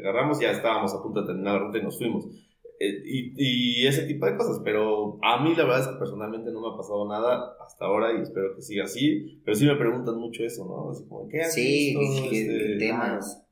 [0.00, 2.26] agarramos, ya estábamos a punto de terminar la ruta y nos fuimos.
[2.78, 6.50] Eh, y, y ese tipo de cosas, pero a mí la verdad es que personalmente
[6.52, 9.76] no me ha pasado nada hasta ahora y espero que siga así, pero sí me
[9.76, 10.90] preguntan mucho eso, ¿no?
[10.90, 11.96] Así como, ¿qué has Sí,
[12.28, 13.45] qué, Este, qué temas.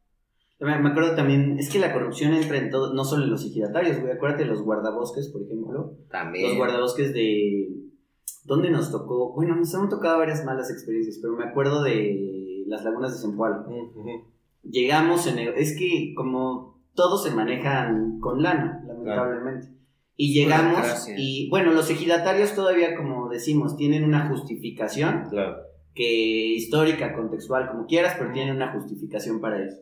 [0.60, 4.00] Me acuerdo también, es que la corrupción entra en todo, no solo en los ejidatarios,
[4.00, 4.12] güey.
[4.12, 5.96] Acuérdate de los guardabosques, por ejemplo.
[6.10, 6.48] También.
[6.48, 7.68] Los guardabosques de.
[8.44, 9.34] ¿Dónde nos tocó?
[9.34, 13.64] Bueno, nos han tocado varias malas experiencias, pero me acuerdo de las lagunas de Zempoala.
[13.66, 14.06] Ujú.
[14.62, 15.38] Llegamos en.
[15.38, 19.68] el- Es que, como todos se manejan con lana, lamentablemente.
[20.16, 25.56] Y llegamos, y bueno, los ejidatarios todavía, como decimos, tienen una justificación Claro.
[25.92, 29.76] que histórica, contextual, como quieras, pero tiene una justificación para eso.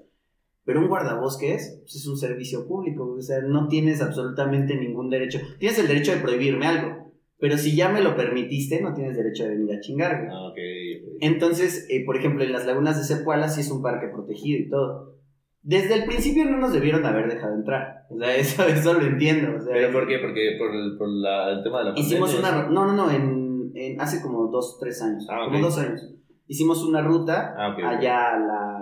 [0.64, 5.38] Pero un guardabosques pues, es un servicio público, o sea, no tienes absolutamente ningún derecho.
[5.58, 9.42] Tienes el derecho de prohibirme algo, pero si ya me lo permitiste, no tienes derecho
[9.44, 10.18] de venir a chingar.
[10.18, 10.28] güey.
[10.30, 10.58] Ah, ok,
[11.08, 11.16] ok.
[11.20, 14.68] Entonces, eh, por ejemplo, en las lagunas de Cepuala sí es un parque protegido y
[14.70, 15.16] todo.
[15.64, 18.04] Desde el principio no nos debieron haber dejado entrar.
[18.10, 19.56] O sea, eso, eso lo entiendo.
[19.56, 20.18] o sea, ¿Pero por qué?
[20.20, 22.70] Porque por el, por la- el tema de la Hicimos pandemia, una...
[22.70, 25.26] No, no, no, en, en- hace como dos, tres años.
[25.28, 25.52] Ah, ok.
[25.52, 26.14] Como dos años.
[26.48, 28.81] Hicimos una ruta Ah, allá a, la,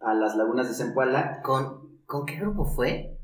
[0.00, 1.40] a las lagunas de Zempoala.
[1.42, 3.16] ¿Con, ¿Con qué grupo fue?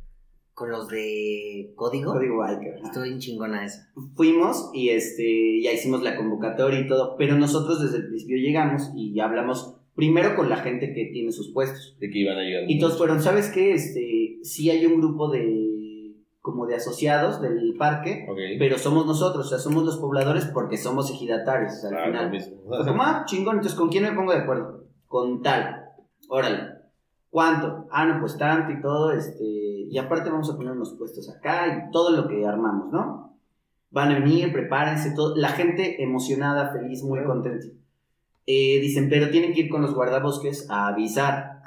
[0.54, 2.12] ¿Con los de Código?
[2.14, 2.76] Código Biker.
[2.82, 3.90] Estoy bien chingona esa.
[4.14, 8.90] Fuimos y este, ya hicimos la convocatoria y todo, pero nosotros desde el principio llegamos
[8.94, 11.96] y hablamos primero con la gente que tiene sus puestos.
[12.00, 12.64] De que iban a llegar.
[12.70, 13.72] Y todos fueron, ¿sabes qué?
[13.72, 18.26] Este, sí hay un grupo de, como de asociados del parque,
[18.58, 22.06] pero somos nosotros, o sea, somos los pobladores porque somos ejidatarios, o sea, al Ah,
[22.06, 22.30] final.
[22.30, 22.56] mismo.
[22.64, 24.84] Como, ah, chingón, entonces, ¿con quién me pongo de acuerdo?
[25.06, 25.75] Con tal.
[26.28, 26.76] Órale.
[27.30, 27.86] ¿Cuánto?
[27.90, 31.66] Ah, no, pues tanto y todo, este, y aparte vamos a poner unos puestos acá
[31.66, 33.36] y todo lo que armamos, ¿no?
[33.90, 35.36] Van a venir, prepárense, todo.
[35.36, 37.66] La gente emocionada, feliz, muy contenta.
[38.46, 41.60] Eh, dicen, pero tienen que ir con los guardabosques a avisar.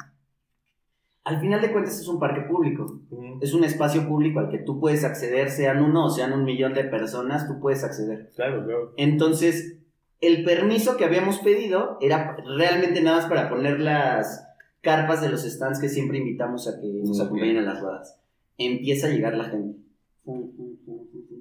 [1.23, 3.01] Al final de cuentas es un parque público,
[3.41, 6.73] es un espacio público al que tú puedes acceder, sean uno o sean un millón
[6.73, 8.31] de personas, tú puedes acceder.
[8.35, 8.93] Claro, claro.
[8.97, 9.77] Entonces,
[10.21, 14.48] el permiso que habíamos pedido era realmente nada más para poner las
[14.81, 18.19] carpas de los stands que siempre invitamos a que nos acompañen a las ruedas.
[18.57, 19.77] Empieza a llegar la gente.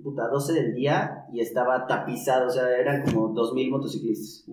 [0.03, 4.45] Puta, 12 del día y estaba tapizado, o sea, eran como 2.000 motociclistas.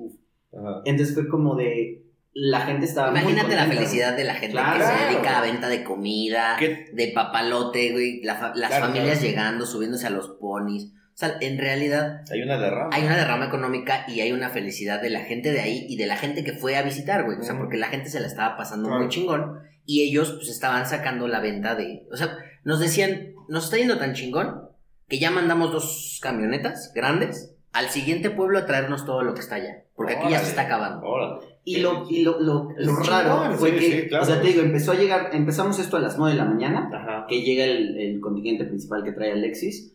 [0.54, 0.82] Ajá.
[0.86, 2.02] Entonces fue como de...
[2.38, 3.82] La gente estaba muy Imagínate la contenta.
[3.86, 4.78] felicidad de la gente Claro.
[4.78, 6.88] que se dedica a venta de comida, ¿Qué?
[6.92, 8.22] de papalote, güey.
[8.24, 9.26] la fa- las Claro, familias claro.
[9.30, 10.92] llegando, subiéndose a los ponis.
[11.16, 12.90] O sea, en realidad Hay una derrama.
[12.92, 16.08] hay una derrama económica y hay una felicidad de la gente de ahí y de
[16.08, 17.38] la gente que fue a visitar, güey.
[17.40, 19.04] O sea, porque la gente se la estaba pasando Claro.
[19.04, 22.06] muy chingón y ellos pues estaban sacando la venta de...
[22.12, 24.68] O sea, nos decían, nos está yendo tan chingón
[25.08, 29.56] que ya mandamos dos camionetas grandes al siguiente pueblo a traernos todo lo que está
[29.56, 29.84] allá.
[29.96, 31.06] Porque aquí ya se está acabando.
[31.06, 31.46] Órale.
[31.64, 34.24] Y lo, y lo, lo, lo raro chingón, fue sí, que, sí, claro.
[34.24, 36.90] o sea, te digo, empezó a llegar, empezamos esto a las 9 de la mañana,
[36.94, 37.26] Ajá.
[37.30, 39.94] que llega el, el contingente principal que trae Alexis.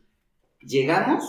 [0.61, 1.25] Llegamos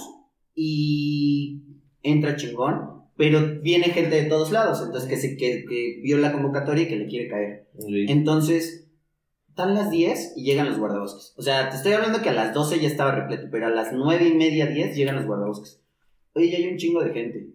[0.56, 1.62] y
[2.04, 6.32] entra chingón, pero viene gente de todos lados, entonces que, se, que, que vio la
[6.34, 7.68] convocatoria y que le quiere caer.
[8.10, 8.90] Entonces,
[9.50, 11.34] están las 10 y llegan los guardabosques.
[11.38, 13.92] O sea, te estoy hablando que a las 12 ya estaba repleto, pero a las
[13.94, 15.82] 9 y media, 10 llegan los guardabosques.
[16.34, 17.48] Oye, ya hay un chingo de gente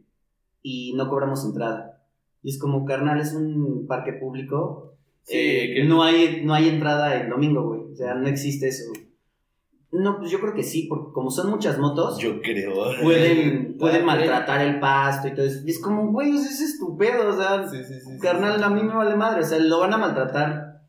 [0.63, 2.03] y no cobramos entrada.
[2.43, 4.95] Y es como, carnal, es un parque público.
[5.25, 7.93] Sí, eh, que- no, hay, no hay entrada el domingo, güey.
[7.93, 8.85] O sea, no existe eso.
[9.93, 12.75] No, pues yo creo que sí, porque como son muchas motos, Yo creo.
[13.03, 15.61] pueden, pueden maltratar el pasto y todo eso.
[15.65, 18.83] Y es como, güey, eso es estupendo, o sea, Sí, sí, sí, carnal, a mí
[18.83, 20.83] me vale madre, o sea, lo van a maltratar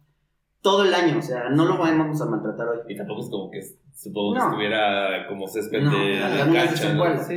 [0.62, 2.80] todo el año, o sea, no lo vamos a maltratar hoy.
[2.90, 3.62] Y tampoco es como que
[3.94, 7.28] supongo que estuviera como césped No, de la.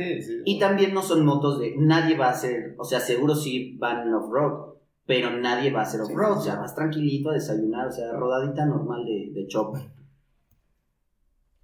[0.45, 4.13] Y también no son motos de, nadie va a hacer, o sea, seguro sí van
[4.13, 4.73] off-road,
[5.05, 8.65] pero nadie va a hacer off-road, o sea, vas tranquilito a desayunar, o sea, rodadita
[8.65, 9.81] normal de, de chopper.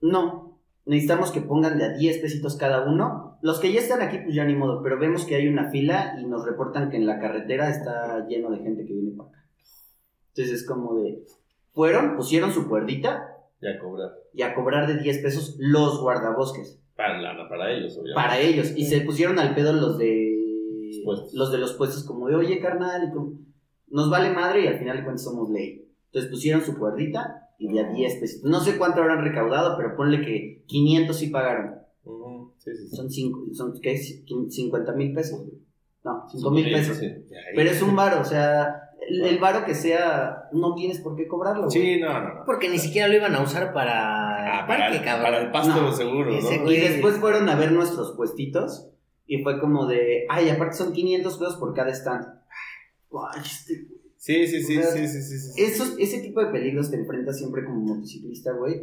[0.01, 3.37] No, necesitamos que pongan de a 10 pesitos cada uno.
[3.41, 6.17] Los que ya están aquí, pues ya ni modo, pero vemos que hay una fila
[6.21, 9.43] y nos reportan que en la carretera está lleno de gente que viene para acá.
[10.29, 11.23] Entonces es como de,
[11.73, 13.27] fueron, pusieron su cuerdita
[13.61, 14.11] Ya cobrar.
[14.33, 18.15] y a cobrar de 10 pesos los guardabosques Para, lana, para ellos, obviamente.
[18.15, 18.73] para ellos.
[18.75, 20.35] Y se pusieron al pedo los de
[20.87, 21.33] Los puestos.
[21.33, 23.33] los de los puestos como de, oye, carnal, y como,
[23.89, 25.87] nos vale madre y al final de cuentas somos ley.
[26.07, 28.43] Entonces pusieron su cuerdita y de a 10 pesos.
[28.43, 31.75] No sé cuánto habrán recaudado, pero ponle que 500 sí pagaron.
[32.03, 32.95] Ujú, Sí, sí, sí.
[32.95, 33.97] Son, cinco, son ¿qué?
[33.97, 35.41] 50 mil pesos.
[36.03, 36.99] No, 5 mil pesos.
[37.55, 41.27] Pero es un varo, o sea, el, el varo que sea, no tienes por qué
[41.27, 41.67] cobrarlo.
[41.67, 41.71] güey.
[41.71, 42.45] Sí, no, no, no.
[42.45, 45.23] Porque ni siquiera lo iban a usar para Ah, el para, parque, el, cabrón.
[45.25, 46.31] para el pasto No, seguro,
[46.71, 48.87] Y después fueron a ver nuestros puestitos
[49.25, 52.25] y fue como de, ay, aparte son 500 pesos por cada stand.
[53.11, 53.87] Ay, este
[54.17, 55.61] Sí, sí, sí, O sea, sí, sí, sí, sí.
[55.63, 58.81] esos, ese tipo de peligros te enfrentas siempre como motociclista, güey.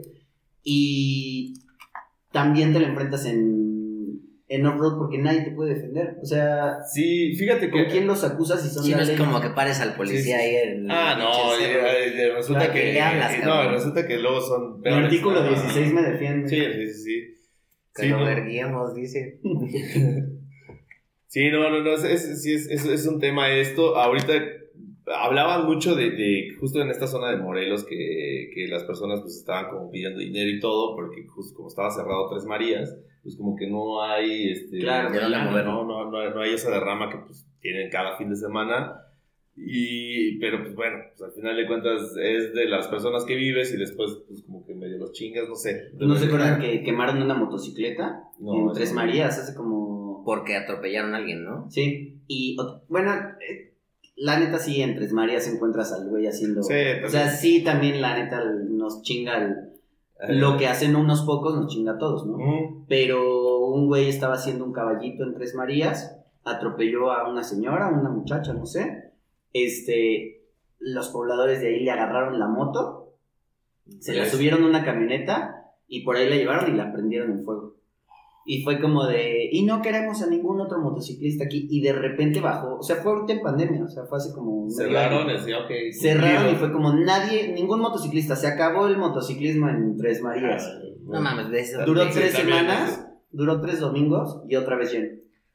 [0.63, 1.55] Y
[2.33, 6.17] también te lo enfrentas en, en off-road porque nadie te puede defender.
[6.23, 7.91] O sea, Sí, fíjate ¿con que...
[7.91, 10.33] quién los acusas si son Sí, no es como que pares al policía Sí, sí.
[10.33, 11.87] ahí en Ah, no, cerro.
[11.89, 12.81] eh, eh, resulta Claro, que...
[12.81, 13.67] ¿qué le hablas, eh, cabrón?
[13.67, 14.81] no, resulta que luego son...
[14.83, 15.49] Peores, artículo ¿no?
[15.51, 16.49] 16 me defiende.
[16.49, 17.35] Sí, sí, sí, sí.
[17.95, 18.25] Que Sí, lo no.
[18.25, 19.41] verguemos, dice.
[21.27, 23.97] Sí, no, no, no, es, es, es, es un tema esto.
[23.97, 24.33] Ahorita
[25.07, 29.37] hablaban mucho de, de justo en esta zona de Morelos que, que las personas pues
[29.37, 33.57] estaban como pidiendo dinero y todo, porque justo como estaba cerrado Tres Marías, pues como
[33.57, 35.65] que no hay, este, Claro, no, mover.
[35.65, 39.01] no, no, no, no hay esa derrama que pues tienen cada fin de semana.
[39.57, 43.73] Y, pero pues bueno, pues al final de cuentas es de las personas que vives
[43.73, 45.91] y después pues como que medio los chingas, no sé.
[45.95, 48.93] ¿No se acuerdan que quemaron una motocicleta No, en Tres.
[48.93, 50.25] Marías hace como...
[50.25, 51.71] Porque atropellaron a alguien, ¿no?
[51.71, 52.57] Sí, y
[52.89, 53.13] bueno,
[53.49, 53.74] eh,
[54.17, 56.63] la neta sí, en Tres Marías encuentras al güey haciendo...
[56.63, 59.71] Sí, o sea, sí, también la neta nos chinga el-
[60.41, 62.37] lo que hacen unos pocos, nos chinga a todos, ¿no?
[62.89, 68.09] Pero un güey estaba haciendo un caballito en Tres Marías, atropelló a una señora, una
[68.11, 69.13] muchacha, no sé.
[69.53, 70.43] Este,
[70.79, 73.15] los pobladores de ahí le agarraron la moto,
[74.01, 77.33] se la Pues, subieron a una camioneta y por ahí la llevaron y la prendieron
[77.33, 77.75] en fuego.
[78.47, 81.67] Y fue como de, y no queremos a ningún otro motociclista aquí.
[81.71, 84.69] Y de repente bajó, o sea, fue ahorita en pandemia, o sea, fue hace como...
[84.71, 85.71] Cerraron, decía, ok.
[85.99, 90.69] Cerraron y fue como nadie, ningún motociclista, se acabó el motociclismo en Tres Marías.
[91.05, 91.85] No mames, de eso.
[91.85, 95.09] Duró tres semanas, duró tres domingos y otra vez lleno.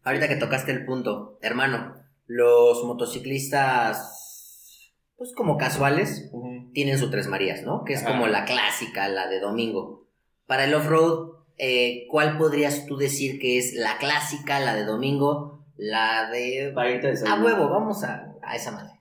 [0.03, 6.31] Ahorita que tocaste el punto, hermano, los motociclistas, pues como casuales,
[6.73, 7.83] tienen su Tres Marías, ¿no?
[7.83, 8.11] Que es Ajá.
[8.11, 10.07] como la clásica, la de domingo.
[10.45, 15.65] Para el off-road, eh, ¿cuál podrías tú decir que es la clásica, la de domingo,
[15.77, 16.71] la de...
[16.73, 18.93] Para irte a huevo, vamos a, a esa madre.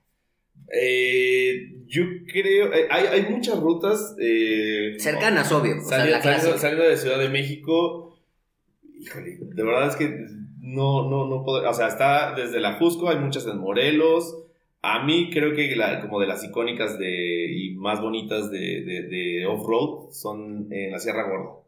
[0.71, 4.15] Eh, yo creo, eh, hay, hay muchas rutas
[4.99, 5.81] Cercanas, obvio.
[5.81, 8.19] Sea, saliendo, de Ciudad de México,
[8.93, 10.07] híjole, de verdad es que
[10.59, 14.43] no, no, no puedo, o sea, está desde la Jusco, hay muchas en Morelos.
[14.81, 19.01] A mí creo que la- como de las icónicas de, y más bonitas de, de,
[19.03, 21.63] de off-road son en la Sierra Gorda.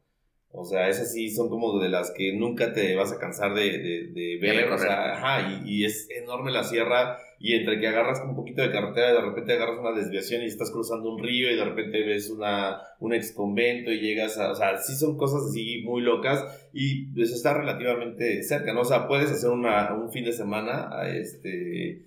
[0.53, 3.77] O sea, esas sí son como de las que nunca te vas a cansar de,
[3.77, 4.69] de, de ver.
[4.69, 7.17] o sea, ajá, y, y es enorme la sierra.
[7.39, 10.45] Y entre que agarras un poquito de carretera y de repente agarras una desviación y
[10.45, 14.51] estás cruzando un río y de repente ves una, un ex convento y llegas a.
[14.51, 16.43] O sea, sí son cosas así muy locas
[16.73, 18.81] y pues está relativamente cerca, ¿no?
[18.81, 22.05] O sea, puedes hacer una, un fin de semana, a este.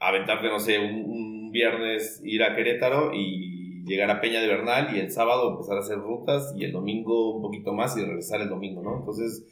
[0.00, 3.57] aventarte, no sé, un, un viernes ir a Querétaro y
[3.88, 7.34] llegar a Peña de Bernal y el sábado empezar a hacer rutas y el domingo
[7.36, 8.98] un poquito más y regresar el domingo, ¿no?
[8.98, 9.44] Entonces.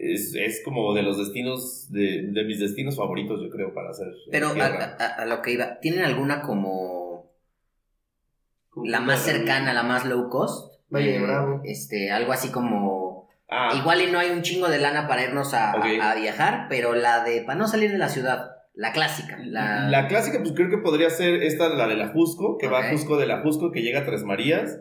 [0.00, 4.06] Es, es como de los destinos, de, de mis destinos favoritos, yo creo, para hacer.
[4.30, 4.96] Pero a, tierra.
[4.96, 7.32] a- a lo que iba, ¿tienen alguna como
[8.84, 10.72] la más cercana, la más low cost?
[10.88, 11.62] Valle de Bravo.
[11.64, 15.52] Este, algo así como Ah, Igual y no hay un chingo de lana para irnos
[15.54, 19.36] a viajar, pero la de para no salir de la ciudad, la clásica.
[19.44, 22.78] La, La clásica, pues creo que podría ser esta, la de la Jusco, que va
[22.78, 24.78] a Jusco de la Jusco, que llega a Tres Marías.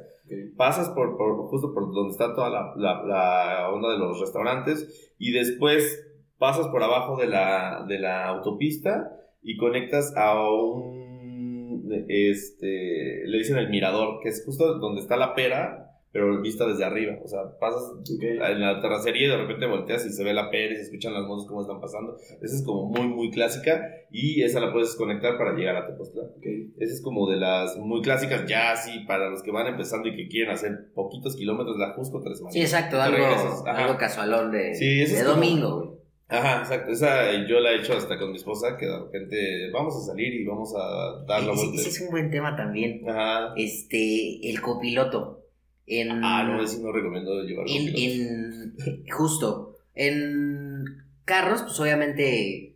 [0.57, 5.13] Pasas por, por justo por donde está toda la, la- la onda de los restaurantes
[5.17, 6.05] y después
[6.37, 9.09] pasas por abajo de la, de la autopista
[9.41, 15.33] y conectas a un, este, le dicen el mirador, que es justo donde está la
[15.33, 15.86] pera,
[16.17, 17.13] pero vista desde arriba.
[17.23, 17.83] O sea, pasas
[18.19, 21.13] en la terracería y de repente volteas y se ve la pera y se escuchan
[21.13, 22.17] las motos cómo están pasando.
[22.41, 26.31] Esa es como muy, muy clásica y esa la puedes conectar para llegar a Tepoztlán.
[26.79, 30.15] Esa es como de las muy clásicas, ya así, para los que van empezando y
[30.15, 32.53] que quieren hacer poquitos kilómetros, la Jusco Tres Marías.
[32.53, 33.23] Sí, exacto, algo,
[33.67, 35.97] algo casualón de, Sí, de como- domingo, güey.
[36.29, 36.91] Ajá, exacto.
[36.91, 40.33] Esa yo la he hecho hasta con mi esposa, que de repente vamos a salir
[40.33, 41.75] y vamos a dar la vuelta.
[41.75, 43.07] ese es un buen tema también.
[43.07, 43.53] Ajá.
[43.55, 45.36] Este, el copiloto.
[45.87, 48.75] En, Ah, no, ese no recomiendo llevar en,
[49.09, 50.83] justo, en
[51.23, 52.75] carros, pues obviamente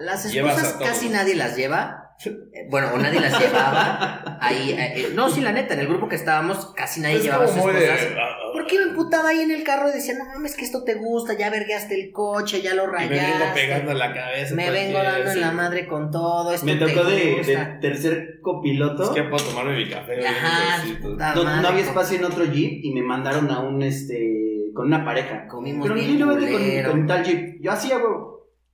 [0.00, 2.03] las esposas casi nadie las lleva.
[2.26, 4.38] Eh, Bueno, o nadie las llevaba.
[4.40, 7.46] Ahí, eh, no, sí, la neta, en el grupo que estábamos, casi nadie Es llevaba
[7.46, 10.14] sus muy de- ah, ah, ¿Por qué me emputaba ahí en el carro y decía,
[10.16, 13.38] no mames, que esto te gusta, ya vergueaste el coche, ya lo Y me rayaste?
[13.38, 14.54] vengo pegando en la cabeza.
[14.54, 16.52] Me vengo dando en la madre con todo.
[16.54, 17.78] Esto Me tocó de, de gusta.
[17.80, 19.02] tercer copiloto.
[19.02, 20.26] Es que puedo tomarme mi café.
[20.26, 24.70] Ajá, puta No, no había espacio en otro jeep y me mandaron a un este
[24.74, 25.46] con una pareja.
[25.48, 26.90] Comimos Pero bien no vete culero.
[26.90, 27.60] con, con tal jeep.
[27.60, 28.12] Yo hacía, güey.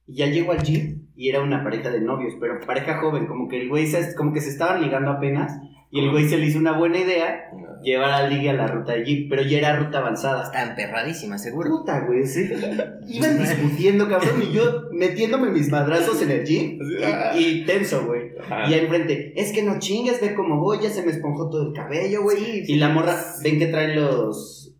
[0.06, 3.46] Y ya llego al jeep y era una pareja de novios, pero pareja joven, como
[3.46, 5.52] que el güey se, como que se estaban ligando apenas.
[5.92, 7.50] Y el güey se le hizo una buena idea
[7.82, 10.44] llevar al ligue a la ruta de jeep, pero ya era ruta avanzada.
[10.44, 11.68] Está emperradísima, seguro.
[11.70, 12.48] Puta, güey, sí.
[13.08, 17.32] Iban discutiendo, cabrón, y yo metiéndome mis madrazos en el jeep ah.
[17.36, 18.30] y, y tenso, güey.
[18.40, 18.70] Ajá.
[18.70, 21.66] Y ahí enfrente, es que no chingues, ve cómo voy, ya se me esponjó todo
[21.68, 22.36] el cabello, güey.
[22.38, 24.74] Sí, y la morra, ven que traen los,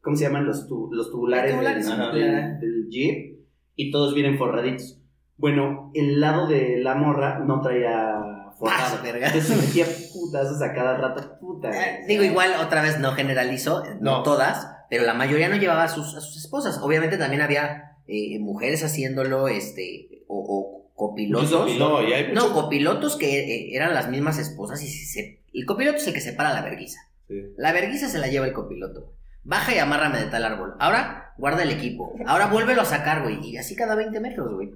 [0.00, 0.46] ¿cómo se llaman?
[0.46, 2.12] Los, tu- los tubulares, Tubulares, del, ajá.
[2.12, 3.40] del- del jeep
[3.74, 5.00] y todos vienen forraditos.
[5.36, 8.96] Bueno, el lado de la morra no traía forrado.
[8.98, 9.26] Ah, verga.
[9.26, 11.70] Entonces se metía putazos a cada rato, puta.
[11.70, 12.04] Eh.
[12.06, 14.22] Digo, igual, otra vez no generalizo, no, No.
[14.22, 16.78] todas, pero la mayoría no llevaba a sus, a sus esposas.
[16.82, 21.78] Obviamente también había eh, mujeres haciéndolo, este, o, o copilotos.
[21.78, 26.06] No, hay copilotos que eh, eran las mismas esposas y si se, el copiloto es
[26.06, 27.00] el que separa la verguiza.
[27.26, 27.34] Sí.
[27.56, 29.12] La verguiza se la lleva el copiloto.
[29.42, 30.74] Baja y amárrame de tal árbol.
[30.78, 32.14] Ahora guarda el equipo.
[32.26, 33.44] Ahora vuélvelo a sacar, güey.
[33.44, 34.70] Y así cada 20 metros, güey.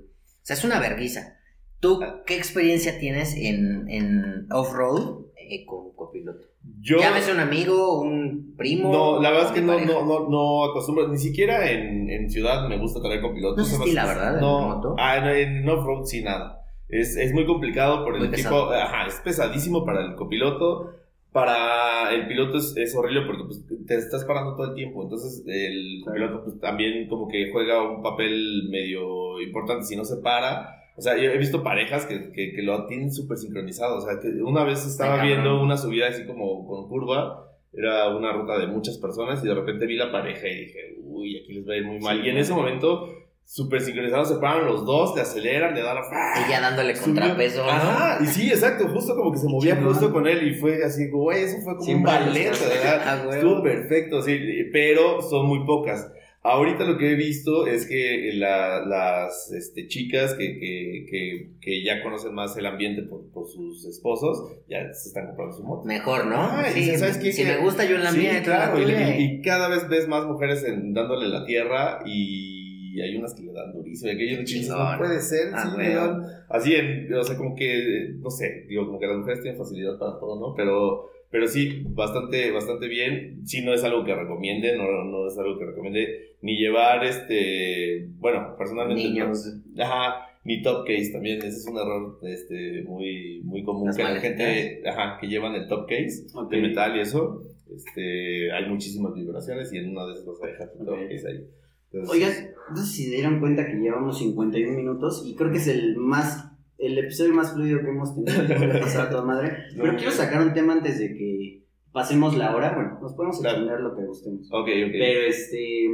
[0.49, 1.35] O sea, es una verguiza.
[1.79, 6.47] ¿Tú qué experiencia tienes en, en off-road eh, con copiloto?
[6.81, 8.91] Yo, Llámese un amigo, un primo.
[8.91, 12.67] no, la verdad es que no, no, no, no acostumbro, ni siquiera en, en ciudad
[12.67, 13.71] me gusta traer copilotos.
[13.71, 14.97] No estila, hace- ¿verdad, en No, moto?
[14.99, 16.63] ah, no, en off-road sí, nada.
[16.89, 18.73] Es, es muy complicado por el Muy tipo, pesado.
[18.73, 20.95] ajá, es pesadísimo para el copiloto.
[21.33, 25.03] Para el piloto es, es horrible porque pues, te estás parando todo el tiempo.
[25.03, 26.15] Entonces el Claro.
[26.17, 30.75] piloto pues, también como que juega un papel medio importante si no se para.
[30.97, 33.99] O sea, yo he visto parejas que, que, que lo tienen súper sincronizado.
[33.99, 37.45] O sea, que una vez estaba Ay, viendo una subida así como con curva.
[37.73, 41.39] Era una ruta de muchas personas y de repente vi la pareja y dije, uy,
[41.39, 42.19] aquí les va a ir muy mal.
[42.19, 43.07] Sí, y en ese momento,
[43.51, 46.03] súper sincronizados, se paran los dos, le aceleran, le dan la...
[46.47, 47.71] Y ya dándole contrapeso, ¿no?
[47.71, 51.09] Ajá, y sí, exacto, justo como que se movía justo con él y fue así,
[51.09, 52.51] güey, eso fue como Siempre un ballet.
[52.51, 53.03] ¿verdad?
[53.07, 53.35] Ah.
[53.35, 54.39] Estuvo perfecto, sí,
[54.71, 56.13] pero son muy pocas.
[56.43, 61.83] Ahorita lo que he visto es que la- las este, chicas que, que, que, que
[61.85, 65.85] ya conocen más el ambiente por, por sus esposos, ya se están comprando su moto.
[65.87, 66.37] Mejor, ¿no?
[66.37, 67.33] Ah, sí, dices, ¿sabes qué?
[67.33, 70.65] si me gusta yo en la sí, mía, claro, y cada vez ves más mujeres
[70.65, 72.58] en, dándole la tierra y
[73.01, 76.23] hay unas que le dan durísimo, y aquellos dices, no puede ser, Ah, sí, dan
[76.49, 79.99] así en, o sea, como que, no sé, digo, como que las mujeres tienen facilidad
[79.99, 80.55] para todo, ¿no?
[80.55, 85.37] Pero, pero sí, bastante, bastante bien, sí no es algo que recomiende, no, no es
[85.39, 89.47] algo que recomiende, ni llevar, este, bueno, personalmente, Niños.
[89.75, 93.97] no- ajá, ni top case también, ese es un error, este, muy, muy común, Las
[93.97, 96.51] que la gente, ajá, que llevan el top case, Ok.
[96.51, 97.43] de metal y eso,
[97.75, 101.29] este, hay muchísimas vibraciones y en una de esas vas a dejar tu top case
[101.29, 101.45] ahí.
[101.93, 102.33] Entonces, Oigan,
[102.71, 105.97] no sé si se dieron cuenta que llevamos 51 minutos y creo que es el
[105.97, 108.81] más, el episodio más fluido que hemos tenido.
[108.81, 109.57] pasar a toda madre.
[109.77, 109.85] No.
[109.85, 112.75] Pero quiero sacar un tema antes de que pasemos la hora.
[112.75, 113.59] Bueno, nos podemos Claro.
[113.59, 114.47] extender lo que gustemos.
[114.53, 114.93] Ok, ok.
[114.93, 115.89] Pero este.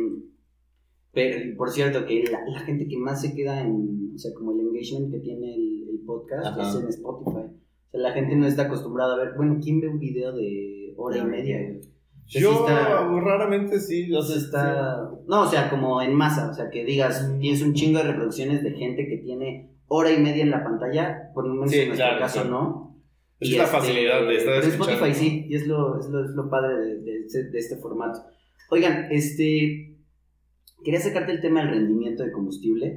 [1.13, 4.13] Pero, por cierto, que la, la gente que más se queda en.
[4.15, 6.71] O sea, como el engagement que tiene el, el podcast Ajá.
[6.71, 7.37] es en Spotify.
[7.37, 9.35] O sea, la gente no está acostumbrada a ver.
[9.37, 11.59] Bueno, ¿quién ve un video de hora y media?
[11.63, 11.81] güey?
[12.27, 15.11] Yo sí está- raramente sí, o sea, Entonces está.
[15.27, 16.51] No, o sea, como en masa.
[16.51, 20.19] O sea, que digas, tienes un chingo de reproducciones de gente que tiene hora y
[20.21, 21.31] media en la pantalla.
[21.35, 22.45] Por menos Sí, en nuestro claro, caso.
[22.45, 22.97] ¿no?
[23.41, 24.93] Es Y la este, facilidad de estar pero escuchando.
[25.05, 27.77] Spotify sí, y es lo, es lo, es lo padre de, de este- de este
[27.77, 28.21] formato.
[28.71, 29.97] Oigan, este.
[30.85, 32.95] quería sacarte el tema del rendimiento de combustible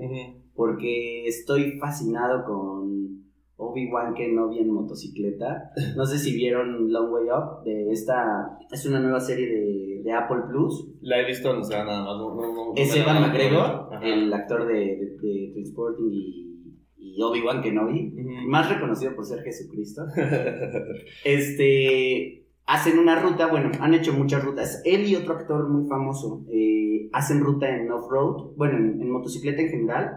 [0.55, 3.26] porque estoy fascinado con
[3.57, 5.71] Obi-Wan Kenobi en motocicleta.
[5.95, 10.11] No sé si vieron Long Way Up, de esta, es una nueva serie de, de
[10.13, 10.87] Apple Plus.
[11.01, 12.17] La he visto, o sea, nada más.
[12.17, 17.21] No, no, no, Es no Evan McGregor, el actor de, de, de Transporting y, y
[17.21, 18.47] Obi-Wan Kenobi, Ujú.
[18.49, 20.03] más reconocido por ser Jesucristo.
[21.23, 24.81] Este, hacen una ruta, bueno, han hecho muchas rutas.
[24.85, 29.61] Él y otro actor muy famoso eh, hacen ruta en off-road, bueno, en, en motocicleta
[29.61, 30.11] en general.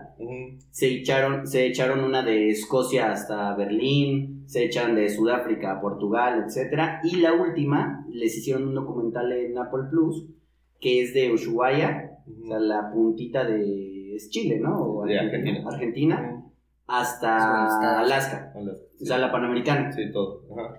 [0.70, 6.44] Se echaron, se echaron una de Escocia hasta Berlín, se echan de Sudáfrica a Portugal,
[6.44, 7.00] etc.
[7.04, 10.26] Y la última, les hicieron un documental en Apple Plus,
[10.80, 14.76] que es de Ushuaia, o sea, la puntita de es Chile, ¿no?
[14.76, 16.42] O De Argentina.
[16.88, 18.72] Hasta Alaska, Hola.
[19.00, 19.92] o sea, la Panamericana.
[19.92, 20.42] Sí, todo.
[20.52, 20.74] Ajá.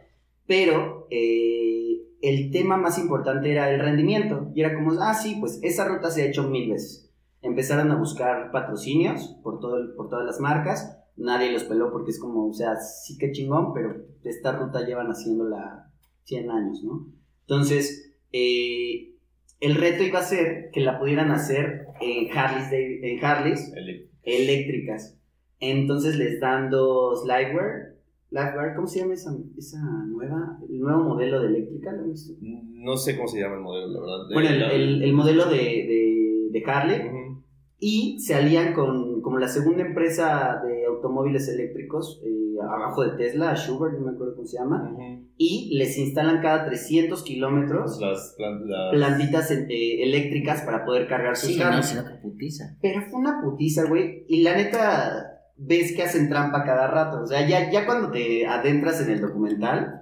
[0.46, 4.52] Pero eh, el tema más importante era el rendimiento.
[4.56, 7.12] Y era como, ah, sí, pues esa ruta se ha hecho mil veces.
[7.42, 10.98] Empezaron a buscar patrocinios por, todo el- por todas las marcas.
[11.18, 15.08] Nadie los peló porque es como, o sea, sí que chingón, pero esta ruta llevan
[15.08, 15.92] haciéndola
[16.24, 17.08] 100 años, ¿no?
[17.42, 19.16] Entonces, eh,
[19.60, 24.10] el reto iba a ser que la pudieran hacer en Harleys, de- en Harleys El-
[24.24, 25.18] eléctricas.
[25.60, 27.98] Entonces les dan dos Liveware.
[28.32, 30.58] Liveware, ¿cómo se llama esa, esa nueva?
[30.70, 32.34] El nuevo modelo de eléctrica, ¿lo visto?
[32.42, 34.34] No sé cómo se llama el modelo, la verdad.
[34.34, 37.08] Bueno, el, La- el- el modelo de, de, de Harley.
[37.08, 37.42] Ujú.
[37.84, 43.56] Y se alían con como la segunda empresa de automóviles eléctricos, eh, abajo de Tesla,
[43.56, 44.92] Schubert, no me acuerdo cómo se llama.
[44.94, 45.26] Ujú.
[45.38, 51.36] Y les instalan cada 300 kilómetros Las, plan- las- plantitas eh, eléctricas para poder cargar
[51.36, 51.86] sus Sí, no, carros.
[51.88, 52.78] sino que putiza.
[52.82, 54.26] Pero fue una putiza, güey.
[54.28, 57.22] Y la neta, ves que hacen trampa cada rato.
[57.22, 59.98] O sea, ya, ya cuando te adentras en el documental,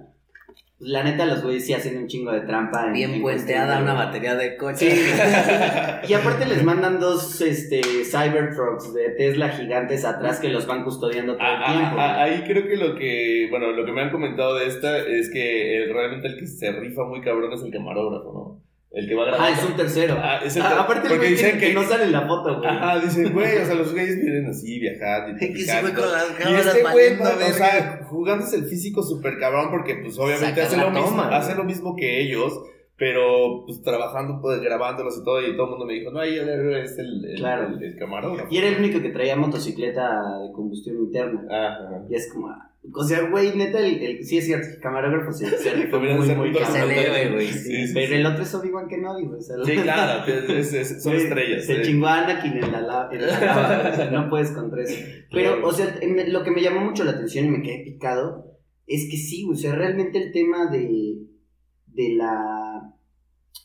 [0.78, 2.86] pues, la neta, los güeyes sí hacen un chingo de trampa.
[2.86, 4.90] en- Bien en puenteada de- una batería de coche.
[4.90, 5.10] Sí.
[6.08, 11.36] y aparte les mandan dos este, Cybertrucks de Tesla gigantes atrás que los van custodiando
[11.36, 11.96] todo el Ah, tiempo.
[11.98, 12.34] ah, ah, güey.
[12.38, 15.82] ahí creo que lo que, bueno, lo que me han comentado de esta es que
[15.84, 18.69] el- realmente el que se rifa muy cabrón es el camarógrafo, ¿no?
[18.92, 19.46] El que va grabando.
[19.46, 20.16] Ah, es un tercero.
[20.18, 22.68] Ah, es el Ah, aparte, porque dicen que, que- no sale en la foto, güey.
[22.68, 25.92] Ajá, dicen, güey, o sea, los güeyes vienen así, viajando y Que se platicando.
[25.92, 29.94] fue con las Y este güey, valiendo o sea, jugándose el físico súper cabrón porque,
[30.02, 32.52] pues, obviamente hace lo, mismo, hace lo mismo que ellos,
[33.00, 36.34] pero, pues, trabajando, pues, grabándolos y todo, y todo el mundo me dijo, no, ahí
[36.36, 37.68] es el, el, Claro.
[37.74, 38.48] el, el camarógrafo.
[38.52, 41.42] Y era el único que traía motocicleta de combustión interna.
[41.50, 42.04] Ajá.
[42.10, 42.48] Y es como,
[42.94, 46.12] o sea, güey, neta, el, el- sí es cierto, el camarógrafo se, se rifó muy,
[46.12, 47.46] muy muy güey.
[47.48, 48.14] Sí, sí, Pero sí.
[48.14, 49.38] el otro es Obi-Wan Kenobi, güey.
[49.38, 50.24] o sea, Sí, claro,
[50.54, 51.64] es- es- son estrellas.
[51.64, 54.50] Se chingó a Anakin en la, la- en la lava, güey, o sea, no puedes
[54.50, 55.02] contra eso.
[55.32, 58.44] Pero, o sea, en- lo que me llamó mucho la atención y me quedé picado
[58.86, 61.16] es que sí, güey, o sea, realmente el tema de,
[61.94, 62.94] de la...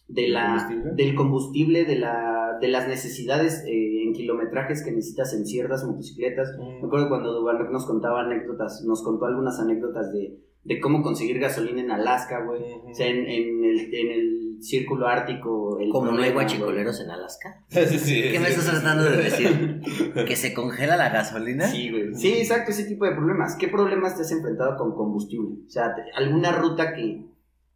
[0.08, 0.92] De ¿Del la, combustible?
[0.94, 6.50] del combustible, de, la, de las necesidades eh, en kilometrajes que necesitas en ciertas motocicletas,
[6.60, 11.40] me acuerdo cuando Dubarrock nos contaba anécdotas, nos contó algunas anécdotas de, de cómo conseguir
[11.40, 12.62] gasolina en Alaska, güey.
[12.62, 15.80] O sea, en, en el, en el círculo ártico.
[15.80, 17.64] El Como no hay guachicoleros en Alaska.
[17.70, 18.72] Sí, sí, ¿Qué me sí, estás sí.
[18.72, 19.82] tratando de decir?
[20.28, 21.68] ¿Que se congela la gasolina?
[21.68, 22.16] Sí, güey.
[22.16, 23.56] Sí, exacto, ese tipo de problemas.
[23.56, 25.58] ¿Qué problemas te has enfrentado con combustible?
[25.68, 27.26] O sea, alguna ruta que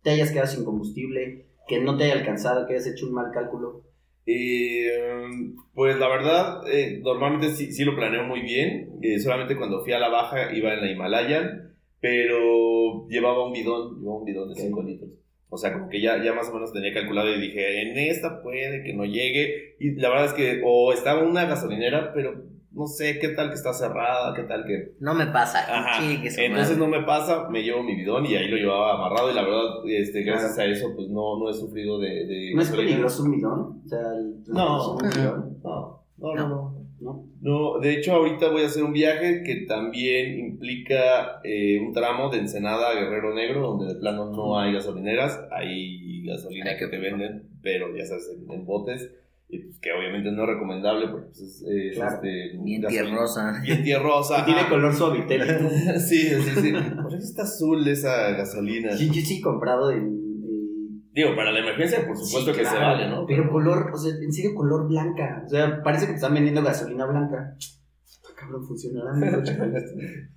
[0.04, 3.32] te hayas quedado sin combustible, que no te haya alcanzado, que hayas hecho un mal
[3.34, 3.84] cálculo.
[4.26, 5.28] Eh,
[5.74, 9.00] pues la verdad, eh, normalmente sí, sí lo planeo muy bien.
[9.02, 14.00] Eh, solamente cuando fui a la baja iba en la Himalayan, pero llevaba un bidón,
[14.00, 15.10] llevaba un bidón de 5 litros.
[15.50, 18.42] O sea, como que ya, ya más o menos tenía calculado y dije, en esta
[18.44, 19.76] puede que no llegue.
[19.80, 23.56] Y la verdad es que o estaba una gasolinera, pero no sé qué tal que
[23.56, 24.94] está cerrada, qué tal que...
[25.00, 25.60] No me pasa.
[25.68, 26.04] Ajá.
[26.06, 26.78] Entonces madre.
[26.78, 29.64] no me pasa, me llevo mi bidón y ahí lo llevaba amarrado y la verdad,
[29.88, 32.26] este, gracias a eso, pues no, no he sufrido de...
[32.26, 33.82] de ¿No es peligroso un bidón?
[33.86, 34.94] O sea, el- No.
[34.94, 36.80] un bidón, No, no, no, no.
[37.02, 37.26] ¿no?
[37.42, 42.30] No, de hecho ahorita voy a hacer un viaje que también implica eh, un tramo
[42.30, 46.86] de Ensenada a Guerrero Negro, donde de plano no hay gasolineras, hay gasolina Hay que
[46.86, 49.10] que te venden, pero ya sabes, en, en botes,
[49.52, 52.16] y pues que obviamente no es recomendable porque pues, es, es, Claro.
[52.16, 53.60] este, Bien tierrosa.
[53.64, 54.42] Bien tierrosa.
[54.42, 55.42] Y tiene color suavitel.
[56.00, 56.72] sí, sí, sí.
[57.02, 58.92] Por eso está azul esa gasolina.
[58.96, 60.00] Sí, yo sí he comprado en...
[60.00, 60.20] en-
[61.12, 63.26] Digo, para la emergencia, por supuesto Sí, que se vale, ¿no?
[63.26, 65.42] Pero color, o sea, en serio, color blanca.
[65.46, 67.56] O sea, parece que te están vendiendo gasolina blanca.
[68.36, 69.12] Cabrón, funcionará.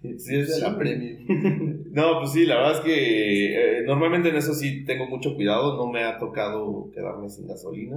[0.01, 0.61] Sí, es de Sí.
[0.63, 1.85] la premium.
[1.93, 5.77] No, pues sí, la verdad es que eh, normalmente en eso sí tengo mucho cuidado.
[5.77, 7.97] No me ha tocado quedarme sin gasolina.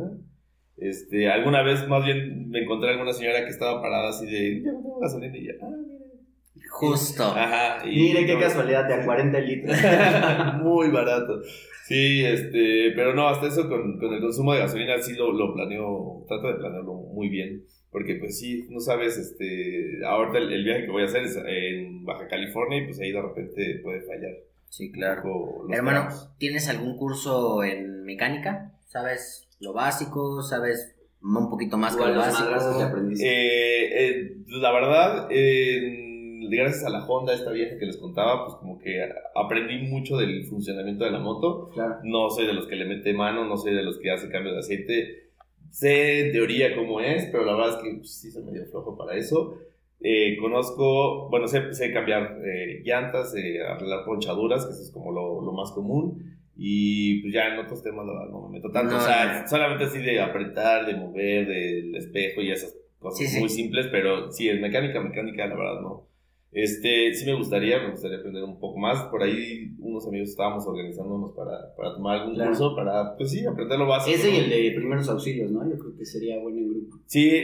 [0.78, 4.62] Este, alguna vez más bien me encontré a alguna señora que estaba parada así de,
[4.62, 6.70] ya no tengo gasolina y ya, ah, mira.
[6.70, 7.24] Justo.
[7.24, 7.88] Ajá.
[7.90, 9.78] y- Mire qué no, casualidad, de a 40 litros.
[10.64, 11.42] Muy barato.
[11.86, 15.54] Sí, este, pero no, hasta eso con, con el consumo de gasolina sí lo, lo
[15.54, 20.64] planeo, trato de planearlo muy bien, porque pues sí, no sabes, este, ahorita el, el
[20.66, 24.02] viaje que voy a hacer es en Baja California y pues ahí de repente puede
[24.02, 24.34] fallar.
[24.70, 25.68] Sí, claro.
[25.70, 26.10] Hermano.
[26.40, 28.74] ¿tienes algún curso en mecánica?
[28.88, 30.42] ¿Sabes lo básico?
[30.42, 32.84] ¿Sabes un poquito más que lo madrazos que básico?
[32.84, 33.26] aprendiste.
[33.28, 36.06] Eh, eh, la verdad, eh,
[36.50, 39.02] gracias a la Honda, esta vieja que les contaba, pues como que
[39.36, 41.70] aprendí mucho del funcionamiento de la moto.
[41.74, 41.96] Claro.
[42.04, 44.54] No soy de los que le mete mano, no soy de los que hace cambio
[44.54, 45.32] de aceite.
[45.72, 48.96] Sé en teoría cómo es, pero la verdad es que pues, sí soy medio flojo
[48.96, 49.58] para eso.
[50.02, 55.12] Eh, conozco, bueno, sé, sé cambiar eh, llantas, eh, arreglar ponchaduras, que eso es como
[55.12, 56.35] lo, lo más común.
[56.58, 58.94] Y pues ya en otros temas la verdad no me meto tanto.
[58.94, 59.48] No, o sea, no.
[59.48, 63.40] solamente así de apretar, de mover, del espejo y esas cosas Sí, sí.
[63.40, 66.08] muy simples, pero sí, en mecánica, mecánica, la verdad no.
[66.52, 69.04] Este, sí me gustaría, me gustaría aprender un poco más.
[69.10, 72.52] Por ahí unos amigos estábamos organizándonos para, para tomar algún Claro.
[72.52, 74.16] curso, para, pues sí, aprender lo básico.
[74.16, 75.70] Ese y el de primeros auxilios, ¿no?
[75.70, 76.98] Yo creo que sería bueno en grupo.
[77.08, 77.44] Sí,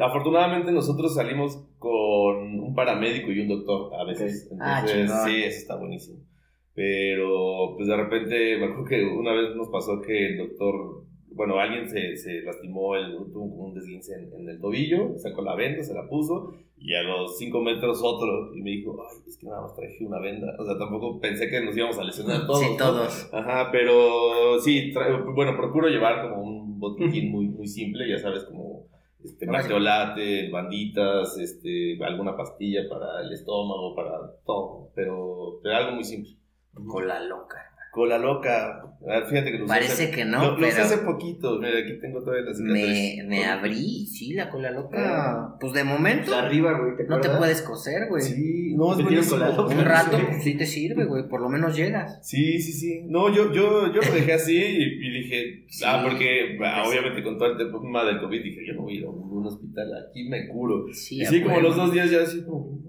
[0.00, 4.48] afortunadamente nosotros salimos con un paramédico y un doctor a veces.
[4.52, 4.58] Ok.
[4.60, 5.24] Ah, Entonces, chingón.
[5.28, 6.18] sí, eso está buenísimo.
[6.74, 11.04] Pero, pues de repente, me acuerdo que una vez nos pasó que el doctor,
[11.34, 15.54] bueno, alguien se, se lastimó, el, tuvo un desguince en, en el tobillo, sacó la
[15.54, 19.36] venda, se la puso, y a los cinco metros otro, y me dijo, ay, es
[19.36, 20.48] que nada más traje una venda.
[20.58, 22.60] O sea, tampoco pensé que nos íbamos a lesionar todos.
[22.60, 22.76] Sí, ¿no?
[22.76, 23.30] todos.
[23.32, 24.92] Ajá, pero sí,
[25.34, 28.86] bueno, procuro llevar como un botiquín muy, muy simple, ya sabes, como
[29.22, 36.04] este, marteolate, banditas, este, alguna pastilla para el estómago, para todo, pero, pero algo muy
[36.04, 36.32] simple.
[36.74, 37.56] Cola loca.
[37.92, 40.84] Cola loca, ah, fíjate que lo usé Parece hace- que no, lo, lo usé pero-
[40.86, 43.18] hace poquito, mira, aquí tengo toda la cicatriz.
[43.18, 45.56] Me, me abrí, sí, la cola loca.
[45.60, 48.22] Pues de momento De arriba, güey, ¿te no te puedes coser, güey.
[48.22, 49.36] Sí, no, es buenísimo.
[49.38, 49.74] cola loca.
[49.74, 50.24] Un rato, Sí.
[50.26, 51.28] pues sí te sirve, güey.
[51.28, 52.26] Por lo menos llegas.
[52.26, 53.02] Sí, sí, sí.
[53.08, 57.22] No, yo, yo, yo lo dejé así y, y dije, ah, porque ah, Pues- obviamente
[57.22, 59.90] con todo el tema del COVID dije, yo no voy a ir a un hospital,
[60.08, 60.86] aquí me curo.
[60.94, 62.80] Sí, y sí, como los dos días ya así como,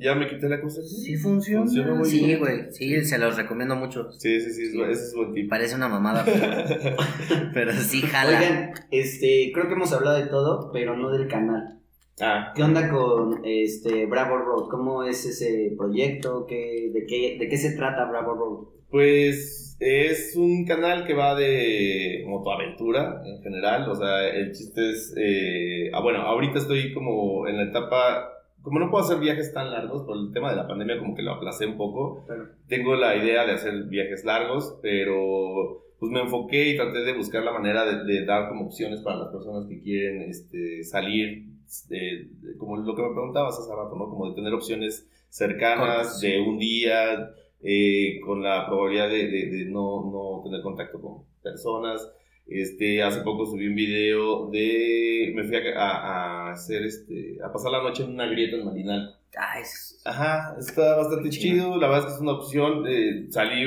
[0.00, 0.80] ya me quité la cosa.
[0.82, 1.64] Sí funciona.
[1.64, 2.70] Funciona muy sí, güey.
[2.72, 4.10] Sí, se los recomiendo mucho.
[4.12, 5.48] Sí, sí, sí, es- ese es buen tip.
[5.48, 6.96] Parece una mamada, pero,
[7.54, 8.38] pero sí jala.
[8.38, 11.80] Oigan, este, creo que hemos hablado de todo, pero no del canal.
[12.20, 14.68] ah, ¿Qué onda con este Bravo Road?
[14.70, 16.46] ¿Cómo es ese proyecto?
[16.46, 18.68] ¿Qué, de, qué, ¿De qué se trata Bravo Road?
[18.90, 25.14] pues es un canal que va de motoaventura en general, o sea, el chiste es,
[25.16, 28.30] eh, ah, bueno, ahorita estoy como en la etapa,
[28.62, 31.22] como no puedo hacer viajes tan largos por el tema de la pandemia, como que
[31.22, 32.24] lo aplacé un poco,
[32.68, 37.42] tengo la idea de hacer viajes largos, pero pues me enfoqué y traté de buscar
[37.42, 41.44] la manera de, de dar como opciones para las personas que quieren este, salir,
[41.88, 44.08] de- de- como lo que me preguntabas hace rato, ¿no?
[44.08, 47.30] Como de tener opciones cercanas, de un día,
[47.62, 52.08] eh, con la probabilidad de, de- de no, no tener contacto con personas.
[52.48, 57.52] Este, hace poco subí un video de, me fui a, a- a hacer, este, a
[57.52, 59.14] pasar la noche en una grieta en Marinal.
[59.36, 61.54] Ah, es- Ajá, está bastante Chido.
[61.66, 61.76] chido.
[61.76, 62.84] La verdad es que es una opción.
[62.88, 63.66] eh, salí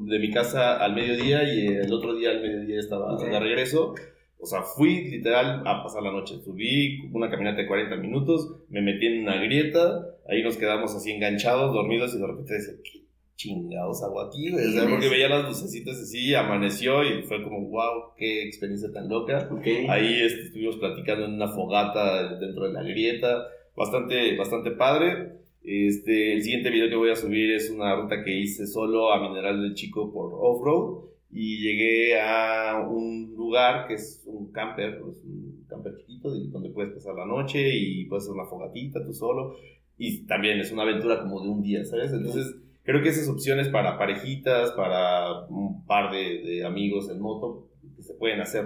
[0.00, 3.94] de mi casa al mediodía y el otro día al mediodía estaba de regreso.
[4.38, 6.36] O sea, fui literal a pasar la noche.
[6.44, 11.12] Subí una caminata de 40 minutos, me metí en una grieta, ahí nos quedamos así
[11.12, 13.03] enganchados, dormidos y de repente decía, ¿qué
[13.36, 14.50] chingados hago aquí?
[14.50, 18.90] güey?" O sea, porque veía las lucecitas así, amaneció y fue como, wow, qué experiencia
[18.92, 19.48] tan loca.
[19.50, 19.66] ¿Ok?
[19.88, 23.44] Ahí este, estuvimos platicando en una fogata dentro de la grieta,
[23.76, 25.32] bastante, bastante padre.
[25.62, 29.20] Este, el siguiente video que voy a subir es una ruta que hice solo a
[29.28, 35.24] Mineral del Chico por off-road y llegué a un lugar que es un camper, es
[35.24, 39.12] un camper chiquito de- donde puedes pasar la noche y puedes hacer una fogatita tú
[39.14, 39.56] solo
[39.98, 42.12] y también es una aventura como de un día, ¿sabes?
[42.12, 42.54] Entonces
[42.84, 48.02] creo que esas opciones para parejitas, para un par de, de amigos en moto que
[48.02, 48.64] se pueden hacer.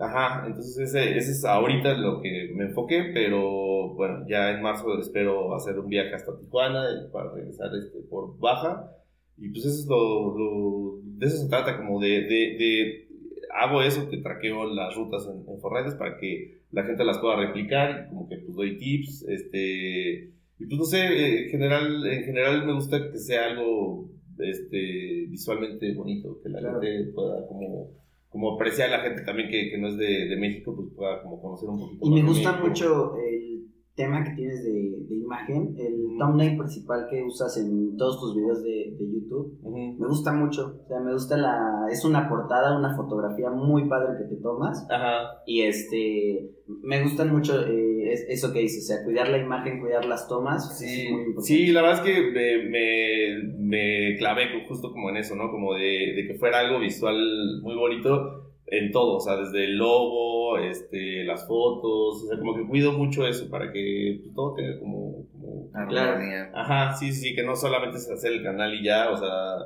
[0.00, 4.98] Ajá, entonces ese, ese es ahorita lo que me enfoqué, pero bueno, ya en marzo
[4.98, 8.90] espero hacer un viaje hasta Tijuana para regresar este, por Baja.
[9.36, 13.08] Y pues eso es lo, lo- de eso se trata, como de, de, de-
[13.54, 17.36] hago eso, que traqueo las rutas en, en Forredes para que la gente las pueda
[17.36, 22.06] replicar y como que pues doy tips, este, y pues no sé, eh, en general,
[22.06, 26.80] en general me gusta que sea algo este, visualmente bonito, que la Claro.
[26.80, 27.90] gente pueda como,
[28.28, 31.22] como apreciar a la gente también que, que no es de, de México, pues pueda
[31.22, 32.68] como conocer un poquito Y me gusta México.
[32.68, 33.57] mucho el
[33.98, 34.72] tema que tienes de,
[35.08, 39.76] de imagen, el thumbnail principal que usas en todos tus videos de, de YouTube, Ujú.
[39.98, 40.80] me gusta mucho.
[40.84, 41.86] O sea, me gusta la.
[41.92, 44.86] Es una portada, una fotografía muy padre que te tomas.
[44.90, 45.42] Ajá.
[45.46, 46.50] Y este.
[46.82, 50.28] Me gustan mucho eh, es- eso que dices, o sea, cuidar la imagen, cuidar las
[50.28, 50.78] tomas.
[50.78, 51.46] Sí, es muy importante.
[51.48, 55.50] sí, la verdad es que me, me, me clavé justo como en eso, ¿no?
[55.50, 57.16] Como de, de que fuera algo visual
[57.62, 62.54] muy bonito en todo, o sea, desde el logo, este, las fotos, o sea, como
[62.56, 65.68] que cuido mucho eso para que pues, todo tenga como, como.
[65.74, 66.50] Armonía.
[66.54, 69.56] Ajá, sí, sí, que no solamente es hacer el canal y ya, o sea,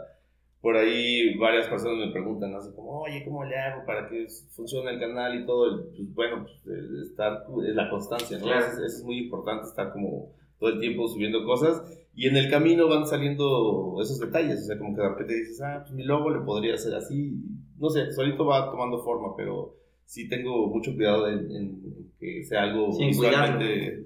[0.60, 4.90] por ahí varias personas me preguntan así como, oye, ¿cómo le hago para que funcione
[4.92, 5.84] el canal y todo?
[5.90, 8.44] Pues, bueno, pues, estar, es la constancia, ¿no?
[8.44, 8.66] Claro.
[8.66, 11.82] Eso, es- es muy importante, estar como todo el tiempo subiendo cosas
[12.14, 15.60] y en el camino van saliendo esos detalles, o sea, como que de repente dices,
[15.62, 17.32] ah, pues mi logo le podría hacer así,
[17.78, 19.74] no sé, solito va tomando forma, pero
[20.12, 21.80] sí tengo mucho cuidado en, en
[22.20, 24.04] que sea algo Sí, visualmente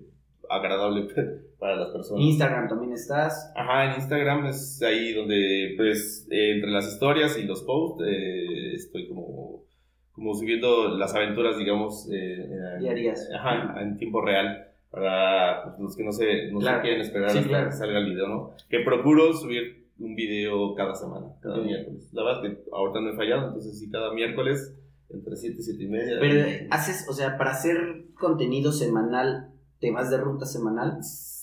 [0.49, 1.09] agradable
[1.59, 2.23] para las personas.
[2.25, 3.53] Instagram también estás.
[3.57, 8.75] Ajá, en Instagram es ahí donde, pues, eh, entre las historias y los posts, eh,
[8.75, 9.65] estoy como,
[10.13, 12.47] como subiendo las aventuras, digamos, eh,
[12.79, 13.29] Diarias.
[13.35, 14.63] Ajá, en tiempo real.
[14.91, 16.83] Para pues, los que no se, no se Claro.
[16.83, 17.67] quieren esperar Sí, hasta claro.
[17.71, 18.51] que salga el video, ¿no?
[18.71, 22.09] Que procuro subir un video cada semana, cada miércoles.
[22.13, 24.75] La verdad es que ahorita no he fallado, entonces sí, cada miércoles,
[25.11, 26.17] entre 7 y 7 y media.
[26.21, 29.51] Pero eh, haces, o sea, para hacer contenido semanal,
[29.81, 30.99] te vas de ruta semanal.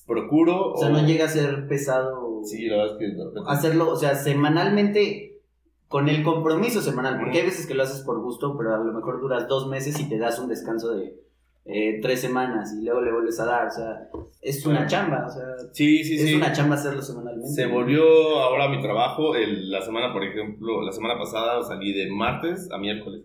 [0.07, 0.73] procuro.
[0.73, 4.15] O sea, no llega a ser pesado Sí, la verdad es que hacerlo, o sea,
[4.15, 5.39] semanalmente
[5.87, 8.91] con el compromiso semanal, porque hay veces que lo haces por gusto, pero a lo
[8.91, 11.15] mejor duras dos meses y te das un descanso de
[11.65, 14.09] eh, tres semanas y luego le vuelves a dar, o sea,
[14.41, 16.33] es una chamba, o sea, Sí, sí, es sí.
[16.33, 17.47] una chamba hacerlo semanalmente.
[17.53, 18.03] Se volvió
[18.39, 19.35] ahora mi trabajo.
[19.35, 23.21] El- la semana, por ejemplo, la semana pasada salí de martes a miércoles.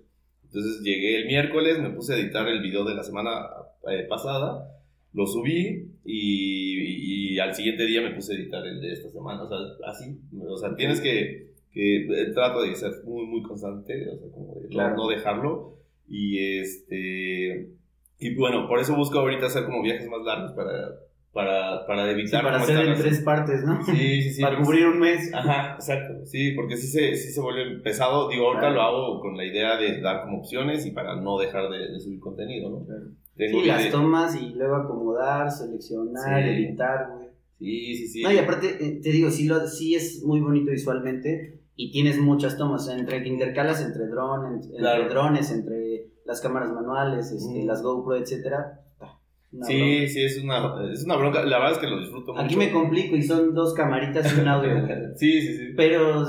[0.48, 3.46] Entonces llegué el miércoles, me puse a editar el video de la semana
[3.90, 4.74] eh, pasada,
[5.12, 9.42] lo subí y, y al siguiente día me puse a editar el de esta semana.
[9.42, 10.18] O sea, así.
[10.48, 14.54] O sea, tienes que, que eh, trato de ser muy, muy constante, o sea, como
[14.60, 14.96] de Claro.
[14.96, 15.74] no, dejarlo.
[16.08, 17.70] Y este.
[18.20, 20.98] Y bueno, por eso busco ahorita hacer como viajes más largos para,
[21.32, 22.42] para, para Sí, evitar.
[22.42, 23.84] para como hacer en tres partes, ¿no?
[23.84, 24.42] Sí, sí, sí.
[24.42, 25.32] para cubrir un mes.
[25.32, 26.24] Ajá, exacto.
[26.26, 28.28] Sí, porque sí se, sí se vuelve pesado.
[28.28, 28.74] Digo, ahorita Claro.
[28.74, 32.00] lo hago con la idea de dar como opciones y para no dejar de, de
[32.00, 32.86] subir contenido, ¿no?
[33.36, 36.48] Tengo Sí, las tomas y luego acomodar, seleccionar, Sí.
[36.50, 37.28] editar, güey.
[37.58, 38.22] Sí, sí, sí.
[38.22, 42.18] No, y aparte, eh, te digo, sí, lo, sí es muy bonito visualmente y tienes
[42.18, 45.08] muchas tomas, entre que intercalas entre, dron, en- entre Claro.
[45.08, 47.66] drones, entre las cámaras manuales, este, Mm.
[47.66, 48.80] las GoPro, etcétera.
[49.52, 50.08] Una Sí, bronca.
[50.12, 51.44] sí, es una, es una bronca.
[51.44, 52.44] La verdad es que lo disfruto mucho.
[52.44, 54.70] Aquí me complico y son dos camaritas y un audio,
[55.16, 55.64] sí, sí, sí.
[55.76, 56.24] pero,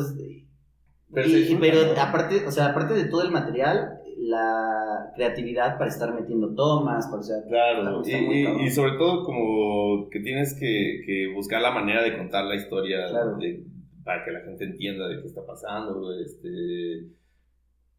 [1.11, 7.07] Pero aparte, o sea, aparte de todo el material, la creatividad para estar metiendo tomas,
[7.07, 12.03] para, o sea, Claro, y, sobre todo como que tienes que, que buscar la manera
[12.03, 13.37] de contar la historia Claro.
[13.37, 13.63] de-
[14.03, 16.13] para que la gente entienda de qué está pasando.
[16.19, 17.05] Este,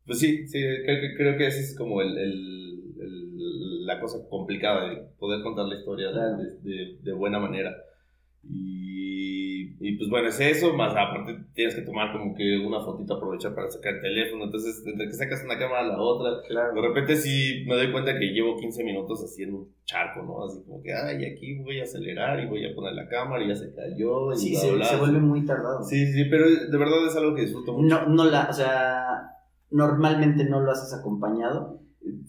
[0.06, 2.69] pues sí, sí creo, que- creo que esa es como el, el-
[3.00, 6.36] el- la cosa complicada de poder contar la historia de- Claro.
[6.36, 7.74] de, de- de buena manera.
[8.42, 13.14] Y, y pues bueno, es eso, más aparte tienes que tomar como que una fotito,
[13.14, 16.74] aprovechar para sacar el teléfono, entonces entre que sacas una cámara a la otra, claro.
[16.74, 20.44] de repente sí me doy cuenta que llevo 15 minutos así en un charco, ¿no?
[20.44, 23.48] Así como que, ay, aquí voy a acelerar y voy a poner la cámara y
[23.48, 25.82] ya se cayó y Sí, bla, se, bla, se vuelve muy tardado.
[25.82, 27.86] Sí, sí, pero de verdad es algo que disfruto mucho.
[27.88, 29.36] No, no la, o sea,
[29.70, 31.79] normalmente no lo haces acompañado.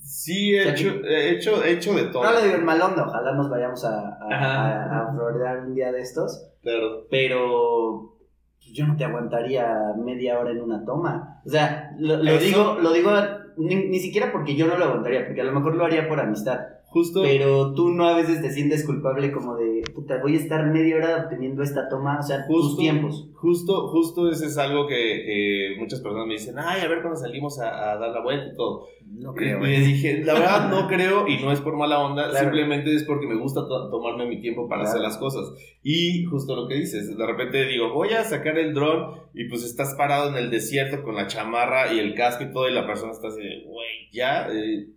[0.03, 2.24] Sí, he hecho, he hecho, he hecho de todo.
[2.24, 6.01] No lo digo en mal onda, ojalá nos vayamos a, a, a, un día de
[6.01, 7.07] estos, Claro.
[7.09, 8.15] pero
[8.74, 11.41] yo no te aguantaría media hora en una toma.
[11.45, 13.11] O sea, lo, lo digo, lo digo
[13.57, 16.19] ni, ni siquiera porque yo no lo aguantaría, porque a lo mejor lo haría por
[16.19, 16.59] amistad,
[16.92, 17.22] Justo.
[17.24, 20.98] pero tú no a veces te sientes culpable como de, puta, voy a estar media
[20.98, 22.82] hora obteniendo esta toma, o sea, tus Justo.
[22.82, 23.30] tiempos.
[23.34, 27.20] Justo, justo ese es algo que, que muchas personas me dicen, ay, a ver cuando
[27.20, 28.86] salimos a, a dar la vuelta y todo.
[29.14, 29.60] No Y creo.
[29.62, 29.86] les ¿eh?
[29.86, 32.46] dije, la verdad no creo y no es por mala onda, Claro.
[32.46, 34.90] simplemente es porque me gusta to- tomarme mi tiempo para Claro.
[34.91, 35.52] hacer las cosas.
[35.84, 39.64] Y justo lo que dices, de repente digo, voy a sacar el dron y pues
[39.64, 42.86] estás parado en el desierto con la chamarra y el casco y todo y la
[42.86, 44.88] persona está así de, güey, ya, eh,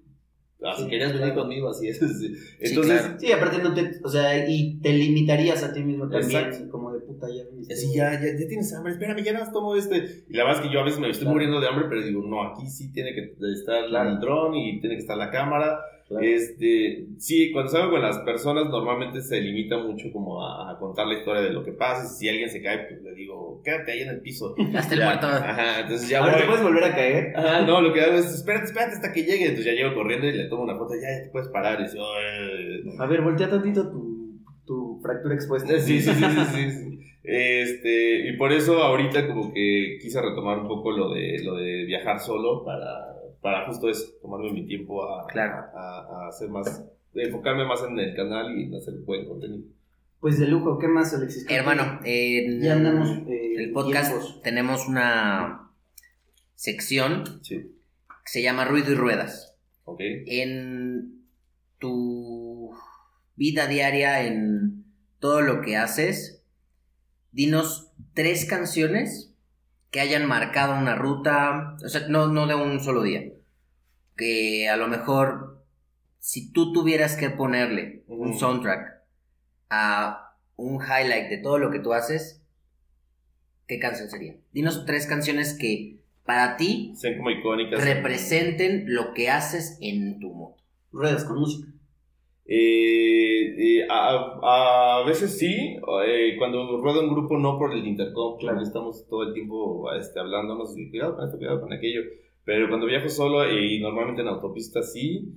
[0.78, 1.42] Sí, querías venir claro.
[1.42, 2.00] conmigo, así es.
[2.60, 3.16] Entonces, claro.
[3.18, 6.70] Sí, aparte no te, o sea, y te limitarías a ti mismo también, Exacto.
[6.70, 7.74] como de puta, ya viniste.
[7.74, 10.24] Así ya, ya, ya tienes hambre, espérame, ya nada más tomo este.
[10.28, 11.34] Y la verdad es que yo a veces me estoy Claro.
[11.34, 14.10] muriendo de hambre, pero digo, no, aquí sí tiene que estar Claro.
[14.10, 15.78] el dron y tiene que estar la cámara.
[16.06, 16.22] Claro.
[16.26, 21.06] Este, sí, cuando salgo con las personas normalmente se limita mucho como a, a contar
[21.06, 22.04] la historia de lo que pasa.
[22.04, 24.54] Y si alguien se cae, pues le digo, quédate ahí en el piso.
[24.76, 25.26] Hasta el muerto.
[25.26, 26.40] Ajá, entonces ya Ahora voy.
[26.42, 27.32] te puedes volver a caer.
[27.36, 29.44] Ajá, no, lo que hago es, espérate, espérate hasta que llegue.
[29.46, 31.80] Entonces ya llego corriendo y le tomo una foto, ya, ya te puedes parar.
[31.80, 31.98] Y dice.
[32.98, 35.80] A ver, voltea tantito tu, tu fractura expuesta.
[35.80, 36.98] Sí, sí, sí, sí, sí, sí.
[37.26, 41.84] Este, y por eso ahorita como que quise retomar un poco lo de, lo de
[41.86, 45.66] viajar solo para, para justo eso, tomarme mi tiempo a, Claro.
[45.76, 46.82] a, a hacer más,
[47.14, 49.64] enfocarme más en el canal y hacer buen contenido.
[50.18, 51.44] Pues de lujo, ¿qué más, Alexis?
[51.50, 53.10] Hermano, en Ya andamos.
[53.28, 54.40] eh, el podcast tiempos.
[54.42, 55.68] tenemos una
[56.54, 59.54] sección Sí, que se llama Ruido y Ruedas.
[59.84, 60.00] ok.
[60.26, 61.26] En
[61.78, 62.74] tu
[63.36, 64.86] vida diaria, en
[65.18, 66.42] todo lo que haces,
[67.32, 69.34] dinos tres canciones
[69.90, 73.22] que hayan marcado una ruta, o sea, no, no de un solo día,
[74.16, 75.64] que a lo mejor
[76.18, 79.02] si tú tuvieras que ponerle un soundtrack
[79.70, 82.42] a un highlight de todo lo que tú haces,
[83.66, 84.36] ¿qué canción sería?
[84.52, 87.84] Dinos tres canciones que para ti Sean como icónicas.
[87.84, 90.62] representen lo que haces en tu moto.
[90.92, 91.68] Ruedas con música.
[92.46, 95.76] Eh, eh, a, a veces sí,
[96.06, 98.56] eh, cuando ruedo en grupo no por el intercom, Claro.
[98.58, 102.02] claro, estamos todo el tiempo este, hablándonos y cuidado con esto, cuidado con aquello,
[102.44, 105.34] pero cuando viajo solo y normalmente en autopista sí,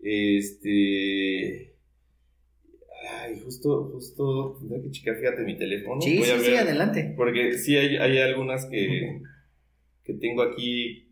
[0.00, 1.74] este...
[3.08, 6.00] Ay, justo, justo, tendré que checar, fíjate mi teléfono.
[6.00, 7.14] sí, voy sí, a sí, adelante.
[7.16, 9.20] Porque sí hay, hay algunas que,
[10.02, 11.05] que tengo aquí,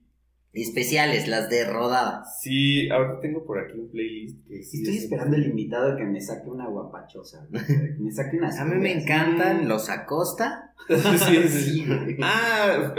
[0.55, 2.25] Especiales, las de rodada.
[2.41, 6.05] sí, ahorita tengo por aquí un playlist que sí Estoy es- esperando el invitado que
[6.05, 7.47] me saque una guapachosa.
[7.51, 8.51] Que me saque una.
[8.51, 10.73] A mí me encantan los Acosta.
[10.89, 11.71] sí, sí, sí.
[11.71, 12.17] Sí, güey.
[12.23, 12.95] Ah,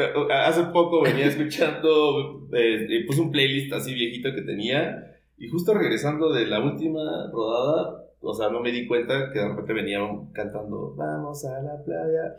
[0.47, 5.73] hace poco venía escuchando, eh, eh, puse un playlist así viejito que tenía y justo
[5.73, 10.31] regresando de la última rodada, o sea, no me di cuenta que de repente venían
[10.31, 12.35] cantando Vamos a la playa.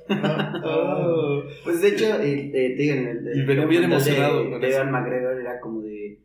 [0.65, 1.43] Oh, oh".
[1.65, 4.59] Pues de hecho, eh, eh, te digo, en el, Y venía bien documental emocionado De,
[4.59, 4.75] de.
[4.75, 6.23] Evan McGregor era como de.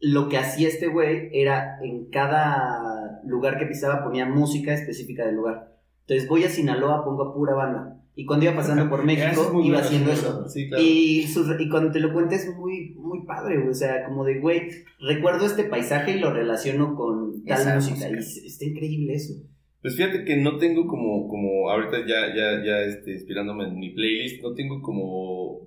[0.00, 5.36] Lo que hacía este güey era en cada lugar que pisaba ponía música específica del
[5.36, 5.76] lugar.
[6.00, 8.01] Entonces voy a Sinaloa, pongo pura banda.
[8.14, 10.32] Y cuando iba pasando por es México, iba haciendo eso.
[10.34, 10.48] bueno.
[10.48, 10.82] Sí, claro.
[10.84, 11.26] Y,
[11.60, 13.68] y cuando te lo cuentes es muy, muy padre, güey.
[13.70, 14.68] O sea, como de, güey,
[15.00, 17.94] recuerdo este paisaje y lo relaciono con tal Esa música.
[17.94, 18.10] música.
[18.10, 19.34] Y es- está increíble eso.
[19.80, 23.90] Pues fíjate que no tengo como, como ahorita ya, ya, ya este, inspirándome en mi
[23.90, 25.66] playlist, no tengo como,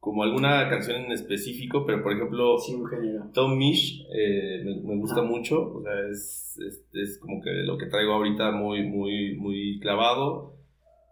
[0.00, 2.74] como alguna canción en específico, pero por ejemplo, Sí.
[3.34, 5.24] Tom Misch eh, me, me gusta Ah.
[5.24, 9.78] mucho, o sea, es, es, es como que lo que traigo ahorita muy, muy, muy
[9.80, 10.53] clavado.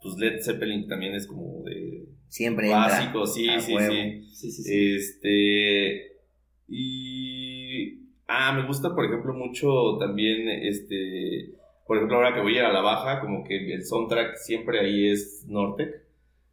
[0.03, 2.81] Pues Led Zeppelin también es como de Siempre entra.
[2.81, 3.93] básico, sí, A sí, huevo.
[3.93, 4.25] sí.
[4.33, 4.95] Sí, sí, sí.
[4.97, 6.13] Este.
[6.69, 7.99] Y.
[8.27, 11.51] Ah, me gusta, por ejemplo, mucho también este.
[11.87, 14.81] Por ejemplo, ahora que voy a ir a la baja, como que el soundtrack siempre
[14.81, 16.03] ahí es Nortec.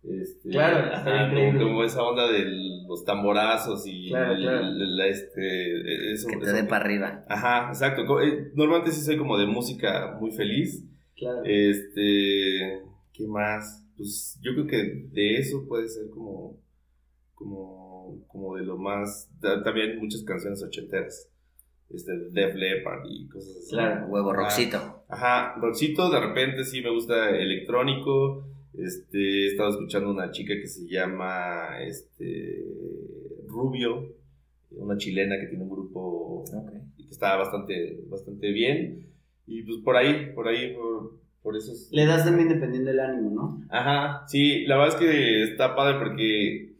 [0.03, 1.63] Este, Claro, está como, increíble.
[1.63, 2.45] como esa onda de
[2.87, 4.59] los tamborazos y Claro, el- claro.
[4.67, 7.25] el- este, eso, Que te dé para arriba.
[7.29, 8.21] Ajá, exacto.
[8.21, 10.85] Eh, Normalmente sí soy como de música muy feliz.
[11.17, 11.41] Claro.
[11.45, 12.81] Este,
[13.19, 13.85] ¿qué más?
[13.97, 14.77] Pues yo creo que
[15.11, 16.57] de eso puede ser como,
[17.33, 21.29] como, como de lo más, ta- también muchas canciones ochenteras,
[21.89, 23.69] este, Def Leppard y cosas así.
[23.71, 24.07] Claro.
[24.07, 25.03] Huevo roxito.
[25.09, 30.67] Ajá, rockcito, de repente sí me gusta electrónico, este, he estado escuchando una chica que
[30.67, 32.63] se llama, este,
[33.47, 34.15] Rubio,
[34.71, 36.45] una chilena que tiene un grupo
[36.95, 39.07] y que está bastante, bastante bien.
[39.45, 41.89] Y pues por ahí, por ahí, por, por esos...
[41.91, 43.63] Le das también dependiendo del ánimo, ¿no?
[43.69, 46.73] Ajá, sí, la verdad es que está padre porque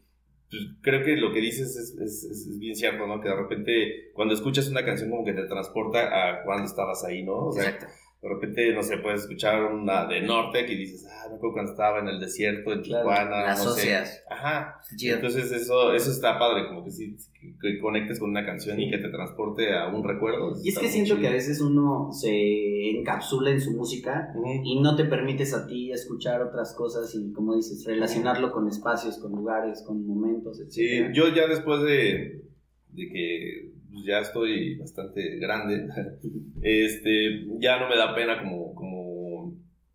[0.50, 3.20] pues, creo que lo que dices es, es, es- es bien cierto, ¿no?
[3.20, 6.00] Que de repente cuando escuchas una canción como que te transporta
[6.40, 7.46] a cuando estabas ahí, ¿no?
[7.46, 7.86] O sea, Exacto.
[8.22, 11.72] De repente, no sé, puedes escuchar una de Norte que dices, ah, me acuerdo cuando
[11.72, 13.62] estaba en el desierto, en Claro, Tijuana, La no sé.
[13.62, 14.24] asocias.
[14.30, 15.14] Ajá, Chido.
[15.16, 18.90] entonces eso, eso está padre, como que sí, que, que conectes con una canción y
[18.90, 20.52] que te transporte a un recuerdo.
[20.62, 21.30] Y es que siento que chido.
[21.30, 24.46] a veces uno se encapsula en su música Ujú.
[24.64, 29.16] y no te permites a ti escuchar otras cosas y, como dices, relacionarlo con espacios,
[29.18, 31.10] con lugares, con momentos, Sí, etc.
[31.14, 32.44] yo ya después de,
[32.92, 35.86] de que pues, ya estoy bastante grande,
[36.62, 39.54] este, ya no me da pena como, como,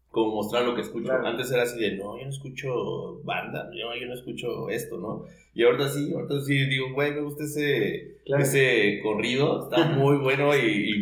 [0.09, 1.05] como mostrar lo que escucho.
[1.07, 1.27] Claro.
[1.27, 5.23] Antes era así de, no, yo no escucho banda, yo, yo no escucho esto, ¿no?
[5.53, 8.43] Y ahorita sí, ahorita sí digo, güey, me gusta ese, Claro.
[8.43, 10.59] ese corrido, está muy bueno y,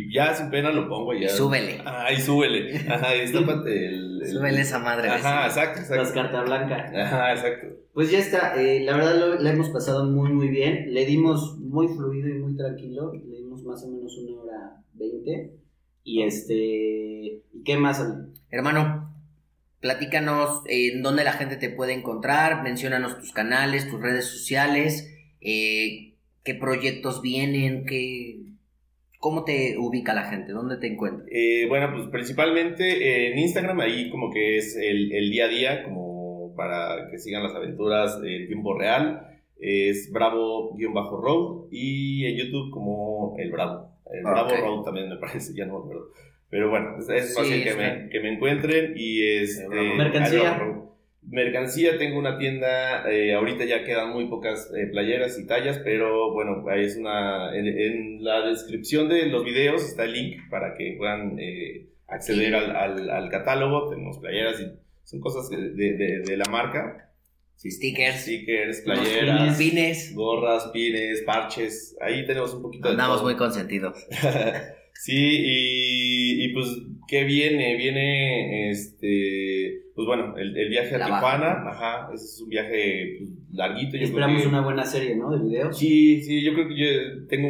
[0.08, 1.28] y ya sin pena lo pongo ya.
[1.30, 1.80] Súbele.
[1.84, 2.76] Ajá, y súbele.
[2.88, 5.08] Ajá, y estápate el, el- Súbele esa madre.
[5.08, 5.62] Ajá, vecino.
[5.64, 6.14] exacto, Las exacto.
[6.14, 6.92] carta blanca.
[6.94, 7.66] Ajá, exacto.
[7.94, 11.56] Pues ya está, eh, la verdad lo, la hemos pasado muy muy bien, le dimos
[11.60, 15.52] muy fluido y muy tranquilo, le dimos más o menos una hora 20.
[16.04, 16.54] Y este.
[16.54, 18.04] ¿Y qué más?
[18.50, 19.14] Hermano,
[19.80, 25.10] platícanos eh, en dónde la gente te puede encontrar, menciónanos tus canales, tus redes sociales,
[25.40, 26.14] eh,
[26.44, 28.42] qué proyectos vienen, qué,
[29.18, 31.26] cómo te ubica la gente, dónde te encuentras.
[31.32, 35.82] Eh, bueno, pues principalmente en Instagram, ahí como que es el, el día a día,
[35.84, 39.33] como para que sigan las aventuras en tiempo real.
[39.58, 43.90] Es Bravo-Road y en YouTube como El Bravo.
[44.12, 44.50] El Ah, Bravo.
[44.76, 46.08] Road también me parece, ya no me acuerdo.
[46.50, 49.94] Pero bueno, es, es Sí, fácil que, me, que me encuentren y este, Bravo.
[49.96, 50.70] Mercancía.
[51.26, 56.32] Mercancía, tengo una tienda, eh, ahorita ya quedan muy pocas eh, playeras y tallas, pero
[56.34, 60.74] bueno, ahí es una, en, en la descripción de los videos está el link para
[60.74, 62.54] que puedan eh, acceder Sí.
[62.54, 64.66] al, al, al catálogo, tenemos playeras y
[65.04, 65.70] son cosas de-
[66.26, 67.10] de la marca,
[67.56, 73.36] Stickers, stickers, Unos playeras, pines, gorras, pines, parches, ahí tenemos un poquito de andamos muy
[73.36, 73.96] consentidos.
[74.92, 76.66] sí, y, y pues,
[77.08, 77.76] ¿qué viene?
[77.76, 81.70] Viene, este, pues bueno, el, el viaje a La Tijuana, baja.
[82.04, 83.92] ajá, ese es un viaje pues, larguito.
[83.92, 85.30] yo creo Esperamos que- una buena serie, ¿no?
[85.30, 85.78] De videos.
[85.78, 87.48] Sí, sí, yo creo que yo tengo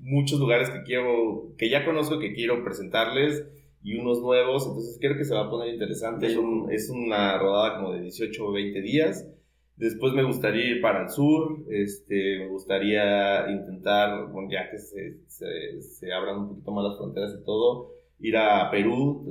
[0.00, 3.44] muchos lugares que quiero, que ya conozco, que quiero presentarles
[3.84, 6.26] y unos nuevos, entonces creo que se va a poner interesante.
[6.26, 9.28] Es, un- es una rodada como de 18 o 20 días.
[9.76, 15.18] Después me gustaría ir para el sur, este, me gustaría intentar, bueno, ya que se,
[15.26, 17.90] se, se abran un poquito más las fronteras y todo,
[18.20, 19.24] ir a Perú,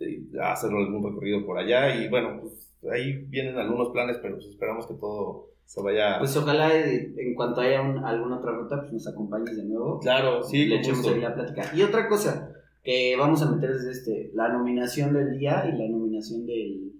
[0.00, 4.36] eh, a hacer algún recorrido por allá y bueno, pues ahí vienen algunos planes, pero
[4.36, 6.18] pues esperamos que todo se vaya...
[6.20, 9.98] Pues ojalá eh, en cuanto haya un- alguna otra ruta, pues nos acompañes de nuevo.
[9.98, 11.70] Claro, sí, le echemos la plática.
[11.74, 12.47] Y otra cosa
[12.82, 16.92] que vamos a meter desde este, la nominación del día y la nominación del,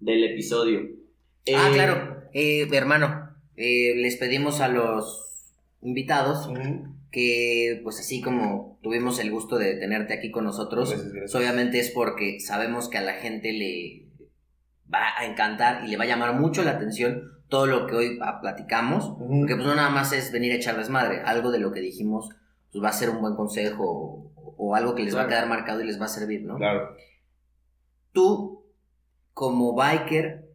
[0.00, 0.80] del episodio.
[0.80, 5.52] Ah, Eh, claro, eh, hermano, eh, les pedimos a los
[5.82, 6.48] invitados
[7.10, 11.34] que, pues así como tuvimos el gusto de tenerte aquí con nosotros, Gracias, gracias.
[11.34, 14.08] obviamente es porque sabemos que a la gente le
[14.92, 18.18] va a encantar y le va a llamar mucho la atención todo lo que hoy
[18.22, 19.40] ah, platicamos, Ujú.
[19.40, 22.28] porque pues no nada más es venir a echar desmadre, algo de lo que dijimos
[22.72, 25.40] pues va a ser un buen consejo o, o algo que les va a Claro.
[25.42, 26.56] quedar marcado y les va a servir, ¿no?
[26.56, 26.96] Claro.
[28.12, 28.64] Tú,
[29.32, 30.48] como biker,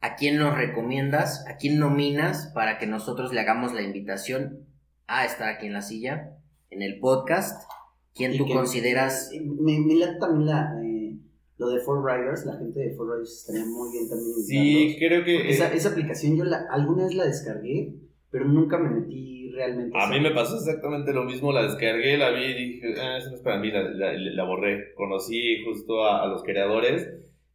[0.00, 1.44] ¿a quién nos recomiendas?
[1.48, 4.66] ¿A quién nominas para que nosotros le hagamos la invitación
[5.06, 6.36] a estar aquí en la silla,
[6.70, 7.68] en el podcast?
[8.14, 9.30] ¿Quién tú consideras?
[9.32, 11.16] Me, me late también la, eh,
[11.58, 14.34] lo de Four Riders, la gente de Four Riders estaría muy bien también.
[14.46, 15.34] Sí, creo que...
[15.34, 17.94] Porque esa, esa aplicación yo la, alguna vez la descargué,
[18.30, 19.96] pero nunca me metí realmente.
[19.96, 23.18] A sea, mí me pasó exactamente lo mismo, la descargué, la vi y dije, ah,
[23.18, 24.94] eso no es para mí, la, la- la borré.
[24.94, 27.08] Conocí justo a, a los creadores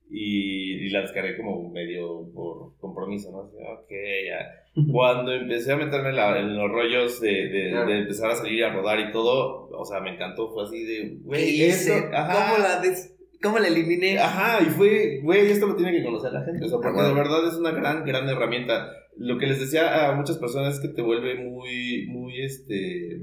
[0.09, 3.39] y, y la descargué como medio por compromiso, ¿no?
[3.39, 3.89] Ok,
[4.27, 4.83] ya.
[4.91, 7.89] Cuando empecé a meterme en, la- en los rollos de, de- Claro.
[7.89, 11.01] de empezar a salir a rodar y todo, o sea, me encantó, fue así de,
[11.09, 11.71] ¿Qué güey,
[12.13, 12.51] ajá.
[12.51, 14.17] ¿Cómo la, des- cómo la eliminé?
[14.19, 17.13] Ajá, y fue, güey, esto lo tiene que conocer la gente, o sea, porque de
[17.13, 18.89] verdad es una gran, gran herramienta.
[19.17, 23.21] Lo que les decía a muchas personas es que te vuelve muy, muy, este,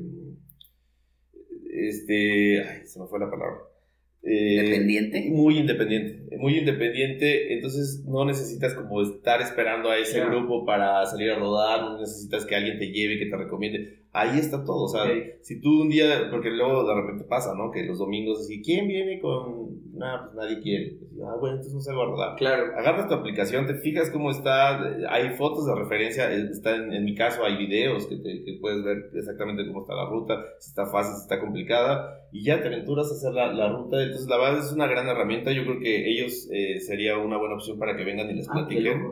[1.73, 3.59] este, ay, se me fue la palabra.
[4.23, 5.29] Eh, ¿Independiente?
[5.31, 11.31] Muy independiente, muy independiente, entonces no necesitas como estar esperando a ese grupo para salir
[11.31, 14.89] a rodar, no necesitas que alguien te lleve, que te recomiende, ahí está todo, o
[14.89, 15.05] sea,
[15.41, 17.71] si tú un día, porque luego de repente pasa, ¿no?
[17.71, 19.81] Que los domingos así, ¿quién viene con...?
[19.95, 20.97] Nada, pues nadie quiere.
[21.25, 22.37] Ah, bueno, entonces no salgo a rodar.
[22.37, 22.73] Claro.
[22.77, 24.81] Agarras tu aplicación, te fijas cómo está,
[25.11, 28.59] hay fotos de referencia, eh, está en, en mi caso hay videos que, te, que
[28.61, 32.61] puedes ver exactamente cómo está la ruta, si está fácil, si está complicada, y ya
[32.61, 34.03] te aventuras a hacer la, la ruta.
[34.03, 35.53] Entonces, la verdad es una gran herramienta.
[35.53, 38.53] Yo creo que ellos eh, sería una buena opción para que vengan y les Ah,
[38.55, 39.03] platiquen.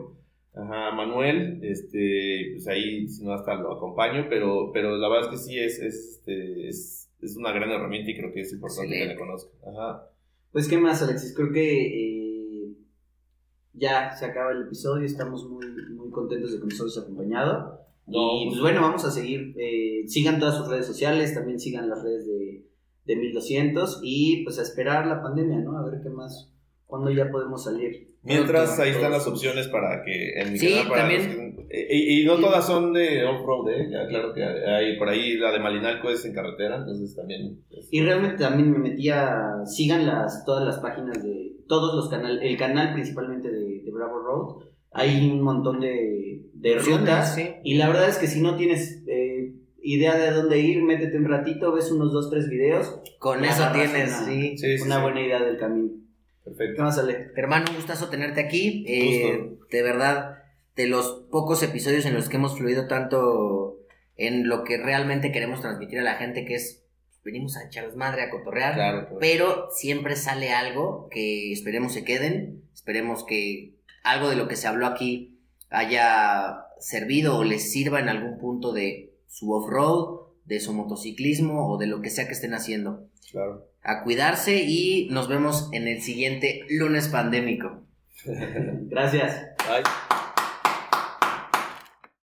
[0.53, 5.39] Ajá, Manuel, este, pues ahí, si no, hasta lo acompaño, pero, pero la verdad es
[5.39, 8.97] que sí, es, es, este, es, es una gran herramienta y creo que es importante
[8.99, 9.53] que la conozcan.
[9.73, 10.09] Ajá.
[10.51, 11.33] Pues, ¿qué más, Alexis?
[11.33, 12.73] Creo que eh,
[13.73, 15.05] ya se acaba el episodio.
[15.05, 15.65] Estamos muy,
[15.95, 17.79] muy contentos de que nos hayas acompañado.
[18.07, 19.55] No, y pues- pues bueno, vamos a seguir.
[19.57, 22.65] eh, sigan todas sus redes sociales, también sigan las redes de,
[23.05, 25.77] de 1200 y pues a esperar la pandemia, ¿no?
[25.77, 26.50] A ver qué más,
[26.91, 28.09] cuándo ya podemos salir.
[28.23, 31.55] Mientras ahí están las opciones para que en mi Sí, canal para también.
[31.55, 33.87] los que- y, y no todas son de off-road, ¿eh?
[33.89, 37.57] Ya, claro que hay por ahí la de Malinalco es en carretera, entonces también.
[37.71, 39.65] es- Y realmente también me metí a.
[39.65, 41.55] Sigan las, todas las páginas de.
[41.67, 42.41] Todos los canales.
[42.43, 44.65] El canal principalmente de, de Bravo Road.
[44.91, 47.33] Hay un montón de, de rutas.
[47.35, 47.49] Sí.
[47.63, 51.29] Y la verdad es que si no tienes eh, idea de dónde ir, métete un
[51.29, 52.99] ratito, ves unos dos, tres videos.
[53.17, 54.57] Con eso tienes, una, sí.
[54.57, 55.01] Sí, sí, una sí.
[55.01, 55.91] buena idea del camino.
[56.51, 56.83] ¿Qué Perfecto.
[56.83, 57.31] más sale?
[57.35, 58.83] Hermano, un gustazo tenerte aquí.
[58.87, 60.35] Eh, de verdad,
[60.75, 63.77] de los pocos episodios en los que hemos fluido tanto
[64.17, 66.83] en lo que realmente queremos transmitir a la gente, que es
[67.23, 69.17] venimos a echarles madre, a cotorrear, Claro, claro.
[69.19, 74.67] pero siempre sale algo que esperemos se queden, esperemos que algo de lo que se
[74.67, 75.37] habló aquí
[75.69, 81.77] haya servido o les sirva en algún punto de su off-road, de su motociclismo o
[81.77, 83.07] de lo que sea que estén haciendo.
[83.31, 83.67] Claro.
[83.83, 87.81] A cuidarse y nos vemos en el siguiente lunes pandémico.
[88.25, 89.47] Gracias.
[89.67, 90.20] Bye.